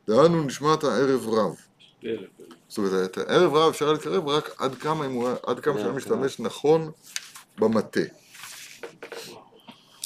דהיינו 0.09 0.42
נשמת 0.42 0.84
הערב 0.84 1.28
רב. 1.28 1.57
זאת 2.68 2.78
אומרת, 2.78 3.11
את 3.11 3.18
הערב 3.18 3.55
רב 3.55 3.70
אפשר 3.70 3.92
לקרב 3.92 4.28
רק 4.28 4.51
עד 4.59 4.74
כמה, 4.74 5.07
עד 5.46 5.61
כמה 5.61 5.80
שהוא 5.80 5.92
משתמש 5.92 6.40
נכון 6.40 6.90
במטה. 7.59 8.01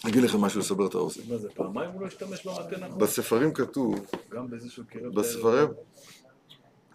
אני 0.05 0.13
אגיד 0.13 0.23
לכם 0.23 0.41
משהו 0.41 0.61
לסבר 0.61 0.87
את 0.87 0.95
האוזן. 0.95 1.21
מה 1.29 1.39
זה, 1.39 1.49
פעמיים 1.55 1.91
הוא 1.91 2.01
לא 2.01 2.07
השתמש 2.07 2.47
במטה 2.47 2.77
נכון? 2.77 2.99
בספרים 2.99 3.53
כתוב, 3.53 4.07
גם 4.31 4.47
קירב 4.91 5.07
את 5.07 5.15
בספרים. 5.15 5.69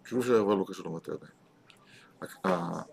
קירוב 0.03 0.25
של 0.25 0.33
הערב 0.33 0.49
רב 0.49 0.59
לא 0.59 0.65
קשור 0.67 0.85
למטה 0.85 1.11
עדיין. 1.11 2.83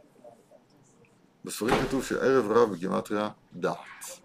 בספרים 1.46 1.74
כתוב 1.86 2.04
שערב 2.04 2.50
רב 2.50 2.70
בגימטריה 2.72 3.30
דעת. 3.52 4.20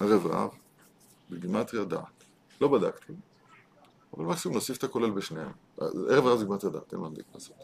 ערב 0.00 0.26
רב 0.26 0.50
בגימטריה 1.30 1.84
דעת. 1.84 2.24
לא 2.60 2.68
בדקתי, 2.68 3.12
אבל 4.16 4.24
מקסימום 4.24 4.54
נוסיף 4.54 4.78
את 4.78 4.84
הכולל 4.84 5.10
בשניהם. 5.10 5.52
ערב 5.78 6.26
רב 6.26 6.38
זה 6.38 6.44
גימטריה 6.44 6.72
דעת, 6.72 6.92
אין 6.92 7.00
מה 7.00 7.08
לעשות. 7.34 7.56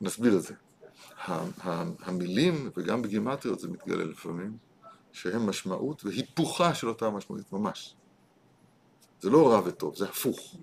נסביר 0.00 0.36
את 0.36 0.42
זה. 0.42 0.54
המילים, 2.00 2.70
וגם 2.76 3.02
בגימטריות 3.02 3.60
זה 3.60 3.68
מתגלה 3.68 4.04
לפעמים, 4.04 4.56
שהם 5.12 5.48
משמעות 5.48 6.04
והיפוכה 6.04 6.74
של 6.74 6.88
אותה 6.88 7.10
משמעות, 7.10 7.52
ממש. 7.52 7.94
זה 9.20 9.30
לא 9.30 9.52
רע 9.52 9.60
וטוב, 9.64 9.96
זה 9.96 10.08
הפוך. 10.08 10.56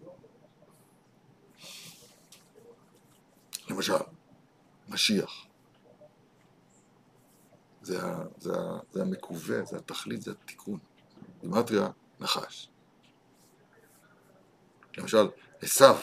למשל, 3.69 3.93
משיח. 4.89 5.45
זה, 7.81 7.99
זה, 8.37 8.53
זה 8.91 9.01
המקווה, 9.01 9.65
זה 9.65 9.77
התכלית, 9.77 10.21
זה 10.21 10.31
התיקון. 10.31 10.79
גימטריה, 11.41 11.87
נחש. 12.19 12.69
למשל, 14.97 15.27
עשיו, 15.61 15.95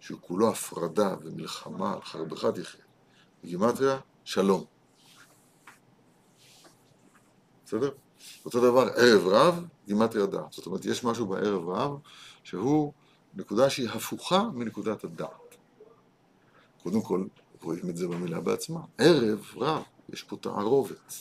שהוא 0.00 0.20
כולו 0.20 0.50
הפרדה 0.50 1.14
ומלחמה 1.22 1.92
על 1.92 2.02
חרבך 2.02 2.44
תחיה. 2.44 2.84
גימטריה, 3.44 3.98
שלום. 4.24 4.64
בסדר? 7.64 7.90
אותו 8.44 8.60
דבר, 8.60 8.88
ערב 8.96 9.26
רב, 9.26 9.64
גימטריה 9.86 10.26
דעת. 10.26 10.52
זאת 10.52 10.66
אומרת, 10.66 10.84
יש 10.84 11.04
משהו 11.04 11.26
בערב 11.26 11.68
רב 11.68 11.98
שהוא 12.42 12.92
נקודה 13.34 13.70
שהיא 13.70 13.88
הפוכה 13.88 14.42
מנקודת 14.54 15.04
הדעת. 15.04 15.47
קודם 16.90 17.02
כל, 17.02 17.24
רואים 17.62 17.90
את 17.90 17.96
זה 17.96 18.08
במילה 18.08 18.40
בעצמה. 18.40 18.80
ערב 18.98 19.44
רב, 19.56 19.82
יש 20.12 20.22
פה 20.22 20.36
תערובת. 20.36 21.14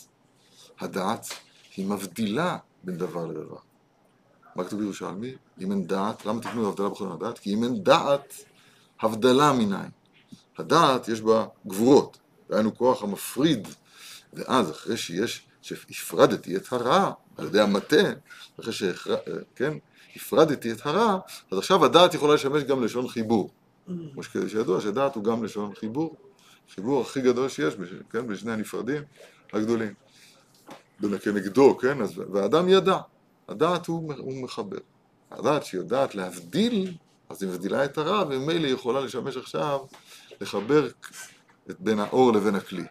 הדעת 0.80 1.28
היא 1.76 1.86
מבדילה 1.86 2.58
בין 2.84 2.98
דבר 2.98 3.26
לדבר. 3.26 3.58
מה 4.56 4.64
כתוב 4.64 4.80
בירושלמי? 4.80 5.36
אם 5.62 5.72
אין 5.72 5.88
דעת, 5.88 6.26
למה 6.26 6.42
תקנו 6.42 6.68
הבדלה 6.70 6.90
בכל 6.90 7.12
הדעת? 7.12 7.40
כי 7.40 7.54
אם 7.54 7.64
אין 7.64 7.84
דעת, 7.84 8.34
הבדלה 9.02 9.54
מניין. 9.54 9.90
הדעת 10.58 11.08
יש 11.08 11.22
בה 11.22 11.46
גבורות, 11.68 12.18
דהיינו 12.50 12.76
כוח 12.76 13.04
המפריד, 13.04 13.68
ואז 14.34 14.72
אחרי 14.72 14.98
שיש, 14.98 15.48
שהפרדתי 15.62 16.56
את 16.56 16.74
הרע 16.74 17.12
על 17.38 17.46
ידי 17.46 17.62
המטה, 17.62 18.04
אחרי 18.60 18.74
שכן, 18.74 19.74
הפרדתי 20.16 20.72
את 20.72 20.86
הרע, 20.86 21.20
אז 21.52 21.58
עכשיו 21.58 21.86
הדעת 21.86 22.14
יכולה 22.14 22.34
לשמש 22.34 22.64
גם 22.64 22.84
לשון 22.84 23.08
חיבור. 23.08 23.50
כמו 24.14 24.24
שידוע 24.24 24.82
שדעת 24.82 25.16
הוא 25.16 25.24
גם 25.24 25.44
לשון 25.44 25.76
חיבור, 25.76 26.16
חיבור 26.76 27.02
הכי 27.02 27.22
גדול 27.22 27.50
שיש, 27.50 27.74
כן, 28.10 28.28
בשני 28.28 28.52
הנפרדים 28.52 29.04
הגדולים. 29.54 29.94
כנגדו, 31.22 31.78
כן, 31.78 32.02
אז, 32.02 32.22
והאדם 32.34 32.70
ידע, 32.70 32.98
הדעת 33.48 33.88
הוא, 33.88 34.14
הוא 34.18 34.44
מחבר. 34.44 34.78
הדעת 35.32 35.66
שיודעת 35.66 36.16
להבדיל, 36.16 36.98
אז 37.30 37.44
היא 37.44 37.52
מבדילה 37.52 37.86
את 37.86 37.98
הרע, 37.98 38.24
וממילא 38.30 38.66
היא 38.66 38.74
יכולה 38.74 39.02
לשמש 39.02 39.38
עכשיו 39.38 39.80
לחבר 40.42 40.88
את 41.70 41.80
בין 41.80 42.00
האור 42.00 42.34
לבין 42.34 42.56
הכלי. 42.56 42.86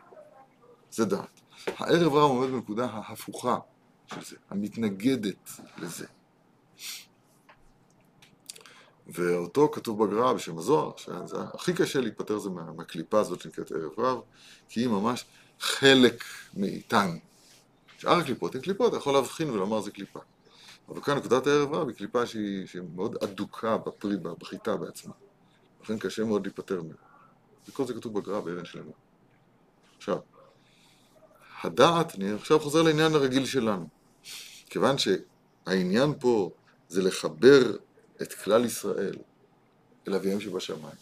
זה 0.91 1.05
דעת. 1.05 1.41
הערב 1.67 2.15
רב 2.15 2.31
עומד 2.31 2.51
בנקודה 2.51 2.85
ההפוכה 2.85 3.59
של 4.07 4.25
זה, 4.25 4.37
המתנגדת 4.51 5.51
לזה. 5.79 6.07
ואותו 9.07 9.69
כתוב 9.73 10.05
בגר"א 10.05 10.33
בשם 10.33 10.59
הזוהר, 10.59 10.93
שזה 10.97 11.37
הכי 11.55 11.73
קשה 11.73 12.01
להיפטר 12.01 12.39
זה 12.39 12.51
מה, 12.51 12.73
מהקליפה 12.77 13.21
הזאת 13.21 13.41
שנקראת 13.41 13.73
ערב 13.73 14.01
רב, 14.01 14.21
כי 14.69 14.81
היא 14.81 14.89
ממש 14.89 15.25
חלק 15.61 16.25
מאיתנו. 16.55 17.19
שאר 17.99 18.19
הקליפות 18.19 18.55
הן 18.55 18.61
קליפות, 18.61 18.89
אתה 18.89 18.97
יכול 18.97 19.13
להבחין 19.13 19.51
ולומר 19.51 19.81
זה 19.81 19.91
קליפה. 19.91 20.21
אבל 20.89 21.01
כאן 21.01 21.17
נקודת 21.17 21.47
הערב 21.47 21.75
רב 21.75 21.89
היא 21.89 21.97
קליפה 21.97 22.27
שהיא, 22.27 22.67
שהיא 22.67 22.83
מאוד 22.95 23.17
אדוקה 23.25 23.77
בפרי, 23.77 24.17
בחיטה 24.17 24.77
בעצמה. 24.77 25.15
לכן 25.83 25.99
קשה 25.99 26.25
מאוד 26.25 26.47
להיפטר 26.47 26.83
ממנה. 26.83 26.95
וכל 27.69 27.87
זה 27.87 27.95
כתוב 27.95 28.19
בגר"א 28.19 28.41
באבן 28.41 28.65
שלמה. 28.65 28.93
עכשיו, 29.97 30.19
הדעת, 31.63 32.15
אני 32.15 32.33
עכשיו 32.33 32.61
חוזר 32.61 32.83
לעניין 32.83 33.15
הרגיל 33.15 33.47
שלנו. 33.47 33.89
כיוון 34.67 34.97
שהעניין 34.99 36.15
פה 36.21 36.51
זה 36.89 37.03
לחבר 37.03 37.77
את 38.23 38.33
כלל 38.33 38.65
ישראל 38.65 39.17
אל 40.09 40.15
אביהם 40.15 40.41
שבשמיים. 40.41 40.97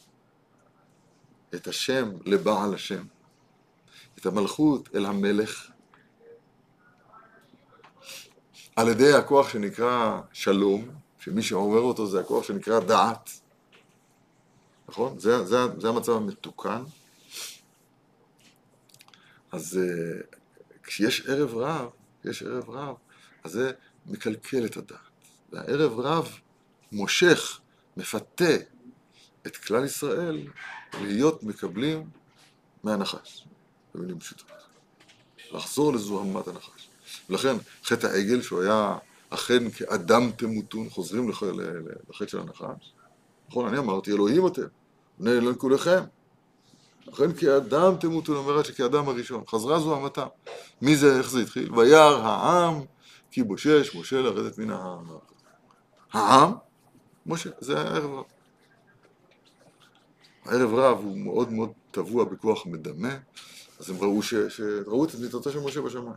את 1.55 1.67
השם 1.67 2.11
לבעל 2.27 2.75
השם. 2.75 3.05
את 4.19 4.27
המלכות 4.27 4.89
אל 4.95 5.07
המלך. 5.07 5.71
על 8.77 8.89
ידי 8.89 9.13
הכוח 9.13 9.49
שנקרא 9.49 10.21
שלום, 10.33 10.89
שמי 11.19 11.43
שעורר 11.43 11.81
אותו 11.81 12.07
זה 12.07 12.21
הכוח 12.21 12.45
שנקרא 12.45 12.81
דעת. 12.81 13.31
נכון? 14.89 15.19
זה, 15.19 15.45
זה, 15.45 15.57
זה 15.79 15.89
המצב 15.89 16.13
המתוקן. 16.13 16.83
אז 19.53 19.79
uh, 19.79 20.37
כשיש 20.83 21.27
ערב 21.29 21.55
רב, 21.55 21.89
יש 22.25 22.43
ערב 22.43 22.71
רב, 22.71 22.97
אז 23.45 23.53
זה 23.53 23.73
מקלקל 24.07 24.67
את 24.67 24.77
הדעת. 24.77 24.99
והערב 25.53 26.01
רב 26.01 26.39
מושך, 26.95 27.61
מפתה 27.97 28.55
את 29.47 29.57
כלל 29.57 29.85
ישראל 29.85 30.47
להיות 31.01 31.43
מקבלים 31.43 32.11
מהנחש, 32.85 33.47
במילים 33.95 34.19
פשוטות. 34.19 34.47
לחזור 35.53 35.93
לזוהמת 35.93 36.49
הנחש. 36.49 36.89
ולכן 37.31 37.57
חטא 37.85 38.07
העגל, 38.07 38.43
שהוא 38.43 38.63
היה 38.63 38.99
אכן 39.31 39.71
כאדם 39.71 40.31
תמותון, 40.31 40.91
חוזרים 40.91 41.31
לח... 41.31 41.43
לחטא 42.11 42.27
של 42.27 42.39
הנחש. 42.39 42.93
נכון, 43.49 43.69
אני 43.69 43.79
אמרתי, 43.79 44.13
אלוהים 44.13 44.47
אתם, 44.47 44.63
בני 45.19 45.31
אלוהים 45.31 45.59
כולכם. 45.59 46.03
לכן 47.07 47.33
כאדם 47.33 47.97
תמותון, 48.01 48.37
אומרת 48.37 48.65
שכאדם 48.65 49.09
הראשון. 49.09 49.45
חזרה 49.49 49.81
זוהמתה. 49.81 50.27
מי 50.83 50.97
זה, 50.97 51.19
איך 51.19 51.31
זה 51.31 51.41
התחיל? 51.41 51.75
וירא 51.75 52.27
העם, 52.27 52.81
כי 53.31 53.43
בושש 53.43 53.95
משה 53.95 54.21
לרדת 54.21 54.59
מן 54.59 54.71
העם. 54.71 55.05
העם 56.13 56.53
משה, 57.27 57.51
זה 57.59 57.79
הערב 57.81 58.11
רב. 58.11 58.25
הערב 60.45 60.75
רב 60.75 60.99
הוא 60.99 61.19
מאוד 61.19 61.53
מאוד 61.53 61.73
טבוע 61.91 62.25
בכוח 62.25 62.67
מדמה, 62.67 63.19
אז 63.81 63.91
הם 63.91 63.97
ראו, 64.01 64.23
ש, 64.23 64.35
ש, 64.35 64.61
ראו 64.87 65.05
את 65.05 65.15
מיטתו 65.15 65.53
של 65.53 65.61
משה 65.61 65.81
בשמיים. 65.81 66.13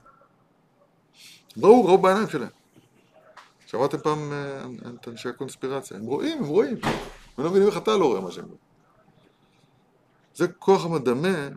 ראו, 1.58 1.86
ראו 1.86 1.97
בעיניים 1.97 2.30
שלהם. 2.30 2.49
שמעתם 3.66 3.97
פעם 3.97 4.32
אה, 4.32 4.66
את 5.01 5.08
אנשי 5.08 5.30
הקונספירציה, 5.30 5.97
הם 5.97 6.05
רואים, 6.05 6.38
הם 6.38 6.45
רואים. 6.45 6.78
הם 7.38 7.43
לא 7.43 7.49
מבינים 7.49 7.68
איך 7.68 7.78
אתה 7.78 7.97
לא 7.97 8.05
רואה 8.05 8.22
מה 8.22 8.32
שהם 8.32 8.45
רואים. 8.45 8.60
זה 10.36 10.47
כוח 10.47 10.86
המדמה, 10.86 11.47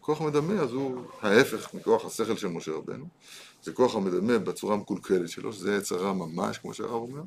כוח 0.00 0.20
המדמה 0.20 0.52
אז 0.52 0.72
הוא 0.72 1.02
ההפך 1.22 1.74
מכוח 1.74 2.04
השכל 2.04 2.36
של 2.36 2.48
משה 2.48 2.72
רבנו. 2.72 3.04
זה 3.62 3.72
כוח 3.72 3.94
המדמה 3.94 4.38
בצורה 4.38 4.74
המקולקלת 4.74 5.28
שלו, 5.28 5.52
שזה 5.52 5.78
הרע 5.90 6.12
ממש, 6.12 6.58
כמו 6.58 6.74
שהרב 6.74 6.92
אומר. 6.92 7.22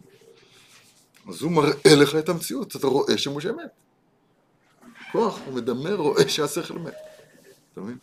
אז 1.27 1.41
הוא 1.41 1.51
מראה 1.51 1.95
לך 1.95 2.15
את 2.15 2.29
המציאות, 2.29 2.75
אתה 2.75 2.87
רואה 2.87 3.17
שמשה 3.17 3.51
מת. 3.51 3.71
כוח 5.11 5.39
המדמה 5.47 5.93
רואה 5.93 6.29
שהשכל 6.29 6.79
מת. 6.79 6.93
אתה 7.73 7.81
מבין? 7.81 7.97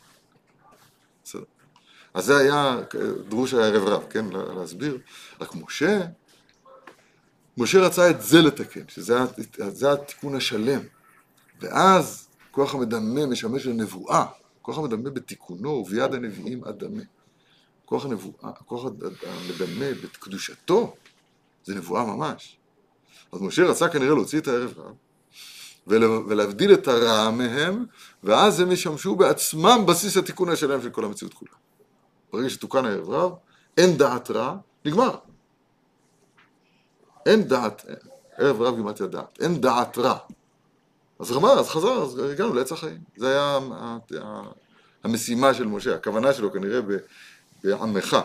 בסדר. 1.24 1.44
אז 2.14 2.24
זה 2.24 2.36
היה 2.36 2.80
דרוש 3.28 3.54
הערב 3.54 3.82
רב, 3.82 4.04
כן? 4.10 4.24
להסביר. 4.30 4.98
רק 5.40 5.54
משה, 5.54 6.00
משה 7.56 7.80
רצה 7.80 8.10
את 8.10 8.22
זה 8.22 8.42
לתקן, 8.42 8.88
שזה 8.88 9.92
התיקון 9.92 10.34
השלם. 10.34 10.80
ואז 11.60 12.28
כוח 12.50 12.74
המדמה 12.74 13.26
משמש 13.26 13.66
לנבואה. 13.66 14.26
כוח 14.62 14.78
המדמה 14.78 15.10
בתיקונו 15.10 15.68
וביד 15.68 16.14
הנביאים 16.14 16.64
אדמה. 16.64 17.02
כוח 17.84 18.04
הנבואה, 18.04 18.52
כוח 18.52 18.84
המדמה 18.84 19.86
בקדושתו 20.02 20.96
זה 21.64 21.74
נבואה 21.74 22.04
ממש. 22.04 22.58
אז 23.34 23.42
משה 23.42 23.64
רצה 23.64 23.88
כנראה 23.88 24.14
להוציא 24.14 24.38
את 24.38 24.48
הערב 24.48 24.74
רב 24.76 24.94
ולהבדיל 26.28 26.74
את 26.74 26.88
הרע 26.88 27.30
מהם, 27.30 27.84
ואז 28.22 28.60
הם 28.60 28.72
ישמשו 28.72 29.16
בעצמם 29.16 29.84
בסיס 29.88 30.16
התיקון 30.16 30.48
השלם 30.48 30.82
של 30.82 30.90
כל 30.90 31.04
המציאות 31.04 31.34
כולה. 31.34 31.52
ברגע 32.32 32.50
שתוקן 32.50 32.84
הערב 32.84 33.10
רב, 33.10 33.32
אין 33.76 33.96
דעת 33.96 34.30
רע, 34.30 34.56
נגמר. 34.84 35.16
אין 37.26 37.42
דעת, 37.42 37.84
ערב 38.36 38.62
רב 38.62 38.76
גימטיה 38.76 39.06
דעת, 39.06 39.38
אין 39.40 39.60
דעת 39.60 39.98
רע. 39.98 40.18
אז 41.18 41.32
רמה, 41.32 41.52
אז 41.52 41.68
חזר, 41.68 42.02
אז 42.02 42.18
הגענו 42.18 42.54
לעץ 42.54 42.72
החיים. 42.72 42.98
זה 43.16 43.28
היה 43.28 43.58
המשימה 45.04 45.54
של 45.54 45.66
משה, 45.66 45.94
הכוונה 45.94 46.32
שלו 46.32 46.52
כנראה 46.52 46.80
בעמך. 47.64 48.16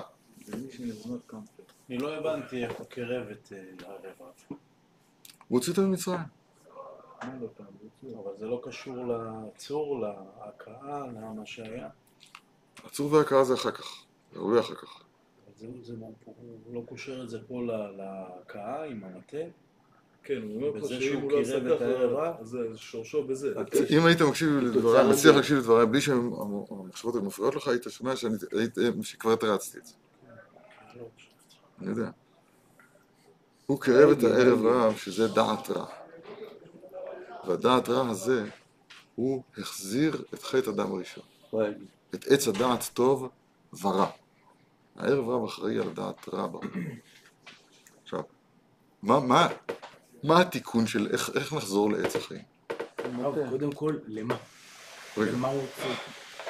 אני 1.89 1.97
לא 1.97 2.15
הבנתי 2.15 2.65
איך 2.65 2.71
הוא 2.77 2.85
קירב 2.85 3.27
את 3.31 3.53
אה, 3.55 3.87
הערב 3.87 4.03
רב. 4.51 4.57
הוא 5.49 5.57
הוציא 5.57 5.71
אותו 5.71 5.81
ממצרים. 5.81 6.19
אבל 7.21 8.31
זה 8.37 8.45
לא 8.45 8.61
קשור 8.63 8.95
לצור, 9.07 10.01
להכאה, 10.01 11.07
למה 11.07 11.45
שהיה. 11.45 11.89
הצור 12.85 13.13
וההכאה 13.13 13.43
זה 13.43 13.53
אחר 13.53 13.71
כך, 13.71 14.03
זה 14.33 14.39
הרבה 14.39 14.59
אחר 14.59 14.75
כך. 14.75 15.03
זה, 15.55 15.67
זה, 15.81 15.93
הוא 16.65 16.75
לא 16.75 16.81
קושר 16.85 17.23
את 17.23 17.29
זה 17.29 17.39
פה 17.47 17.61
להכאה 17.97 18.85
עם 18.85 19.03
המטה? 19.03 19.37
כן, 20.23 20.41
הוא 20.41 20.55
אומר 20.55 20.69
לך 20.69 20.83
בזה 20.83 21.01
שאם 21.01 21.21
הוא 21.21 21.31
לא 21.31 21.39
עשה 21.39 21.59
ככה, 21.69 22.43
זה 22.43 22.57
שורשו 22.75 23.23
בזה. 23.23 23.53
אם 23.89 24.05
היית 24.05 24.21
מקשיב 24.21 24.49
לדבריי, 24.49 25.09
מצליח 25.09 25.35
להקשיב 25.35 25.57
לדבריי 25.57 25.85
בלי 25.85 26.01
שהמחשבות 26.01 27.15
מפריעות 27.15 27.55
לך, 27.55 27.67
היית 27.67 27.83
שומע 27.89 28.13
שכבר 29.01 29.33
התרצתי 29.33 29.77
את 29.77 29.85
זה. 29.85 29.93
אני 31.81 31.89
יודע. 31.89 32.09
הוא 33.69 33.81
קירב 33.81 34.09
את 34.09 34.23
הערב 34.23 34.65
רב 34.65 34.97
שזה 34.97 35.27
דעת 35.27 35.69
רע. 35.69 35.85
והדעת 37.47 37.89
רע 37.89 38.09
הזה, 38.09 38.45
הוא 39.15 39.43
החזיר 39.57 40.23
את 40.33 40.43
חטא 40.43 40.69
אדם 40.69 40.91
הראשון. 40.91 41.23
את 42.15 42.25
עץ 42.27 42.47
הדעת 42.47 42.89
טוב 42.93 43.29
ורע. 43.81 44.09
הערב 44.95 45.29
רב 45.29 45.43
אחראי 45.43 45.79
על 45.79 45.87
הדעת 45.87 46.29
רע. 46.33 46.47
עכשיו, 48.03 48.21
מה, 49.03 49.19
מה, 49.19 49.47
מה 50.23 50.41
התיקון 50.41 50.87
של 50.87 51.07
איך, 51.11 51.29
איך 51.35 51.53
נחזור 51.53 51.91
לעץ 51.91 52.15
החיים? 52.15 52.43
קודם 53.49 53.71
כל, 53.71 53.95
למה? 54.07 54.35
רגע, 55.17 55.31
למה 55.31 55.47
הוא 55.47 55.61
הוציא? 55.61 55.95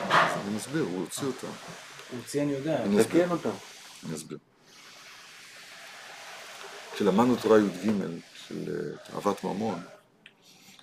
אני 0.09 0.55
מסביר, 0.55 0.83
הוא 0.83 0.99
הוציא 0.99 1.27
אותם. 1.27 1.47
הוא 2.11 2.19
הוציא, 2.19 2.43
אני 2.43 2.51
יודע. 2.51 3.03
תקן 3.03 3.31
אותם. 3.31 3.49
אני 4.05 4.15
אסביר. 4.15 4.37
כשלמדנו 6.99 7.35
תורה 7.35 7.59
י"ג 7.59 7.91
של 8.33 8.69
אה, 8.69 9.15
אהבת 9.15 9.43
ממון, 9.43 9.81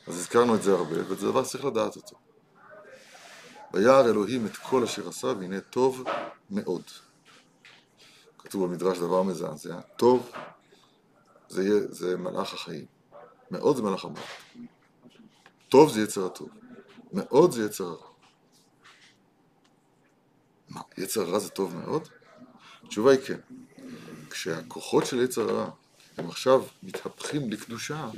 אז 0.07 0.17
הזכרנו 0.17 0.55
את 0.55 0.63
זה 0.63 0.73
הרבה, 0.73 0.97
וזה 1.09 1.27
דבר 1.31 1.45
שצריך 1.45 1.65
לדעת 1.65 1.97
אותו. 1.97 2.17
וירא 3.73 4.05
אלוהים 4.05 4.47
את 4.47 4.57
כל 4.57 4.83
אשר 4.85 5.09
עשה, 5.09 5.27
והנה 5.27 5.61
טוב 5.61 6.05
מאוד. 6.51 6.83
כתוב 8.39 8.67
במדרש 8.67 8.99
דבר 8.99 9.23
מזעזע, 9.23 9.81
טוב 9.97 10.31
זה, 11.49 11.63
יהיה, 11.63 11.81
זה 11.89 12.17
מלאך 12.17 12.55
החיים, 12.55 12.87
מאוד 13.51 13.77
זה 13.77 13.83
מלאך 13.83 14.05
המוות. 14.05 14.25
טוב 15.69 15.93
זה 15.93 16.01
יצר 16.01 16.27
הטוב. 16.27 16.49
מאוד 17.13 17.53
זה 17.53 17.65
יצר 17.65 17.85
הרע. 17.85 18.09
מה, 20.69 20.81
יצר 20.99 21.21
הרע 21.21 21.39
זה 21.39 21.51
טוב 21.51 21.77
מאוד? 21.77 22.09
התשובה 22.85 23.13
היא 23.13 23.21
כן. 23.21 23.41
כשהכוחות 24.31 25.07
של 25.07 25.23
יצר 25.23 25.51
הרע 25.51 25.71
הם 26.17 26.29
עכשיו 26.29 26.65
מתהפכים 26.83 27.51
לקדושה, 27.51 28.11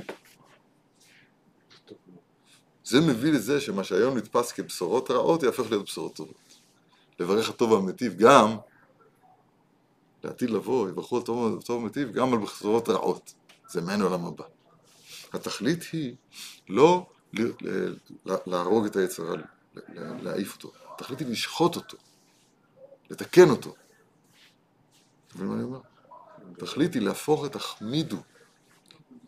זה 2.83 3.01
מביא 3.01 3.31
לזה 3.31 3.61
שמה 3.61 3.83
שהיום 3.83 4.17
נתפס 4.17 4.51
כבשורות 4.51 5.11
רעות 5.11 5.43
יהפך 5.43 5.63
להיות 5.69 5.85
בשורות 5.85 6.15
טובות. 6.15 6.59
לברך 7.19 7.49
הטוב 7.49 7.71
והמיטיב 7.71 8.17
גם, 8.17 8.57
לעתיד 10.23 10.49
לבוא, 10.49 10.89
יברכו 10.89 11.17
הטוב 11.17 11.59
והמיטיב 11.69 12.11
גם 12.11 12.33
על 12.33 12.39
בשורות 12.39 12.89
רעות. 12.89 13.33
זה 13.69 13.81
מעין 13.81 14.01
עולם 14.01 14.25
הבא. 14.25 14.45
התכלית 15.33 15.83
היא 15.91 16.15
לא 16.69 17.05
להרוג 18.47 18.85
את 18.85 18.95
היצר 18.95 19.23
הרע, 19.23 19.35
ל- 19.35 19.79
ל- 19.99 20.23
להעיף 20.23 20.53
אותו. 20.53 20.71
התכלית 20.93 21.19
היא 21.19 21.27
לשחוט 21.27 21.75
אותו, 21.75 21.97
לתקן 23.09 23.49
אותו. 23.49 23.75
אתה 25.27 25.37
מבין 25.37 25.47
מה 25.47 25.55
אני 25.55 25.63
אומר? 25.63 25.79
התכלית 26.63 26.93
היא 26.93 27.01
להפוך 27.01 27.45
את 27.45 27.55
החמידו, 27.55 28.17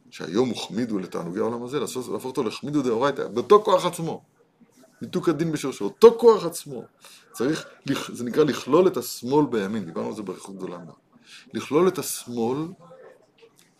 שהיום 0.10 0.50
הוא 0.50 0.58
חמידו 0.58 1.00
לתענוגי 1.00 1.40
העולם 1.40 1.64
הזה, 1.64 1.80
לעשות, 1.80 2.08
להפוך 2.08 2.26
אותו 2.26 2.44
לחמידו 2.44 2.82
דאורייתא, 2.82 3.28
באותו 3.28 3.64
כוח 3.64 3.86
עצמו. 3.86 4.24
ניתוק 5.02 5.30
הדין 5.30 5.52
בשורשו, 5.52 5.86
אותו 5.86 6.18
כוח 6.20 6.46
עצמו. 6.46 6.84
צריך, 7.32 7.68
זה 8.14 8.24
נקרא 8.24 8.44
לכלול 8.44 8.88
את 8.88 8.98
השמאל 8.98 9.46
בימין, 9.46 9.86
דיברנו 9.86 10.08
על 10.08 10.16
זה 10.16 10.24
באריכות 10.24 10.56
גדולה 10.56 10.78
מאוד. 10.78 10.96
לכלול 11.54 11.88
את 11.88 12.00
השמאל, 12.00 12.58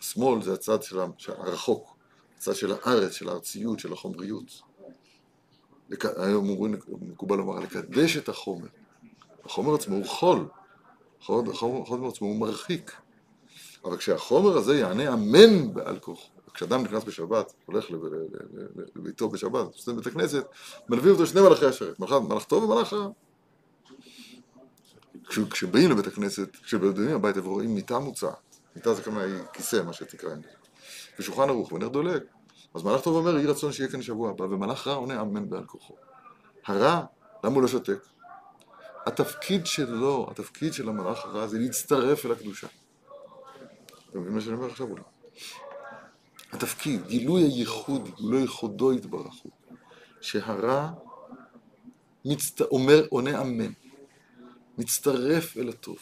השמאל 0.00 0.42
זה 0.42 0.52
הצד 0.52 0.82
של 0.82 0.98
הרחוק, 1.28 1.96
הצד 2.36 2.54
של 2.54 2.72
הארץ, 2.72 3.12
של 3.12 3.28
הארציות, 3.28 3.78
של 3.78 3.92
החומריות. 3.92 4.62
היום 6.16 6.48
אומרים, 6.48 6.74
מקובל 7.00 7.36
לומר, 7.36 7.60
לקדש 7.60 8.16
את 8.16 8.28
החומר. 8.28 8.68
החומר 9.44 9.74
עצמו 9.74 9.96
הוא 9.96 10.06
חול, 10.06 10.48
החומר 11.22 12.08
עצמו 12.08 12.28
הוא 12.28 12.40
מרחיק. 12.40 12.92
אבל 13.84 13.96
כשהחומר 13.96 14.56
הזה 14.56 14.78
יענה 14.78 15.12
אמן 15.12 15.74
בעל 15.74 15.98
כוחו, 15.98 16.28
כשאדם 16.54 16.82
נכנס 16.82 17.04
בשבת, 17.04 17.52
הולך 17.66 17.86
לביתו 18.96 19.28
בשבת, 19.28 19.66
עושה 19.74 19.92
בית 19.92 20.06
הכנסת, 20.06 20.44
מלווים 20.88 21.12
אותו 21.12 21.26
שני 21.26 21.40
מלאכי 21.40 21.66
השרת, 21.66 22.00
מלאך, 22.00 22.44
טוב 22.44 22.64
ומלאך 22.64 22.92
רע. 22.92 23.08
כש- 25.28 25.38
כשבאים 25.50 25.90
לבית 25.90 26.06
הכנסת, 26.06 26.56
כשבאים 26.56 27.14
הביתה 27.14 27.40
ורואים 27.46 27.74
מיטה 27.74 27.98
מוצעת, 27.98 28.58
מיטה 28.76 28.94
זה 28.94 29.02
כמה 29.02 29.22
כיסא, 29.52 29.82
מה 29.86 29.92
שתקרא, 29.92 30.30
ושולחן 31.18 31.48
ערוך 31.48 31.72
ונר 31.72 31.88
דולק, 31.88 32.22
אז 32.74 32.82
מלאך 32.82 33.00
טוב 33.00 33.16
אומר, 33.16 33.36
יהי 33.36 33.46
רצון 33.46 33.72
שיהיה 33.72 33.90
כאן 33.90 34.02
שבוע 34.02 34.30
הבא, 34.30 34.44
ומלאך 34.44 34.86
רע 34.86 34.94
עונה 34.94 35.20
אמן 35.20 35.50
בעל 35.50 35.64
כוחו. 35.64 35.94
הרע, 36.66 37.02
למה 37.44 37.54
הוא 37.54 37.62
לא 37.62 37.68
שותק? 37.68 37.98
התפקיד 39.06 39.66
שלו, 39.66 40.26
התפקיד 40.30 40.72
של 40.72 40.88
המלאך 40.88 41.24
הרע 41.24 41.46
זה 41.46 41.58
להצטרף 41.58 42.26
אל 42.26 42.32
הקדושה. 42.32 42.66
אתה 44.12 44.20
מבין 44.20 44.34
מה 44.34 44.40
שאני 44.40 44.54
אומר 44.54 44.66
עכשיו 44.66 44.86
אולי? 44.90 45.02
התפקיד, 46.52 47.06
גילוי 47.06 47.42
הייחוד, 47.42 48.08
גילוי 48.16 48.40
ייחודו 48.40 48.92
יתברך 48.92 49.34
הוא, 49.42 49.52
שהרע 50.20 50.90
מצט... 52.24 52.60
אומר, 52.60 53.06
עונה 53.10 53.40
אמן, 53.40 53.72
מצטרף 54.78 55.56
אל 55.56 55.68
הטוב, 55.68 55.96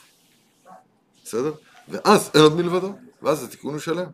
בסדר? 1.24 1.52
ואז 1.88 2.30
אין 2.34 2.42
עוד 2.42 2.54
מלבדו, 2.56 2.92
ואז 3.22 3.44
התיקון 3.44 3.72
הוא 3.72 3.80
שלם. 3.80 4.08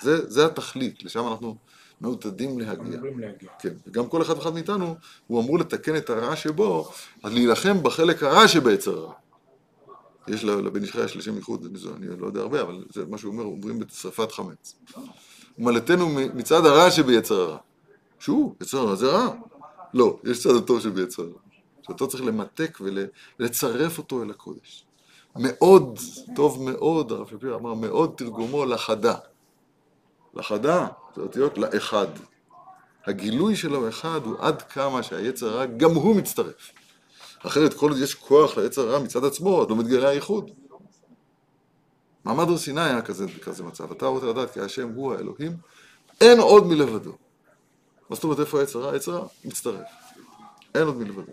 זה, 0.00 0.30
זה 0.30 0.46
התכלית, 0.46 1.04
לשם 1.04 1.28
אנחנו 1.28 1.56
מעוטדים 2.00 2.60
להגיע. 2.60 3.00
להגיע. 3.16 3.50
כן, 3.58 3.74
וגם 3.86 4.08
כל 4.08 4.22
אחד 4.22 4.36
ואחד 4.36 4.54
מאיתנו, 4.54 4.96
הוא 5.26 5.42
אמור 5.42 5.58
לתקן 5.58 5.96
את 5.96 6.10
הרע 6.10 6.36
שבו, 6.36 6.90
אז 7.22 7.32
להילחם 7.32 7.82
בחלק 7.82 8.22
הרע 8.22 8.48
שביצר 8.48 8.98
הרע. 8.98 9.14
יש 10.28 10.44
לבן 10.44 10.82
איש 10.82 10.92
חי 10.92 11.04
יש 11.04 11.16
לשם 11.16 11.36
ייחוד, 11.36 11.76
זה- 11.76 11.90
אני 11.96 12.06
לא 12.20 12.26
יודע 12.26 12.40
הרבה, 12.40 12.60
אבל 12.62 12.84
זה 12.94 13.04
מה 13.06 13.18
שהוא 13.18 13.32
אומר, 13.32 13.44
אומרים 13.44 13.78
בשרפת 13.78 14.32
חמץ. 14.32 14.74
ומלאתנו 15.58 16.08
מ- 16.08 16.36
מצד 16.38 16.66
הרע 16.66 16.90
שביצר 16.90 17.34
הרע. 17.40 17.58
שהוא, 18.18 18.54
יצר 18.60 18.78
הרע 18.78 18.94
זה 18.94 19.06
רע. 19.10 19.34
לא, 19.94 20.18
יש 20.24 20.42
צד 20.42 20.54
הטוב 20.56 20.80
שביצר 20.80 21.22
הרע. 21.22 21.32
שאותו 21.82 22.08
צריך 22.08 22.24
למתק 22.24 22.78
ול- 22.80 23.06
ולצרף 23.40 23.98
אותו 23.98 24.22
אל 24.22 24.30
הקודש. 24.30 24.84
מאוד, 25.36 25.98
טוב 26.36 26.70
מאוד, 26.70 27.12
הרב 27.12 27.28
שפירא 27.30 27.56
אמר, 27.56 27.74
מאוד 27.74 28.12
תרגומו 28.16 28.64
לחדה. 28.64 29.14
לחדה, 30.34 30.86
זה 31.16 31.22
אותיות 31.22 31.58
לאחד. 31.58 32.06
הגילוי 33.06 33.56
שלו 33.56 33.88
אחד 33.88 34.20
הוא 34.24 34.34
עד 34.38 34.62
כמה 34.62 35.02
שהיצר 35.02 35.46
הרע 35.48 35.66
גם 35.66 35.90
הוא 35.90 36.16
מצטרף. 36.16 36.72
אחרת 37.46 37.74
כל 37.74 37.90
עוד 37.90 37.98
יש 37.98 38.14
כוח 38.14 38.58
ליצר 38.58 38.88
הרע 38.88 38.98
מצד 38.98 39.24
עצמו, 39.24 39.62
אז 39.62 39.68
לא 39.68 39.76
מתגלה 39.76 40.08
הייחוד. 40.08 40.50
מעמד 42.24 42.48
הר 42.48 42.58
סיני 42.58 42.80
היה 42.80 43.02
כזה, 43.02 43.26
כזה 43.42 43.62
מצב, 43.64 43.92
אתה 43.92 44.06
רוצה 44.06 44.26
לדעת 44.26 44.50
כי 44.52 44.60
השם 44.60 44.88
הוא 44.88 45.14
האלוהים, 45.14 45.56
אין 46.20 46.40
עוד 46.40 46.66
מלבדו. 46.66 47.12
מה 48.10 48.16
זאת 48.16 48.24
אומרת 48.24 48.40
איפה 48.40 48.60
היצר 48.60 48.78
הרע? 48.78 48.92
היצר 48.92 49.12
הרע 49.16 49.26
מצטרף. 49.44 49.86
אין 50.74 50.82
עוד 50.86 50.96
מלבדו. 50.96 51.32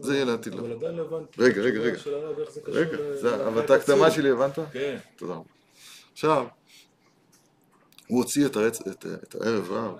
זה 0.00 0.14
יהיה 0.14 0.24
לעתיד 0.24 0.54
לבוא. 0.54 0.66
אבל 0.66 0.76
עדיין 0.76 0.94
לא 0.94 1.02
הבנתי. 1.02 1.42
רגע, 1.42 1.62
רגע, 1.62 1.80
רגע. 1.80 1.96
קשור 1.96 2.12
רגע, 2.66 2.96
ל- 2.96 3.16
זה 3.16 3.36
ל- 3.36 3.40
הבטה 3.40 3.74
הקדמה 3.74 4.10
שלי, 4.10 4.30
הבנת? 4.30 4.58
כן. 4.72 4.98
תודה 5.16 5.32
רבה. 5.34 5.44
עכשיו, 6.12 6.46
הוא 8.06 8.18
הוציא 8.18 8.46
את, 8.46 8.56
הרצ... 8.56 8.80
את, 8.80 9.06
את 9.06 9.34
הערב 9.40 9.70
רב, 9.72 9.96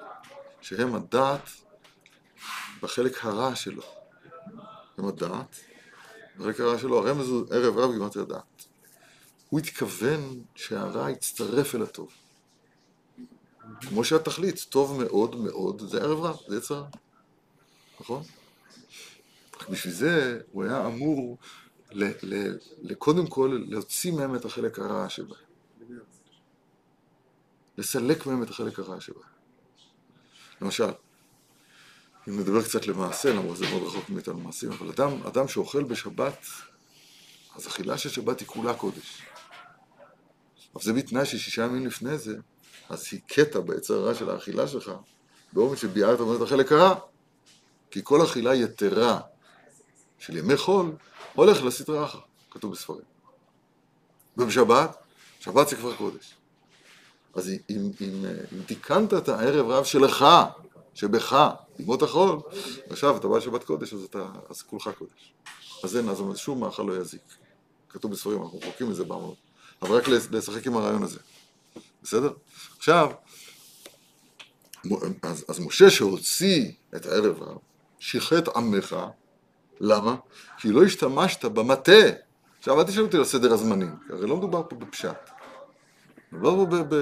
שהם 0.61 0.95
הדעת 0.95 1.49
בחלק 2.83 3.25
הרע 3.25 3.55
שלו. 3.55 3.83
הם 4.99 5.07
הדעת, 5.07 5.57
בחלק 6.39 6.61
הרע 6.61 6.79
שלו, 6.79 6.99
הרמז 6.99 7.29
הוא 7.29 7.47
ערב 7.51 7.79
רב 7.79 7.93
גימטרי 7.93 8.23
הדעת. 8.23 8.65
הוא 9.49 9.61
התכוון 9.61 10.43
שהרע 10.55 11.11
יצטרף 11.11 11.75
אל 11.75 11.83
הטוב. 11.83 12.11
כמו 13.81 14.05
שהתכלית, 14.05 14.67
טוב 14.69 15.03
מאוד 15.03 15.37
מאוד, 15.37 15.83
זה 15.89 16.01
ערב 16.01 16.25
רב, 16.25 16.37
זה 16.49 16.57
יצר. 16.57 16.85
נכון? 18.01 18.23
רק 19.61 19.69
בשביל 19.69 19.95
זה 19.95 20.41
הוא 20.53 20.65
היה 20.65 20.87
אמור 20.87 21.39
ל, 21.93 22.05
ל, 22.23 22.57
ל, 22.83 22.95
קודם 22.95 23.27
כל 23.27 23.65
להוציא 23.69 24.13
מהם 24.13 24.37
את 24.37 24.45
החלק 24.45 24.79
הרע 24.79 25.09
שבהם. 25.09 25.47
לסלק 27.79 28.27
מהם 28.27 28.43
את 28.43 28.51
החלק 28.51 28.79
הרע 28.79 29.01
שבהם. 29.01 29.23
למשל, 30.61 30.91
אם 32.29 32.41
נדבר 32.41 32.63
קצת 32.63 32.87
למעשה, 32.87 33.33
למרות 33.33 33.57
שזה 33.57 33.67
מאוד 33.71 33.83
רחוק 33.83 34.11
מאיתנו 34.11 34.39
מעשים, 34.39 34.73
אבל 34.73 34.89
אדם, 34.89 35.27
אדם 35.27 35.49
שאוכל 35.49 35.85
בשבת, 35.85 36.47
אז 37.57 37.67
אכילה 37.67 37.99
של 37.99 38.09
שבת 38.09 38.41
היא 38.41 38.49
כולה 38.49 38.75
קודש. 38.75 39.23
אבל 40.75 40.85
זה 40.85 40.93
בתנאי 40.93 41.27
ששישה 41.27 41.65
ימים 41.65 41.87
לפני 41.87 42.19
זה, 42.19 42.37
אז 42.89 43.07
הכית 43.13 43.57
ביצר 43.57 43.95
הרע 43.95 44.15
של 44.15 44.31
האכילה 44.31 44.69
שלך, 44.69 44.93
באופן 45.53 45.77
שביארת 45.77 46.19
באמת 46.19 46.41
החלק 46.41 46.73
הרע. 46.73 46.95
כי 47.91 48.01
כל 48.05 48.25
אכילה 48.25 48.55
יתרה 48.55 49.21
של 50.19 50.37
ימי 50.37 50.57
חול, 50.57 50.93
הולך 51.35 51.63
לסטרה 51.63 52.05
אחר, 52.05 52.19
כתוב 52.51 52.73
בספרים. 52.73 53.05
ובשבת, 54.37 54.97
שבת 55.41 55.69
זה 55.69 55.77
כבר 55.77 55.97
קודש. 55.97 56.35
אז 57.35 57.49
אם, 57.49 57.57
אם, 57.71 57.91
אם, 58.01 58.25
אם 58.53 58.63
תיקנת 58.67 59.15
את 59.15 59.29
הערב 59.29 59.71
רב 59.71 59.85
שלך, 59.85 60.27
שבך, 60.95 61.51
ימות 61.79 62.03
החול, 62.03 62.39
עכשיו 62.91 63.17
אתה 63.17 63.29
בא 63.29 63.37
לשבת 63.37 63.65
קודש, 63.65 63.95
אז, 63.95 64.03
אתה, 64.05 64.27
אז 64.51 64.63
כולך 64.63 64.91
קודש. 64.99 65.33
אז 65.85 65.97
אין, 65.97 66.09
אז 66.09 66.19
שום 66.37 66.61
מאכל 66.61 66.83
לא 66.83 66.97
יזיק. 67.01 67.21
כתוב 67.89 68.11
בספרים, 68.11 68.43
אנחנו 68.43 68.59
רחוקים 68.59 68.91
מזה 68.91 69.05
בעמוד. 69.05 69.35
אבל 69.83 69.97
רק 69.97 70.09
לשחק 70.09 70.67
עם 70.67 70.77
הרעיון 70.77 71.03
הזה. 71.03 71.19
בסדר? 72.03 72.33
עכשיו, 72.79 73.11
אז, 75.23 75.45
אז 75.49 75.61
משה 75.61 75.91
שהוציא 75.91 76.73
את 76.97 77.07
הערב 77.07 77.43
רב, 77.43 77.57
שיחת 77.99 78.49
עמך, 78.49 78.97
למה? 79.81 80.17
כי 80.59 80.73
לא 80.73 80.85
השתמשת 80.85 81.45
במטה. 81.45 81.93
עכשיו, 82.59 82.81
אל 82.81 82.85
תשאל 82.85 83.03
אותי 83.03 83.17
על 83.17 83.25
סדר 83.25 83.53
הזמנים, 83.53 83.97
הרי 84.11 84.27
לא 84.27 84.37
מדובר 84.37 84.63
פה 84.69 84.77
בפשט. 84.77 85.31
מדובר 86.33 86.65
פה 86.71 86.99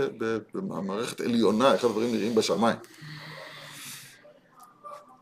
במערכת 0.55 1.21
עליונה, 1.21 1.73
איך 1.73 1.85
הדברים 1.85 2.13
נראים 2.13 2.35
בשמיים. 2.35 2.77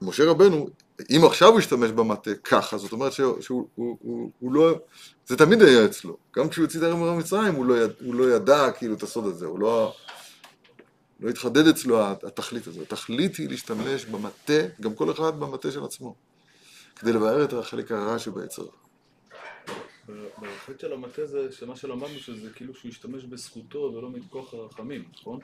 משה 0.02 0.24
רבנו, 0.24 0.68
אם 1.10 1.20
עכשיו 1.24 1.48
הוא 1.48 1.58
השתמש 1.58 1.90
במטה 1.90 2.34
ככה, 2.34 2.78
זאת 2.78 2.92
אומרת 2.92 3.12
שהוא, 3.12 3.40
שהוא 3.40 3.68
הוא, 3.74 3.98
הוא, 4.00 4.30
הוא 4.38 4.52
לא, 4.52 4.78
זה 5.26 5.36
תמיד 5.36 5.62
היה 5.62 5.84
אצלו. 5.84 6.16
גם 6.36 6.48
כשהוא 6.48 6.64
הוציא 6.64 6.78
את 6.78 6.84
הערב 6.84 6.98
ממצרים, 6.98 7.54
הוא 7.54 7.66
לא, 7.66 7.74
הוא 8.04 8.14
לא 8.14 8.34
ידע 8.34 8.70
כאילו 8.70 8.94
את 8.94 9.02
הסוד 9.02 9.26
הזה, 9.26 9.46
הוא 9.46 9.58
לא, 9.58 9.94
לא 11.20 11.28
התחדד 11.28 11.66
אצלו 11.66 12.00
התכלית 12.02 12.66
הזו. 12.66 12.82
התכלית 12.82 13.36
היא 13.36 13.48
להשתמש 13.48 14.04
במטה, 14.04 14.60
גם 14.80 14.94
כל 14.94 15.10
אחד 15.10 15.40
במטה 15.40 15.70
של 15.70 15.84
עצמו, 15.84 16.14
כדי 16.96 17.12
לבאר 17.12 17.44
את 17.44 17.52
החלק 17.52 17.92
הרע 17.92 18.18
שביצר. 18.18 18.66
בחטא 20.38 20.78
של 20.80 20.92
המטה 20.92 21.26
זה 21.26 21.52
שמה 21.52 21.76
שלמדנו 21.76 22.18
שזה 22.18 22.50
כאילו 22.50 22.74
שהוא 22.74 22.88
השתמש 22.88 23.24
בזכותו 23.24 23.78
ולא 23.78 24.10
מכוח 24.10 24.54
הרחמים, 24.54 25.04
נכון? 25.14 25.38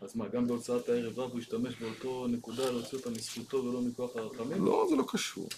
אז 0.00 0.16
מה, 0.16 0.28
גם 0.28 0.46
בהוצאת 0.46 0.88
הערב 0.88 1.18
רב 1.18 1.30
הוא 1.30 1.38
השתמש 1.38 1.74
באותו 1.80 2.26
נקודה 2.28 2.70
להוציא 2.70 2.98
אותה 2.98 3.10
מזכותו 3.10 3.64
ולא 3.64 3.80
מכוח 3.80 4.16
הרחמים? 4.16 4.64
לא, 4.64 4.86
זה 4.90 4.96
לא 4.96 5.04
קשור. 5.08 5.48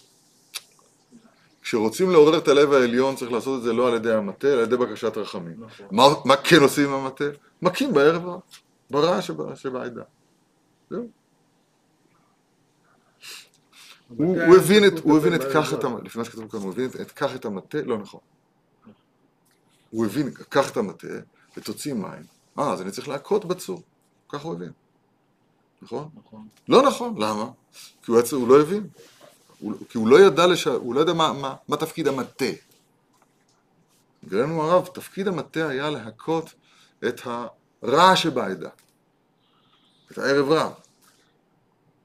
כשרוצים 1.62 2.10
לעורר 2.10 2.38
את 2.38 2.48
הלב 2.48 2.72
העליון 2.72 3.16
צריך 3.16 3.32
לעשות 3.32 3.58
את 3.58 3.64
זה 3.64 3.72
לא 3.72 3.88
על 3.88 3.94
ידי 3.94 4.12
המטה, 4.12 4.48
אלא 4.48 4.58
על 4.58 4.64
ידי 4.64 4.76
בקשת 4.76 5.16
רחמים. 5.16 5.64
נכון. 5.64 5.86
מה, 5.90 6.02
מה 6.24 6.36
כן 6.36 6.60
עושים 6.62 6.88
עם 6.88 6.94
המטה? 6.94 7.24
מכים 7.62 7.92
בערב 7.92 8.26
רב, 8.26 8.40
ברע 8.90 9.22
שב- 9.22 9.54
שבעדה. 9.54 10.02
זהו. 10.90 11.08
הוא, 14.08 14.42
הוא 14.46 14.56
הבין 14.56 14.84
את, 14.86 14.92
הוא 15.02 15.18
הבין 15.18 15.34
את 15.34 15.40
כך 15.54 15.72
את 15.74 15.84
המטה, 15.84 16.18
מה 16.18 16.24
שכתוב 16.24 16.50
כאן, 16.50 16.60
הוא 16.60 16.72
הבין 16.72 16.90
את 17.00 17.10
כך 17.10 17.34
את 17.34 17.44
המטה, 17.44 17.82
לא 17.82 17.98
נכון. 17.98 18.20
הוא 19.90 20.06
הבין, 20.06 20.30
קח 20.30 20.70
את 20.70 20.76
המטה 20.76 21.06
ותוציא 21.56 21.94
מים. 21.94 22.22
אה, 22.58 22.72
אז 22.72 22.82
אני 22.82 22.90
צריך 22.90 23.08
להכות 23.08 23.44
בצור. 23.44 23.82
ככה 24.32 24.48
הוא 24.48 24.54
הבין. 24.54 24.72
נכון? 25.82 26.08
נכון. 26.14 26.48
לא 26.68 26.82
נכון, 26.82 27.14
למה? 27.22 27.50
כי 28.02 28.10
הוא, 28.10 28.20
הוא 28.32 28.48
לא 28.48 28.60
הבין. 28.60 28.88
הוא, 29.58 29.74
כי 29.88 29.98
הוא 29.98 30.08
לא 30.08 30.20
ידע, 30.20 30.46
לש... 30.46 30.66
הוא 30.66 30.94
לא 30.94 31.00
ידע 31.00 31.12
מה, 31.12 31.32
מה, 31.32 31.56
מה 31.68 31.76
תפקיד 31.76 32.08
המטה. 32.08 32.44
גרנו 34.28 34.62
הרב, 34.62 34.86
תפקיד 34.86 35.28
המטה 35.28 35.68
היה 35.68 35.90
להכות 35.90 36.54
את 37.08 37.20
הרע 37.82 38.16
שבעדה. 38.16 38.70
את 40.12 40.18
הערב 40.18 40.50
רב. 40.50 40.72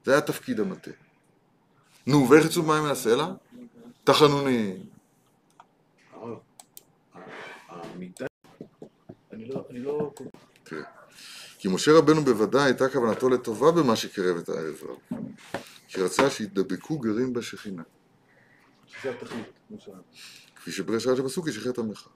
זה 0.06 0.12
היה 0.12 0.22
תפקיד 0.22 0.60
המטה. 0.60 0.92
נו, 2.08 2.28
ואיך 2.30 2.46
יצאו 2.46 2.64
מים 2.64 2.84
מן 2.84 2.90
הסלע? 2.90 3.28
תחנונים. 4.04 4.86
הרב, 6.14 6.38
ה- 7.14 7.20
המיטה 7.70 8.26
אני 9.34 9.46
לא, 9.46 9.66
לא... 9.70 10.12
כי 11.58 11.68
משה 11.68 11.92
רבנו 11.94 12.26
בוודאי 12.26 12.64
הייתה 12.64 12.90
כוונתו 12.90 13.30
לטובה 13.30 13.72
במה 13.72 13.96
שקרב 13.96 14.38
את 14.38 14.50
הערב 14.50 14.76
רב. 14.84 15.20
כי 15.88 16.02
רצה 16.02 16.30
שידבקו 16.30 17.00
גרים 17.00 17.34
בשכינה. 17.34 17.84
זה 19.04 19.10
התכלית. 19.10 19.46
כפי 20.56 20.72
שברש 20.72 21.08
רש"י 21.08 21.22
בפסוק 21.22 21.48
ישחט 21.48 21.80
עמך. 21.80 22.08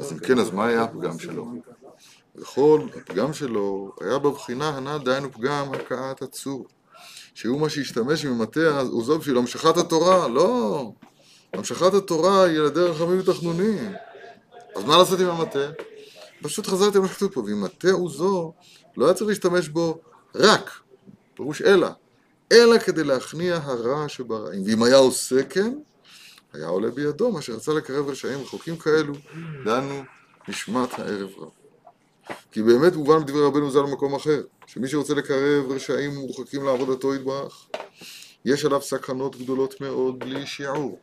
אז 0.00 0.12
אם 0.12 0.18
כן, 0.18 0.38
אז 0.38 0.50
מה 0.50 0.66
היה 0.66 0.82
הפגם 0.82 1.18
שלו? 1.18 1.52
וכל 2.36 2.80
הפגם 2.96 3.32
שלו 3.32 3.92
היה 4.00 4.18
בבחינה 4.18 4.68
הנ"ל, 4.68 4.98
דהיינו 5.04 5.32
פגם 5.32 5.74
הכאת 5.74 6.22
הצור. 6.22 6.66
שהוא 7.34 7.60
מה 7.60 7.68
שהשתמש 7.68 8.24
ממטה 8.24 8.80
עוזו 8.80 9.18
בשביל 9.18 9.36
המשכת 9.36 9.76
התורה, 9.76 10.28
לא. 10.28 10.92
המשכת 11.52 11.94
התורה 11.94 12.44
היא 12.44 12.58
על 12.58 12.66
ידי 12.66 12.80
רחמים 12.80 13.18
ותחנונים. 13.20 13.92
אז 14.76 14.84
מה 14.84 14.96
לעשות 14.96 15.20
עם 15.20 15.28
המטה? 15.28 15.70
פשוט 16.42 16.66
חזרתי 16.66 16.98
למה 16.98 17.08
שכתוב 17.08 17.32
פה, 17.32 17.40
ואם 17.40 17.60
מטה 17.60 17.90
עוזו, 17.90 18.52
לא 18.96 19.04
היה 19.04 19.14
צריך 19.14 19.28
להשתמש 19.28 19.68
בו 19.68 20.00
רק, 20.34 20.70
פירוש 21.34 21.62
אלא, 21.62 21.88
אלא 22.52 22.78
כדי 22.78 23.04
להכניע 23.04 23.56
הרע 23.56 24.08
שברעים. 24.08 24.62
ואם 24.66 24.82
היה 24.82 24.96
עושה 24.96 25.44
כן, 25.44 25.78
היה 26.52 26.66
עולה 26.66 26.90
בידו, 26.90 27.32
מה 27.32 27.42
שרצה 27.42 27.72
לקרב 27.72 28.08
רשעים 28.08 28.40
רחוקים 28.40 28.76
כאלו, 28.76 29.14
דנו 29.64 30.02
נשמת 30.48 30.98
הערב 30.98 31.30
רב. 31.38 31.48
כי 32.52 32.62
באמת 32.62 32.92
מובן 32.92 33.24
בדברי 33.24 33.44
רבנו 33.44 33.70
ז"ל 33.70 33.82
במקום 33.82 34.14
אחר, 34.14 34.42
שמי 34.66 34.88
שרוצה 34.88 35.14
לקרב 35.14 35.72
רשעים 35.72 36.14
מורחקים 36.14 36.64
לעבודתו 36.64 37.14
יתברך, 37.14 37.66
יש 38.44 38.64
עליו 38.64 38.82
סכנות 38.82 39.36
גדולות 39.36 39.80
מאוד 39.80 40.18
בלי 40.18 40.46
שיעור. 40.46 40.98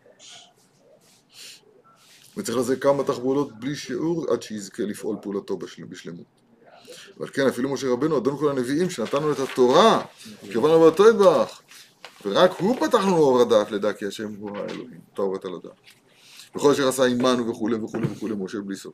וצריך 2.40 2.58
לזה 2.58 2.76
כמה 2.76 3.04
תחבולות 3.04 3.60
בלי 3.60 3.76
שיעור 3.76 4.26
עד 4.34 4.42
שיזכה 4.42 4.84
לפעול 4.84 5.18
פעולתו 5.22 5.58
בשל- 5.58 5.84
בשלמות. 5.84 6.26
ועל 7.18 7.30
כן 7.30 7.48
אפילו 7.48 7.70
משה 7.74 7.88
רבנו, 7.88 8.18
אדון 8.18 8.38
כל 8.38 8.50
הנביאים, 8.50 8.90
שנתנו 8.90 9.32
את 9.32 9.40
התורה, 9.40 10.06
כיוון 10.52 10.72
עבודתו 10.72 11.10
יתברך, 11.10 11.62
ורק 12.26 12.52
הוא 12.60 12.76
פתח 12.88 12.98
לנו 13.00 13.18
אור 13.18 13.42
הדעת 13.42 13.72
לדע 13.72 13.94
כי 13.94 14.06
השם 14.06 14.34
הוא 14.40 14.58
האלוהים, 14.58 15.00
טהורת 15.16 15.46
על 15.46 15.52
הדעת. 15.54 15.72
וכל 16.56 16.72
אשר 16.72 16.88
עשה 16.88 17.06
עמנו 17.06 17.48
וכולי 17.50 17.76
וכולי 17.76 18.08
וכולי 18.12 18.36
משה 18.38 18.60
בלי 18.62 18.76
סוף. 18.76 18.94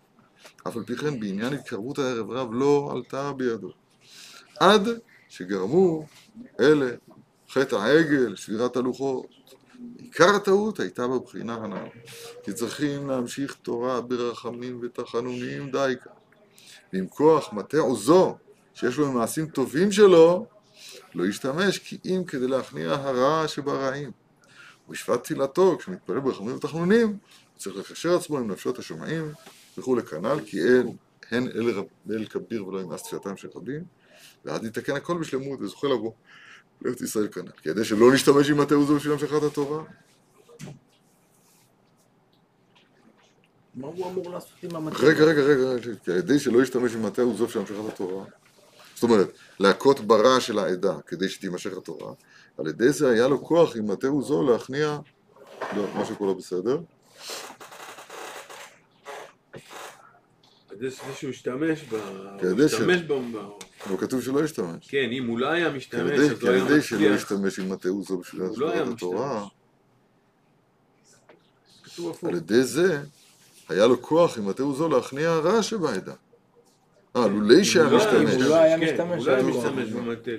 אף 0.68 0.76
על 0.78 0.84
פי 0.84 0.96
כן 0.96 1.20
בעניין 1.20 1.54
התקרבות 1.54 2.00
הערב 2.00 2.32
רב 2.32 2.50
לא 2.54 2.91
עלתה 2.96 3.34
בידו. 3.34 3.70
עד 4.60 4.88
שגרמו 5.30 6.06
אלה 6.60 6.91
חטא 7.52 7.76
העגל, 7.76 8.36
שבירת 8.36 8.78
הלוחות. 8.78 9.35
עיקר 9.97 10.36
הטעות 10.36 10.80
הייתה 10.80 11.07
בבחינה 11.07 11.55
הנ"ל, 11.55 11.88
כי 12.43 12.53
צריכים 12.53 13.09
להמשיך 13.09 13.55
תורה 13.61 14.01
ברחמים 14.01 14.80
ותחנונים 14.84 15.71
דייקה. 15.71 16.09
ועם 16.93 17.07
כוח 17.07 17.53
מטה 17.53 17.78
עוזו, 17.78 18.38
שיש 18.73 18.97
לו 18.97 19.11
מעשים 19.11 19.47
טובים 19.47 19.91
שלו, 19.91 20.45
לא 21.15 21.26
ישתמש 21.26 21.80
כי 21.80 21.97
אם 22.05 22.23
כדי 22.28 22.47
להכניע 22.47 22.91
הרע 22.91 23.47
שברעים. 23.47 24.11
ובשפת 24.88 25.23
תפילתו, 25.23 25.78
כשמתפלל 25.80 26.19
ברחמים 26.19 26.55
ותחנונים, 26.55 27.07
הוא 27.07 27.17
צריך 27.57 27.78
לקשר 27.78 28.15
עצמו 28.15 28.38
עם 28.38 28.51
נפשות 28.51 28.80
השומעים 28.80 29.32
וכולי 29.78 30.03
כנ"ל, 30.03 30.39
כי 30.45 30.59
אין, 30.63 30.95
הן 31.32 31.47
אל, 31.47 31.69
רב, 31.69 31.86
אל 32.11 32.26
כביר 32.26 32.67
ולא 32.67 32.82
ימאס 32.82 33.03
תפילתם 33.03 33.38
של 33.38 33.47
רבים, 33.55 33.84
ואז 34.45 34.65
יתקן 34.65 34.95
הכל 34.95 35.17
בשלמות 35.17 35.61
וזוכה 35.61 35.88
לבוא 35.88 36.11
לארץ 36.82 37.01
ישראל 37.01 37.28
כנ"ל. 37.28 37.51
כדי 37.63 37.86
שלא 37.86 38.13
נשתמש 38.13 38.49
עם 38.49 38.59
עוזו 38.71 38.95
בשביל 38.95 39.13
המשכת 39.13 39.43
התורה. 39.43 39.84
מה 43.76 43.88
הוא 43.88 44.11
אמור 44.11 44.30
לעשות 44.30 44.63
עם 44.63 44.76
המטה? 44.76 44.97
רגע, 44.97 45.23
רגע, 45.23 45.41
רגע, 45.41 45.63
רגע, 45.63 45.95
כדי 46.03 46.39
שלא 46.39 46.61
ישתמש 46.61 46.95
עם 46.95 47.05
מטה 47.05 47.21
עוזו 47.21 47.49
של 47.49 47.59
המשכת 47.59 47.76
התורה. 47.88 48.26
זאת 48.95 49.03
אומרת, 49.03 49.32
להכות 49.59 49.99
ברע 49.99 50.39
של 50.39 50.59
העדה 50.59 50.95
כדי 51.07 51.30
שתימשך 51.30 51.78
התורה, 51.78 52.13
על 52.57 52.67
ידי 52.67 52.91
זה 52.91 53.09
היה 53.09 53.28
לו 53.28 53.43
כוח 53.43 53.76
עם 53.76 53.91
מטה 53.91 54.07
עוזו 54.07 54.43
להכניע, 54.43 54.97
לא, 55.76 55.86
משהו 55.95 56.15
פה 56.17 56.26
לא 56.26 56.34
בסדר, 56.34 56.80
כדי 60.80 60.91
שהוא 60.91 61.30
ישתמש 61.30 61.84
ב... 61.84 61.95
הוא. 63.09 63.59
אבל 63.88 63.97
כתוב 63.97 64.21
שלא 64.21 64.43
ישתמש. 64.43 64.88
כן, 64.88 65.09
אם 65.11 65.28
הוא 65.28 65.39
לא 65.39 65.47
היה 65.47 65.69
משתמש, 65.69 66.19
אז 66.19 66.43
לא 66.43 66.49
היה 66.49 66.65
כדי 66.65 66.82
שלא 66.82 66.99
מצליח. 66.99 67.15
ישתמש 67.15 67.59
עם 67.59 67.69
מטה 67.69 67.89
עוזו 67.89 68.17
בשביל 68.17 68.41
הוא 68.41 68.59
לא 68.59 68.73
התורה. 68.73 69.47
על 72.23 72.36
ידי 72.36 72.63
זה 72.63 73.01
היה 73.69 73.88
לו 73.88 74.01
כוח 74.01 74.38
עם 74.38 74.49
מטה 74.49 74.63
עוזו 74.63 74.89
להכניע 74.89 75.30
הרע 75.30 75.63
שבעדה. 75.63 76.13
אה, 77.15 77.28
לולי 77.28 77.65
שהיה 77.65 77.86
אם 77.88 77.91
הוא 77.91 77.99
לא 77.99 78.05
היה 78.05 78.28
משתמש. 78.28 78.41
הוא 78.41 78.49
לא 78.49 78.55
היה 78.55 78.78
כן, 78.78 78.84
משתמש, 78.84 79.17
הוא 79.17 79.28
לא 79.28 79.32
היה 79.32 79.43
משתמש 79.43 79.89
במטה. 79.89 80.32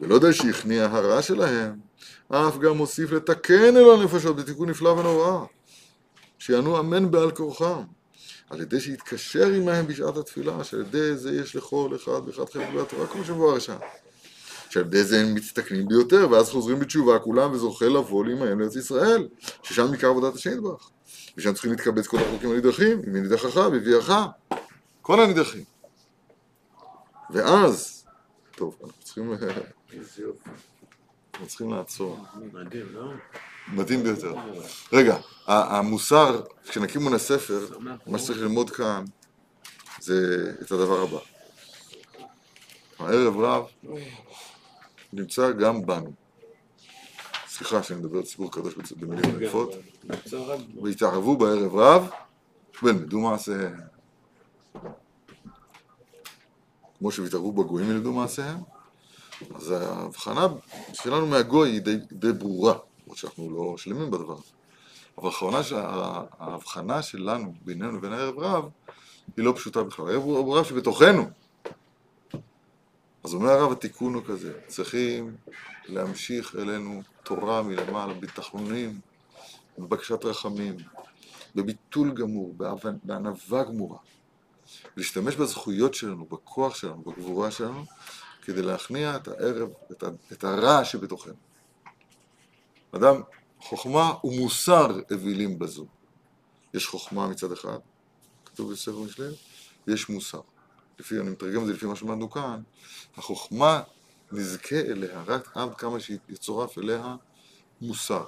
ולא 0.00 0.18
די 0.18 0.32
שהכניע 0.32 0.84
הרע 0.84 1.22
שלהם, 1.22 1.76
אף 2.28 2.58
גם 2.58 2.78
הוסיף 2.78 3.12
לתקן 3.12 3.76
אל 3.76 3.90
הנפשות 3.90 4.36
בתיקון 4.36 4.70
נפלא 4.70 4.88
ונורא, 4.88 5.44
שיענו 6.38 6.80
אמן 6.80 7.10
בעל 7.10 7.30
כורחם, 7.30 7.82
על 8.50 8.60
ידי 8.60 8.80
שיתקשר 8.80 9.46
עמהם 9.46 9.86
בשעת 9.86 10.16
התפילה, 10.16 10.64
שעל 10.64 10.80
ידי 10.80 11.16
זה 11.16 11.32
יש 11.32 11.56
לכל 11.56 11.90
אחד 11.96 12.28
ואחד 12.28 12.52
חלק 12.52 12.68
בתורה, 12.68 13.06
כמו 13.06 13.24
שמבואר 13.24 13.58
שם. 13.58 13.76
שעל 14.70 14.82
ידי 14.82 15.04
זה 15.04 15.20
הם 15.20 15.34
מצטקנים 15.34 15.88
ביותר, 15.88 16.28
ואז 16.30 16.50
חוזרים 16.50 16.78
בתשובה 16.80 17.18
כולם 17.18 17.52
וזוכה 17.52 17.86
לבוא 17.86 18.24
לעמהם 18.24 18.60
לארץ 18.60 18.76
ישראל, 18.76 19.28
ששם 19.62 19.92
עיקר 19.92 20.08
עבודת 20.08 20.34
השם 20.34 20.50
יתברך. 20.52 20.90
ושם 21.36 21.52
צריכים 21.52 21.70
להתקבץ 21.70 22.06
כל 22.06 22.16
החוקים 22.16 22.50
הנידחים, 22.50 23.02
עם 23.06 23.16
נידחך 23.16 23.56
והביאך, 23.56 24.12
כל 25.02 25.20
הנידחים. 25.20 25.64
ואז, 27.30 28.04
טוב, 28.56 28.76
אנחנו 28.84 29.02
צריכים... 29.02 29.32
אנחנו 31.34 31.46
צריכים 31.46 31.70
לעצור. 31.70 32.18
מדהים, 32.52 32.86
לא? 32.92 33.12
מדהים 33.72 34.02
ביותר. 34.02 34.34
רגע, 34.92 35.16
המוסר, 35.46 36.42
כשנקים 36.68 37.04
מן 37.04 37.14
הספר. 37.14 37.78
מה 38.06 38.18
שצריך 38.18 38.38
ללמוד 38.38 38.70
כאן 38.70 39.04
זה 40.00 40.46
את 40.62 40.72
הדבר 40.72 41.02
הבא. 41.02 41.18
הערב 42.98 43.40
רב 43.40 43.64
נמצא 45.12 45.52
גם 45.52 45.86
בנו. 45.86 46.12
סליחה 47.48 47.82
שאני 47.82 48.00
מדבר 48.00 48.22
ציבור 48.22 48.52
קדוש 48.52 48.74
במילים 48.96 49.42
יפות. 49.42 49.74
נמצא 50.04 50.38
רק 50.38 50.60
בו. 50.74 50.82
והתערבו 50.82 51.36
בערב 51.36 51.76
רב 51.76 52.10
וילמדו 52.82 53.20
מעשיהם. 53.20 53.80
כמו 56.98 57.12
שהתערבו 57.12 57.52
בגויים 57.52 57.90
ילמדו 57.90 58.12
מעשיהם, 58.12 58.58
אז 59.54 59.70
ההבחנה 59.70 60.46
שלנו 60.92 61.26
מהגוי 61.26 61.70
היא 61.70 61.80
די, 61.80 61.96
די 62.12 62.32
ברורה, 62.32 62.74
למרות 63.08 63.18
שאנחנו 63.18 63.50
לא 63.50 63.76
שלמים 63.78 64.10
בדבר. 64.10 64.36
אבל 65.18 65.26
ההבחנה, 65.26 65.62
ש- 65.62 65.72
ההבחנה 66.38 67.02
שלנו 67.02 67.54
בינינו 67.64 67.96
לבין 67.96 68.12
הערב 68.12 68.38
רב 68.38 68.68
היא 69.36 69.44
לא 69.44 69.52
פשוטה 69.56 69.82
בכלל. 69.82 70.08
הערב 70.08 70.22
הוא 70.22 70.58
רב 70.58 70.64
שבתוכנו. 70.64 71.24
אז 73.24 73.34
אומר 73.34 73.50
הרב 73.50 73.72
התיקון 73.72 74.14
הוא 74.14 74.22
כזה, 74.26 74.60
צריכים 74.66 75.36
להמשיך 75.84 76.56
אלינו 76.56 77.02
תורה 77.22 77.62
מלמעלה, 77.62 78.14
בתחנונים, 78.14 79.00
בבקשת 79.78 80.24
רחמים, 80.24 80.76
בביטול 81.54 82.10
גמור, 82.14 82.54
בענווה 83.02 83.64
גמורה. 83.64 83.98
להשתמש 84.96 85.36
בזכויות 85.36 85.94
שלנו, 85.94 86.24
בכוח 86.24 86.74
שלנו, 86.74 87.02
בגבורה 87.02 87.50
שלנו, 87.50 87.84
כדי 88.42 88.62
להכניע 88.62 89.16
את 89.16 89.28
הערב, 89.28 89.68
את 90.32 90.44
הרע 90.44 90.84
שבתוכנו. 90.84 91.47
אדם, 92.92 93.22
חוכמה 93.60 94.14
ומוסר 94.24 95.00
אווילים 95.12 95.58
בזו. 95.58 95.86
יש 96.74 96.86
חוכמה 96.86 97.28
מצד 97.28 97.52
אחד, 97.52 97.78
כתוב 98.44 98.72
בספר 98.72 98.98
משלי, 98.98 99.26
ויש 99.86 100.08
מוסר. 100.08 100.40
לפי, 100.98 101.20
אני 101.20 101.30
מתרגם 101.30 101.62
את 101.62 101.66
זה 101.66 101.72
לפי 101.72 101.86
מה 101.86 101.96
שלמדנו 101.96 102.30
כאן, 102.30 102.62
החוכמה 103.16 103.82
נזכה 104.32 104.80
אליה 104.80 105.22
רק 105.26 105.56
עד 105.56 105.74
כמה 105.74 106.00
שיצורף 106.00 106.78
אליה 106.78 107.16
מוסר. 107.80 108.24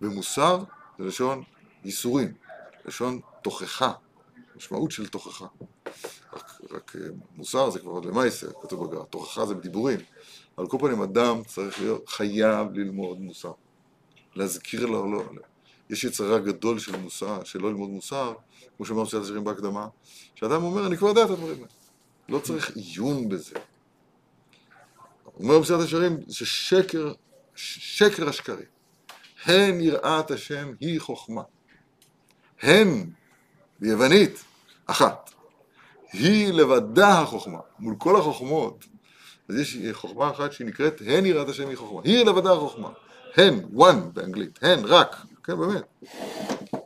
ומוסר 0.00 0.58
זה 0.98 1.04
לשון 1.04 1.42
ייסורים, 1.84 2.34
לשון 2.84 3.20
תוכחה, 3.42 3.92
משמעות 4.56 4.90
של 4.90 5.08
תוכחה. 5.08 5.46
רק, 6.32 6.60
רק 6.70 6.96
אה, 6.96 7.00
מוסר 7.36 7.70
זה 7.70 7.78
כבר 7.78 7.90
עוד 7.90 8.04
למעשה, 8.04 8.46
כתוב 8.62 8.86
בגר, 8.86 9.04
תוכחה 9.04 9.46
זה 9.46 9.54
בדיבורים. 9.54 10.00
על 10.56 10.66
כל 10.66 10.78
פנים 10.80 11.02
אדם 11.02 11.42
צריך 11.46 11.80
להיות, 11.80 12.08
חייב 12.08 12.72
ללמוד 12.72 13.20
מוסר. 13.20 13.52
להזכיר 14.34 14.86
לו, 14.86 15.12
לא, 15.12 15.22
יש 15.90 16.04
יצרה 16.04 16.38
גדול 16.38 16.78
של 16.78 16.96
מוסר, 16.96 17.44
של 17.44 17.58
לא 17.62 17.70
ללמוד 17.70 17.90
מוסר, 17.90 18.34
כמו 18.76 18.86
שאמר 18.86 19.04
פסיעת 19.04 19.22
השירים 19.22 19.44
בהקדמה, 19.44 19.88
שאדם 20.34 20.62
אומר, 20.62 20.86
אני 20.86 20.96
כבר 20.96 21.08
יודע 21.08 21.24
את 21.24 21.30
הדברים 21.30 21.54
האלה. 21.54 21.66
לא 22.28 22.38
צריך 22.38 22.76
עיון 22.76 23.28
בזה. 23.28 23.54
אומר 25.40 25.62
פסיעת 25.62 25.80
השירים, 25.80 26.18
ששקר, 26.30 27.12
שקר 27.54 28.28
השקרים. 28.28 28.66
הן 29.44 29.80
יראת 29.80 30.30
השם 30.30 30.72
היא 30.80 31.00
חוכמה. 31.00 31.42
הן, 32.62 33.10
ביוונית, 33.80 34.44
אחת. 34.86 35.30
היא 36.12 36.52
לבדה 36.52 37.20
החוכמה, 37.20 37.58
מול 37.78 37.94
כל 37.98 38.16
החוכמות. 38.16 38.84
אז 39.48 39.56
יש 39.56 39.78
חוכמה 39.92 40.30
אחת 40.30 40.52
שהיא 40.52 40.66
נקראת 40.66 41.02
הן 41.06 41.26
יראת 41.26 41.48
השם 41.48 41.68
היא 41.68 41.76
חוכמה. 41.76 42.00
היא 42.04 42.24
לבדה 42.24 42.52
החוכמה. 42.52 42.88
הן, 43.36 43.60
one 43.76 43.94
באנגלית, 44.12 44.58
הן, 44.62 44.84
רק, 44.84 45.16
כן 45.44 45.58
באמת. 45.58 45.82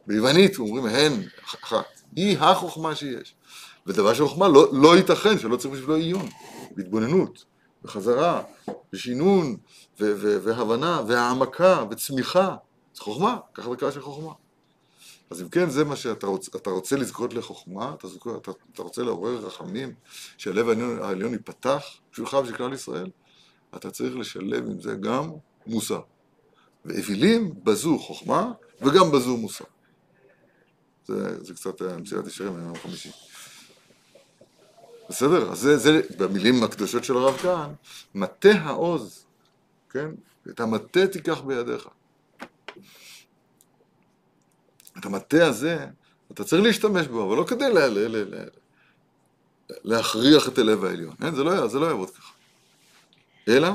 ביוונית 0.07 0.59
אומרים 0.59 0.87
הן, 0.87 1.13
אחת. 1.45 1.85
היא 2.17 2.39
החוכמה 2.39 2.95
שיש. 2.95 3.35
ודבר 3.87 4.15
של 4.15 4.27
חוכמה 4.27 4.49
לא, 4.49 4.69
לא 4.73 4.97
ייתכן 4.97 5.39
שלא 5.39 5.57
צריך 5.57 5.75
בשבילו 5.75 5.97
עיון, 5.97 6.29
בהתבוננות, 6.77 7.45
בחזרה, 7.83 8.43
בשינון, 8.93 9.57
ו- 10.01 10.13
ו- 10.17 10.43
והבנה, 10.43 11.03
והעמקה, 11.09 11.85
וצמיחה. 11.91 12.57
זה 12.95 13.03
חוכמה, 13.03 13.37
ככה 13.55 13.71
דקה 13.75 13.93
של 13.93 14.01
חוכמה. 14.01 14.33
אז 15.31 15.43
אם 15.43 15.49
כן, 15.49 15.71
זה 15.71 15.85
מה 15.85 15.97
שאתה 15.97 16.27
רוצ, 16.27 16.49
אתה 16.57 16.71
רוצה 16.71 16.97
לזכות 16.97 17.35
לחוכמה, 17.35 17.95
אתה, 17.99 18.09
זוכר, 18.09 18.37
אתה, 18.37 18.51
אתה 18.73 18.83
רוצה 18.83 19.03
לעורר 19.03 19.47
רחמים, 19.47 19.95
שהלב 20.39 20.69
העליון, 20.69 21.03
העליון 21.03 21.33
ייפתח 21.33 21.85
בשבילך 22.13 22.33
ובשביל 22.35 22.57
כלל 22.57 22.73
ישראל, 22.73 23.11
אתה 23.77 23.91
צריך 23.91 24.17
לשלב 24.17 24.67
עם 24.67 24.81
זה 24.81 24.95
גם 24.95 25.31
מוסר. 25.67 26.01
ואווילים 26.85 27.55
בזו 27.65 27.99
חוכמה, 27.99 28.53
וגם 28.81 29.11
בזו 29.13 29.37
מוסר. 29.37 29.65
זה, 31.07 31.45
זה 31.45 31.55
קצת 31.55 31.83
מסירת 31.83 32.27
ישרים 32.27 32.53
מהיום 32.53 32.73
החמישי. 32.73 33.11
בסדר? 35.09 35.53
אז 35.53 35.59
זה, 35.59 35.77
זה 35.77 36.01
במילים 36.19 36.63
הקדושות 36.65 37.05
של 37.05 37.17
הרב 37.17 37.37
כהן, 37.37 37.71
מטה 38.15 38.53
העוז, 38.53 39.25
כן? 39.91 40.11
את 40.51 40.61
המטה 40.61 41.07
תיקח 41.07 41.41
בידיך. 41.41 41.89
את 45.01 45.07
המטה 45.07 45.47
הזה, 45.47 45.87
אתה 46.33 46.45
צריך 46.45 46.63
להשתמש 46.63 47.07
בו, 47.07 47.25
אבל 47.25 47.37
לא 47.37 47.45
כדי 47.45 47.73
לה, 47.73 47.89
לה, 47.89 48.09
לה, 48.09 48.25
לה, 48.25 48.45
להכריח 49.85 50.49
את 50.49 50.59
הלב 50.59 50.85
העליון. 50.85 51.15
אין, 51.23 51.35
זה 51.35 51.45
לא, 51.45 51.69
זה 51.69 51.79
לא 51.79 51.87
יעבוד 51.87 52.11
ככה. 52.11 52.33
אלא, 53.49 53.69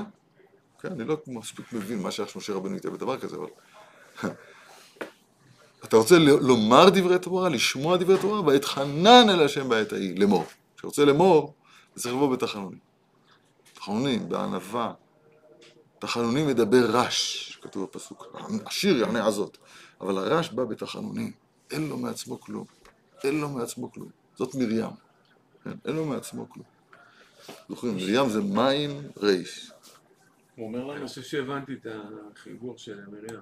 כן, 0.81 0.91
אני 0.91 1.05
לא 1.05 1.17
מספיק 1.27 1.73
מבין 1.73 2.01
מה 2.01 2.11
שייך 2.11 2.29
שמשה 2.29 2.53
רבנו 2.53 2.75
איתה 2.75 2.89
בדבר 2.89 3.19
כזה, 3.19 3.35
אבל... 3.35 3.47
אתה 5.83 5.97
רוצה 5.97 6.19
לומר 6.19 6.89
דברי 6.89 7.19
תורה, 7.19 7.49
לשמוע 7.49 7.97
דברי 7.97 8.17
תורה, 8.21 8.41
ואתחנן 8.41 9.29
אל 9.29 9.43
השם 9.45 9.69
בעת 9.69 9.93
ההיא, 9.93 10.19
לאמור. 10.19 10.45
כשרוצה 10.77 11.05
לאמור, 11.05 11.53
זה 11.95 12.03
צריך 12.03 12.15
לבוא 12.15 12.35
בתחנונים. 12.35 12.79
תחנונים, 13.73 14.29
בענווה. 14.29 14.93
תחנונים 15.99 16.47
מדבר 16.47 16.85
רש, 16.89 17.59
כתוב 17.61 17.83
בפסוק. 17.83 18.35
השיר 18.65 18.97
יענה 18.97 19.25
הזאת. 19.25 19.57
אבל 20.01 20.17
הרש 20.17 20.49
בא 20.49 20.63
בתחנונים. 20.63 21.31
אין 21.71 21.89
לו 21.89 21.97
מעצמו 21.97 22.41
כלום. 22.41 22.65
אין 23.23 23.41
לו 23.41 23.49
מעצמו 23.49 23.91
כלום. 23.91 24.09
זאת 24.35 24.55
מרים. 24.55 24.89
כן, 25.63 25.71
אין 25.85 25.95
לו 25.95 26.05
מעצמו 26.05 26.49
כלום. 26.49 26.65
זוכרים, 27.69 27.95
מרים 27.95 28.29
זה 28.29 28.41
מים 28.41 28.91
ריש. 29.17 29.71
הוא 30.55 30.67
אומר 30.67 30.79
לנו... 30.79 30.93
אני 30.95 31.07
חושב 31.07 31.21
שהבנתי 31.21 31.73
את 31.73 31.87
החיבור 32.33 32.77
של 32.77 32.99
מרים. 33.07 33.39